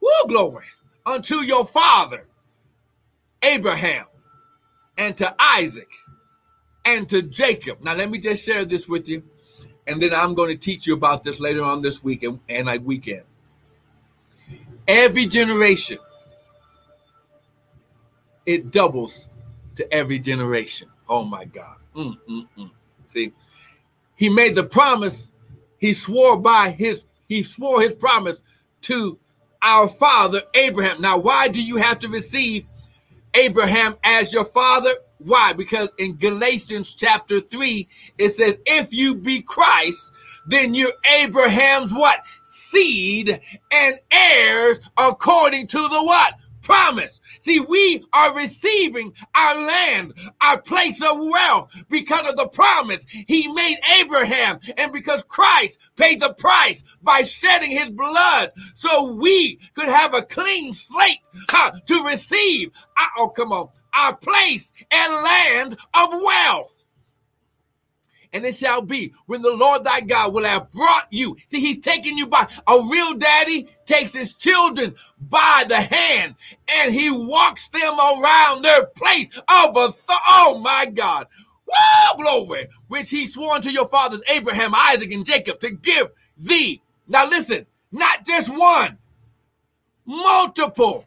Woo, 0.00 0.28
glory. 0.28 0.66
Unto 1.04 1.36
your 1.36 1.66
father, 1.66 2.28
Abraham 3.42 4.06
and 4.98 5.16
to 5.16 5.34
Isaac 5.38 5.88
and 6.84 7.08
to 7.08 7.22
Jacob. 7.22 7.82
Now, 7.82 7.94
let 7.94 8.10
me 8.10 8.18
just 8.18 8.44
share 8.44 8.64
this 8.64 8.88
with 8.88 9.08
you, 9.08 9.22
and 9.86 10.00
then 10.00 10.12
I'm 10.14 10.34
going 10.34 10.50
to 10.50 10.56
teach 10.56 10.86
you 10.86 10.94
about 10.94 11.24
this 11.24 11.40
later 11.40 11.62
on 11.62 11.82
this 11.82 12.02
week 12.02 12.22
and, 12.22 12.40
and 12.48 12.66
like 12.66 12.82
weekend. 12.84 13.22
Every 14.86 15.26
generation, 15.26 15.98
it 18.44 18.70
doubles 18.70 19.28
to 19.76 19.92
every 19.92 20.18
generation. 20.18 20.88
Oh 21.08 21.24
my 21.24 21.44
God. 21.44 21.76
Mm, 21.96 22.18
mm, 22.28 22.48
mm. 22.58 22.70
See, 23.06 23.32
he 24.16 24.28
made 24.28 24.54
the 24.54 24.64
promise, 24.64 25.30
he 25.78 25.92
swore 25.92 26.38
by 26.38 26.70
his, 26.70 27.04
he 27.28 27.42
swore 27.42 27.80
his 27.80 27.94
promise 27.94 28.42
to 28.82 29.18
our 29.62 29.88
father 29.88 30.42
Abraham. 30.54 31.00
Now, 31.00 31.18
why 31.18 31.48
do 31.48 31.62
you 31.62 31.76
have 31.76 31.98
to 32.00 32.08
receive 32.08 32.66
Abraham 33.34 33.96
as 34.04 34.32
your 34.32 34.44
father. 34.44 34.90
Why? 35.18 35.52
Because 35.52 35.88
in 35.98 36.16
Galatians 36.16 36.94
chapter 36.94 37.40
3, 37.40 37.88
it 38.18 38.30
says, 38.30 38.58
if 38.66 38.92
you 38.92 39.14
be 39.14 39.42
Christ, 39.42 40.12
then 40.46 40.74
you're 40.74 40.92
Abraham's 41.18 41.92
what? 41.92 42.20
Seed 42.42 43.40
and 43.72 43.98
heirs 44.10 44.80
according 44.98 45.66
to 45.68 45.78
the 45.78 46.02
what? 46.02 46.34
Promise. 46.64 47.20
See, 47.38 47.60
we 47.60 48.04
are 48.12 48.34
receiving 48.34 49.12
our 49.36 49.60
land, 49.60 50.14
our 50.40 50.60
place 50.60 51.00
of 51.02 51.18
wealth 51.18 51.72
because 51.88 52.28
of 52.28 52.36
the 52.36 52.48
promise 52.48 53.04
he 53.08 53.46
made 53.48 53.76
Abraham 54.00 54.58
and 54.76 54.92
because 54.92 55.22
Christ 55.22 55.78
paid 55.96 56.20
the 56.20 56.34
price 56.34 56.82
by 57.02 57.22
shedding 57.22 57.70
his 57.70 57.90
blood 57.90 58.50
so 58.74 59.12
we 59.12 59.60
could 59.74 59.88
have 59.88 60.14
a 60.14 60.22
clean 60.22 60.72
slate 60.72 61.18
huh, 61.50 61.72
to 61.86 62.04
receive, 62.04 62.70
oh, 63.18 63.28
come 63.28 63.52
on, 63.52 63.68
our 63.96 64.16
place 64.16 64.72
and 64.90 65.12
land 65.12 65.74
of 65.74 66.08
wealth 66.10 66.73
and 68.34 68.44
it 68.44 68.56
shall 68.56 68.82
be 68.82 69.14
when 69.26 69.40
the 69.40 69.54
Lord 69.54 69.84
thy 69.84 70.00
God 70.00 70.34
will 70.34 70.44
have 70.44 70.70
brought 70.72 71.06
you. 71.10 71.36
See, 71.46 71.60
he's 71.60 71.78
taking 71.78 72.18
you 72.18 72.26
by 72.26 72.48
a 72.66 72.80
real 72.90 73.14
daddy 73.14 73.68
takes 73.86 74.12
his 74.12 74.34
children 74.34 74.94
by 75.20 75.64
the 75.68 75.80
hand 75.80 76.34
and 76.68 76.92
he 76.92 77.10
walks 77.10 77.68
them 77.68 77.98
around 77.98 78.62
their 78.62 78.86
place 78.86 79.28
of 79.48 79.76
a 79.76 79.94
oh 80.10 80.60
my 80.62 80.86
God. 80.86 81.28
Woo, 81.66 82.22
glory, 82.24 82.66
which 82.88 83.08
he 83.08 83.26
swore 83.26 83.60
to 83.60 83.70
your 83.70 83.88
fathers 83.88 84.20
Abraham, 84.28 84.74
Isaac, 84.74 85.12
and 85.12 85.24
Jacob 85.24 85.60
to 85.60 85.70
give 85.70 86.10
thee. 86.36 86.82
Now 87.06 87.28
listen, 87.28 87.66
not 87.92 88.26
just 88.26 88.50
one, 88.50 88.98
multiple. 90.04 91.06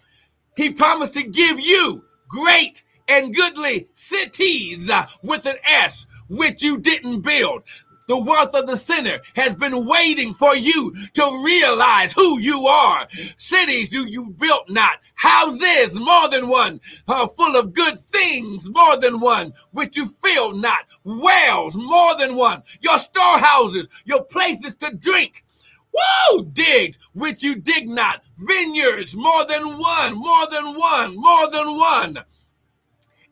He 0.56 0.72
promised 0.72 1.14
to 1.14 1.24
give 1.24 1.60
you 1.60 2.04
great 2.30 2.84
and 3.08 3.34
goodly 3.36 3.88
cities 3.94 4.90
uh, 4.90 5.06
with 5.24 5.46
an 5.46 5.58
S 5.66 6.08
which 6.30 6.62
you 6.62 6.78
didn't 6.78 7.22
build. 7.22 7.64
The 8.08 8.18
wealth 8.18 8.56
of 8.56 8.68
the 8.68 8.78
sinner 8.78 9.20
has 9.36 9.56
been 9.56 9.86
waiting 9.86 10.34
for 10.34 10.56
you 10.56 10.96
to 11.14 11.44
realize 11.44 12.14
who 12.14 12.40
you 12.40 12.66
are. 12.66 13.06
Cities 13.36 13.92
you, 13.92 14.06
you 14.06 14.28
built 14.28 14.70
not. 14.70 15.00
Houses, 15.16 16.00
more 16.00 16.30
than 16.30 16.48
one. 16.48 16.80
Uh, 17.06 17.28
full 17.28 17.58
of 17.58 17.74
good 17.74 18.00
things, 18.00 18.70
more 18.70 18.98
than 18.98 19.20
one. 19.20 19.54
Which 19.72 19.98
you 19.98 20.16
filled 20.24 20.62
not. 20.62 20.86
Wells, 21.04 21.76
more 21.76 22.16
than 22.18 22.36
one. 22.36 22.64
Your 22.80 22.98
storehouses, 22.98 23.90
your 24.06 24.24
places 24.24 24.76
to 24.78 24.92
drink. 24.92 25.44
Woo! 26.32 26.46
Digged, 26.54 26.98
which 27.14 27.44
you 27.44 27.56
dig 27.56 27.90
not. 27.90 28.24
Vineyards, 28.38 29.18
more 29.18 29.46
than 29.46 29.78
one, 29.78 30.16
more 30.16 30.48
than 30.50 30.66
one, 30.78 31.16
more 31.18 31.52
than 31.52 31.68
one 31.76 32.18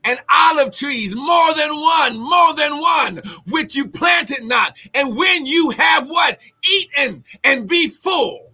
and 0.05 0.19
olive 0.29 0.71
trees, 0.71 1.15
more 1.15 1.53
than 1.55 1.75
one, 1.75 2.17
more 2.17 2.53
than 2.53 2.79
one, 2.79 3.21
which 3.49 3.75
you 3.75 3.87
planted 3.87 4.43
not. 4.43 4.77
And 4.93 5.17
when 5.17 5.45
you 5.45 5.71
have 5.71 6.07
what? 6.07 6.39
Eaten 6.71 7.23
and 7.43 7.67
be 7.67 7.89
full. 7.89 8.51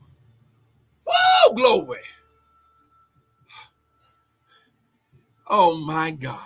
Woo, 1.05 1.55
glory. 1.55 1.99
Oh 5.47 5.77
my 5.77 6.11
God. 6.11 6.39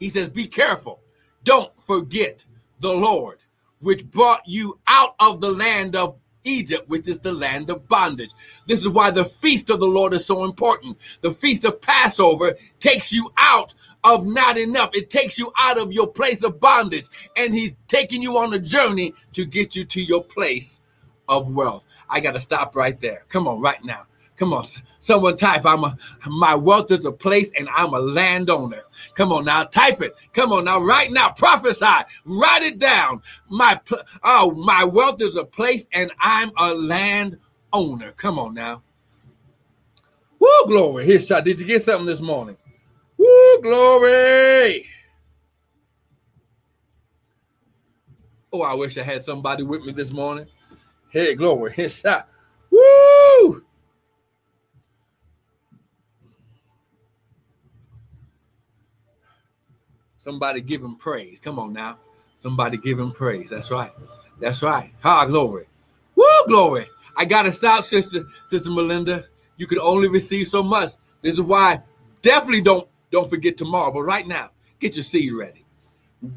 He 0.00 0.08
says, 0.08 0.30
Be 0.30 0.46
careful. 0.46 1.00
Don't 1.44 1.72
forget 1.86 2.42
the 2.80 2.92
Lord, 2.92 3.38
which 3.80 4.10
brought 4.10 4.42
you 4.46 4.80
out 4.86 5.14
of 5.20 5.40
the 5.40 5.50
land 5.50 5.94
of 5.94 6.18
Egypt, 6.46 6.88
which 6.88 7.08
is 7.08 7.18
the 7.18 7.32
land 7.32 7.70
of 7.70 7.88
bondage. 7.88 8.30
This 8.66 8.80
is 8.80 8.88
why 8.88 9.10
the 9.10 9.24
feast 9.24 9.70
of 9.70 9.80
the 9.80 9.86
Lord 9.86 10.14
is 10.14 10.24
so 10.24 10.44
important. 10.44 10.96
The 11.20 11.32
feast 11.32 11.64
of 11.64 11.80
Passover 11.80 12.56
takes 12.80 13.12
you 13.12 13.30
out 13.36 13.74
of 14.04 14.26
not 14.26 14.56
enough. 14.56 14.90
It 14.94 15.10
takes 15.10 15.38
you 15.38 15.52
out 15.58 15.78
of 15.78 15.92
your 15.92 16.06
place 16.06 16.44
of 16.44 16.60
bondage, 16.60 17.06
and 17.36 17.54
He's 17.54 17.74
taking 17.88 18.22
you 18.22 18.38
on 18.38 18.54
a 18.54 18.58
journey 18.58 19.14
to 19.32 19.44
get 19.44 19.74
you 19.74 19.84
to 19.84 20.00
your 20.00 20.22
place 20.22 20.80
of 21.28 21.52
wealth. 21.52 21.84
I 22.08 22.20
got 22.20 22.32
to 22.32 22.40
stop 22.40 22.76
right 22.76 22.98
there. 23.00 23.24
Come 23.28 23.48
on, 23.48 23.60
right 23.60 23.84
now. 23.84 24.06
Come 24.36 24.52
on, 24.52 24.66
someone 25.00 25.36
type. 25.36 25.64
I'm 25.64 25.84
a 25.84 25.96
my 26.26 26.54
wealth 26.54 26.90
is 26.92 27.06
a 27.06 27.12
place, 27.12 27.50
and 27.58 27.68
I'm 27.74 27.94
a 27.94 27.98
landowner. 27.98 28.82
Come 29.14 29.32
on 29.32 29.46
now, 29.46 29.64
type 29.64 30.02
it. 30.02 30.14
Come 30.34 30.52
on 30.52 30.64
now, 30.64 30.80
right 30.80 31.10
now, 31.10 31.30
prophesy. 31.30 31.84
Write 32.24 32.62
it 32.62 32.78
down. 32.78 33.22
My 33.48 33.80
oh, 34.24 34.52
my 34.52 34.84
wealth 34.84 35.22
is 35.22 35.36
a 35.36 35.44
place, 35.44 35.86
and 35.92 36.12
I'm 36.20 36.50
a 36.58 36.74
landowner. 36.74 38.12
Come 38.16 38.38
on 38.38 38.54
now. 38.54 38.82
Woo, 40.38 40.66
glory. 40.66 41.06
Here's 41.06 41.26
shot. 41.26 41.44
Did 41.44 41.58
you 41.58 41.66
get 41.66 41.82
something 41.82 42.06
this 42.06 42.20
morning? 42.20 42.58
Woo, 43.16 43.62
glory. 43.62 44.86
Oh, 48.52 48.62
I 48.62 48.74
wish 48.74 48.98
I 48.98 49.02
had 49.02 49.24
somebody 49.24 49.62
with 49.62 49.84
me 49.84 49.92
this 49.92 50.12
morning. 50.12 50.46
Hey, 51.08 51.34
glory. 51.34 51.72
Here's 51.72 51.98
shot. 51.98 52.28
Woo! 52.70 53.65
Somebody 60.26 60.60
give 60.60 60.82
him 60.82 60.96
praise. 60.96 61.38
Come 61.38 61.60
on 61.60 61.72
now. 61.72 61.98
Somebody 62.40 62.78
give 62.78 62.98
him 62.98 63.12
praise. 63.12 63.48
That's 63.48 63.70
right. 63.70 63.92
That's 64.40 64.60
right. 64.60 64.92
Ha, 65.04 65.24
glory. 65.26 65.66
Woo, 66.16 66.24
glory. 66.48 66.88
I 67.16 67.24
gotta 67.24 67.52
stop, 67.52 67.84
sister, 67.84 68.26
sister 68.48 68.70
Melinda. 68.72 69.26
You 69.56 69.68
can 69.68 69.78
only 69.78 70.08
receive 70.08 70.48
so 70.48 70.64
much. 70.64 70.94
This 71.22 71.34
is 71.34 71.42
why 71.42 71.80
definitely 72.22 72.60
don't 72.60 72.88
don't 73.12 73.30
forget 73.30 73.56
tomorrow. 73.56 73.92
But 73.92 74.02
right 74.02 74.26
now, 74.26 74.50
get 74.80 74.96
your 74.96 75.04
seed 75.04 75.32
ready. 75.32 75.64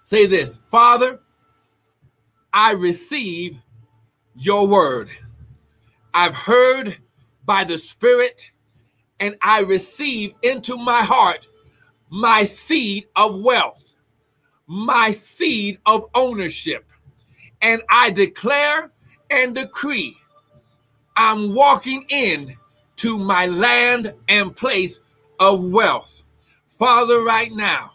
Say 0.04 0.28
this, 0.28 0.60
Father, 0.70 1.20
I 2.54 2.74
receive 2.74 3.58
your 4.36 4.68
word. 4.68 5.10
I've 6.14 6.36
heard 6.36 7.00
by 7.46 7.64
the 7.64 7.80
Spirit, 7.80 8.52
and 9.20 9.36
I 9.42 9.62
receive 9.62 10.36
into 10.44 10.78
my 10.78 11.02
heart 11.02 11.48
my 12.12 12.44
seed 12.44 13.08
of 13.16 13.42
wealth 13.42 13.83
my 14.68 15.12
seed 15.12 15.80
of 15.86 16.10
ownership. 16.16 16.86
And 17.62 17.82
I 17.90 18.10
declare 18.12 18.92
and 19.30 19.56
decree 19.56 20.18
I'm 21.16 21.54
walking 21.54 22.06
in 22.10 22.56
to 22.98 23.18
my 23.18 23.46
land 23.46 24.14
and 24.28 24.56
place 24.56 25.00
of 25.40 25.64
wealth. 25.64 26.24
Father, 26.80 27.24
right 27.24 27.52
now, 27.52 27.92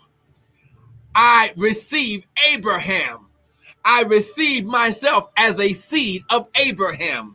I 1.15 1.53
receive 1.57 2.25
Abraham. 2.49 3.27
I 3.85 4.03
receive 4.03 4.65
myself 4.67 5.31
as 5.37 5.59
a 5.59 5.73
seed 5.73 6.23
of 6.31 6.49
Abraham. 6.55 7.35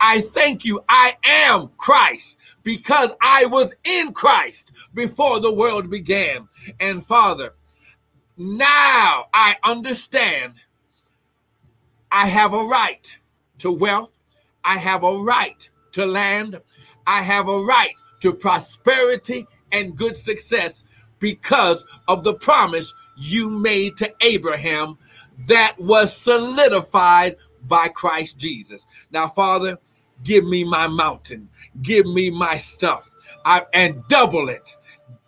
I 0.00 0.20
thank 0.20 0.64
you. 0.64 0.84
I 0.88 1.16
am 1.24 1.70
Christ 1.78 2.36
because 2.62 3.10
I 3.20 3.46
was 3.46 3.72
in 3.84 4.12
Christ 4.12 4.72
before 4.94 5.40
the 5.40 5.52
world 5.52 5.90
began. 5.90 6.48
And 6.78 7.04
Father, 7.04 7.54
now 8.38 9.26
I 9.34 9.56
understand 9.64 10.54
I 12.10 12.26
have 12.26 12.54
a 12.54 12.64
right 12.64 13.18
to 13.58 13.70
wealth. 13.70 14.16
I 14.64 14.78
have 14.78 15.02
a 15.04 15.18
right 15.18 15.68
to 15.92 16.06
land. 16.06 16.60
I 17.06 17.22
have 17.22 17.48
a 17.48 17.58
right 17.64 17.92
to 18.20 18.32
prosperity 18.32 19.46
and 19.72 19.96
good 19.96 20.16
success 20.16 20.84
because 21.18 21.84
of 22.06 22.24
the 22.24 22.34
promise 22.34 22.94
you 23.16 23.50
made 23.50 23.96
to 23.96 24.12
Abraham 24.20 24.96
that 25.46 25.78
was 25.78 26.16
solidified 26.16 27.36
by 27.66 27.88
Christ 27.88 28.38
Jesus. 28.38 28.86
Now, 29.10 29.28
Father, 29.28 29.78
give 30.24 30.44
me 30.44 30.64
my 30.64 30.86
mountain, 30.86 31.48
give 31.82 32.06
me 32.06 32.30
my 32.30 32.56
stuff, 32.56 33.10
I, 33.44 33.66
and 33.72 34.02
double 34.08 34.48
it, 34.48 34.76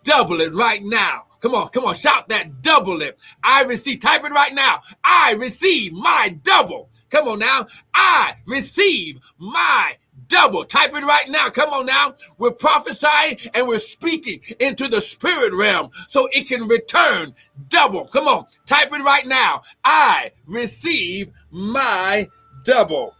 double 0.03 0.41
it 0.41 0.53
right 0.53 0.83
now 0.83 1.25
Come 1.41 1.55
on, 1.55 1.69
come 1.69 1.85
on, 1.85 1.95
shout 1.95 2.29
that 2.29 2.61
double 2.61 3.01
it. 3.01 3.17
I 3.43 3.63
receive, 3.63 3.99
type 3.99 4.23
it 4.23 4.31
right 4.31 4.53
now. 4.53 4.81
I 5.03 5.33
receive 5.33 5.91
my 5.91 6.37
double. 6.43 6.89
Come 7.09 7.27
on 7.27 7.39
now. 7.39 7.67
I 7.93 8.35
receive 8.45 9.19
my 9.39 9.93
double. 10.27 10.63
Type 10.63 10.95
it 10.95 11.03
right 11.03 11.27
now. 11.29 11.49
Come 11.49 11.71
on 11.71 11.87
now. 11.87 12.13
We're 12.37 12.51
prophesying 12.51 13.39
and 13.55 13.67
we're 13.67 13.79
speaking 13.79 14.41
into 14.59 14.87
the 14.87 15.01
spirit 15.01 15.53
realm 15.53 15.89
so 16.09 16.27
it 16.31 16.47
can 16.47 16.67
return 16.67 17.33
double. 17.69 18.05
Come 18.05 18.27
on. 18.27 18.45
Type 18.67 18.93
it 18.93 19.03
right 19.03 19.25
now. 19.25 19.63
I 19.83 20.31
receive 20.45 21.31
my 21.49 22.27
double. 22.63 23.15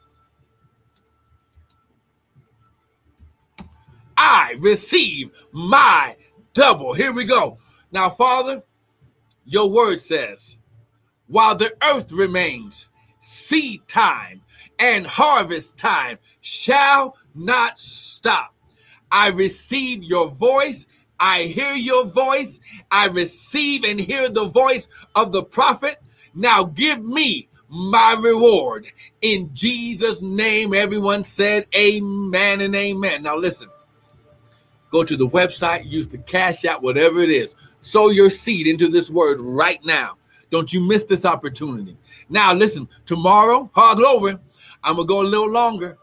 I 4.15 4.55
receive 4.59 5.31
my 5.51 6.15
double. 6.53 6.93
Here 6.93 7.11
we 7.11 7.25
go. 7.25 7.57
Now, 7.91 8.09
Father, 8.09 8.63
your 9.45 9.69
word 9.69 9.99
says, 9.99 10.57
while 11.27 11.55
the 11.55 11.73
earth 11.83 12.11
remains, 12.11 12.87
seed 13.19 13.87
time 13.87 14.41
and 14.79 15.05
harvest 15.05 15.77
time 15.77 16.17
shall 16.41 17.17
not 17.35 17.79
stop. 17.79 18.53
I 19.11 19.29
receive 19.29 20.03
your 20.03 20.29
voice. 20.29 20.87
I 21.19 21.43
hear 21.43 21.73
your 21.73 22.05
voice. 22.05 22.59
I 22.89 23.07
receive 23.07 23.83
and 23.83 23.99
hear 23.99 24.29
the 24.29 24.45
voice 24.45 24.87
of 25.15 25.31
the 25.31 25.43
prophet. 25.43 25.97
Now 26.33 26.63
give 26.63 27.03
me 27.03 27.49
my 27.69 28.19
reward. 28.21 28.87
In 29.21 29.49
Jesus' 29.53 30.21
name, 30.21 30.73
everyone 30.73 31.23
said 31.23 31.67
amen 31.75 32.61
and 32.61 32.75
amen. 32.75 33.23
Now 33.23 33.35
listen, 33.37 33.69
go 34.89 35.03
to 35.03 35.15
the 35.15 35.27
website, 35.27 35.89
use 35.89 36.07
the 36.07 36.17
cash 36.17 36.65
app, 36.65 36.81
whatever 36.81 37.21
it 37.21 37.29
is. 37.29 37.53
Sow 37.81 38.09
your 38.09 38.29
seed 38.29 38.67
into 38.67 38.87
this 38.87 39.09
word 39.09 39.41
right 39.41 39.83
now. 39.83 40.17
Don't 40.49 40.71
you 40.71 40.81
miss 40.81 41.05
this 41.05 41.25
opportunity. 41.25 41.97
Now, 42.29 42.53
listen, 42.53 42.87
tomorrow, 43.05 43.69
hard 43.73 43.97
glory, 43.97 44.37
I'm 44.83 44.95
going 44.95 45.07
to 45.07 45.13
go 45.13 45.21
a 45.21 45.23
little 45.23 45.49
longer. 45.49 45.97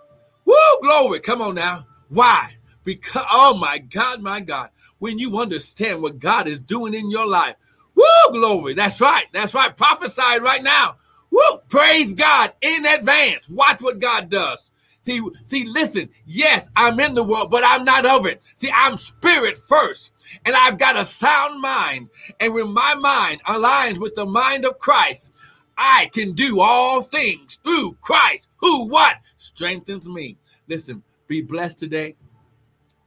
Woo, 0.44 0.54
glory. 0.82 1.20
Come 1.20 1.42
on 1.42 1.54
now. 1.54 1.86
Why? 2.08 2.56
Because, 2.84 3.24
oh 3.32 3.56
my 3.56 3.78
God, 3.78 4.22
my 4.22 4.40
God, 4.40 4.70
when 4.98 5.18
you 5.18 5.38
understand 5.38 6.02
what 6.02 6.18
God 6.18 6.48
is 6.48 6.58
doing 6.58 6.94
in 6.94 7.10
your 7.10 7.26
life, 7.26 7.56
woo, 7.94 8.04
glory. 8.32 8.74
That's 8.74 9.00
right. 9.00 9.26
That's 9.32 9.54
right. 9.54 9.76
Prophesy 9.76 10.40
right 10.40 10.62
now. 10.62 10.96
Woo, 11.30 11.58
praise 11.68 12.14
God 12.14 12.52
in 12.62 12.86
advance. 12.86 13.48
Watch 13.50 13.80
what 13.82 13.98
God 13.98 14.30
does. 14.30 14.70
See, 15.02 15.20
see, 15.44 15.64
listen, 15.64 16.08
yes, 16.26 16.68
I'm 16.76 16.98
in 17.00 17.14
the 17.14 17.24
world, 17.24 17.50
but 17.50 17.62
I'm 17.64 17.84
not 17.84 18.04
of 18.04 18.26
it. 18.26 18.42
See, 18.56 18.70
I'm 18.74 18.98
spirit 18.98 19.58
first 19.58 20.12
and 20.44 20.54
I've 20.54 20.78
got 20.78 20.96
a 20.96 21.04
sound 21.04 21.60
mind. 21.60 22.08
And 22.40 22.54
when 22.54 22.72
my 22.72 22.94
mind 22.94 23.42
aligns 23.44 23.98
with 23.98 24.14
the 24.14 24.26
mind 24.26 24.64
of 24.64 24.78
Christ, 24.78 25.30
I 25.76 26.10
can 26.12 26.32
do 26.32 26.60
all 26.60 27.02
things 27.02 27.58
through 27.62 27.96
Christ, 28.00 28.48
who 28.56 28.86
what 28.88 29.16
strengthens 29.36 30.08
me. 30.08 30.36
Listen, 30.66 31.02
be 31.28 31.40
blessed 31.40 31.78
today. 31.78 32.16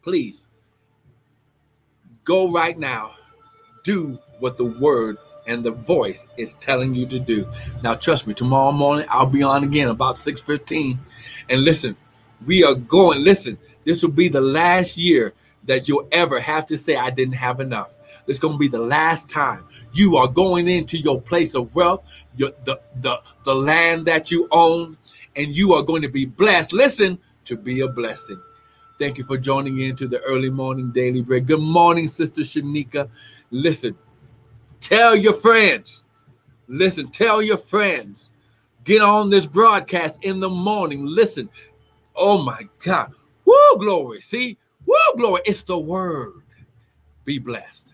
Please 0.02 0.48
go 2.24 2.52
right 2.52 2.78
now. 2.78 3.16
Do 3.84 4.20
what 4.40 4.58
the 4.58 4.66
word 4.66 5.18
and 5.48 5.64
the 5.64 5.72
voice 5.72 6.28
is 6.38 6.54
telling 6.56 6.96
you 6.96 7.06
to 7.08 7.20
do. 7.20 7.48
Now 7.84 7.96
trust 7.96 8.28
me, 8.28 8.34
tomorrow 8.34 8.72
morning 8.72 9.06
I'll 9.10 9.26
be 9.26 9.44
on 9.44 9.64
again 9.64 9.90
about 9.90 10.18
6:15. 10.18 11.00
And 11.50 11.64
listen, 11.64 11.96
we 12.46 12.64
are 12.64 12.76
going, 12.76 13.24
listen, 13.24 13.58
this 13.84 14.02
will 14.02 14.12
be 14.12 14.28
the 14.28 14.42
last 14.42 14.98
year 14.98 15.34
that 15.66 15.88
you'll 15.88 16.08
ever 16.12 16.40
have 16.40 16.66
to 16.68 16.78
say, 16.78 16.96
I 16.96 17.10
didn't 17.10 17.36
have 17.36 17.60
enough. 17.60 17.92
It's 18.28 18.40
going 18.40 18.54
to 18.54 18.60
be 18.60 18.68
the 18.68 18.80
last 18.80 19.30
time 19.30 19.66
you 19.94 20.18
are 20.18 20.28
going 20.28 20.68
into 20.68 20.98
your 20.98 21.20
place 21.20 21.56
of 21.56 21.74
wealth, 21.76 22.04
your, 22.36 22.52
the, 22.66 22.80
the, 23.02 23.22
the 23.46 23.56
land 23.56 24.06
that 24.06 24.32
you 24.32 24.48
own, 24.52 24.98
and 25.36 25.56
you 25.56 25.74
are 25.74 25.84
going 25.84 26.02
to 26.02 26.10
be 26.10 26.26
blessed. 26.26 26.74
Listen, 26.74 27.20
to 27.46 27.56
be 27.58 27.82
a 27.82 27.88
blessing. 27.88 28.42
Thank 29.00 29.18
you 29.18 29.24
for 29.24 29.38
joining 29.38 29.80
into 29.80 30.08
the 30.08 30.20
early 30.20 30.50
morning 30.50 30.92
daily 30.92 31.22
break. 31.22 31.48
Good 31.48 31.62
morning, 31.62 32.08
Sister 32.08 32.42
Shanika. 32.42 33.10
Listen, 33.50 33.98
tell 34.80 35.16
your 35.16 35.34
friends. 35.34 36.04
Listen, 36.68 37.10
tell 37.10 37.42
your 37.42 37.58
friends. 37.58 38.30
Get 38.84 39.02
on 39.02 39.30
this 39.30 39.46
broadcast 39.46 40.20
in 40.22 40.40
the 40.40 40.50
morning. 40.50 41.06
Listen. 41.06 41.50
Oh 42.16 42.44
my 42.44 42.68
God. 42.84 43.14
Woo, 43.46 43.78
glory. 43.78 44.22
See, 44.22 44.58
Woo, 44.92 45.18
glory. 45.18 45.42
It's 45.46 45.64
the 45.64 45.80
word. 45.80 46.44
Be 47.26 47.40
blessed. 47.40 47.91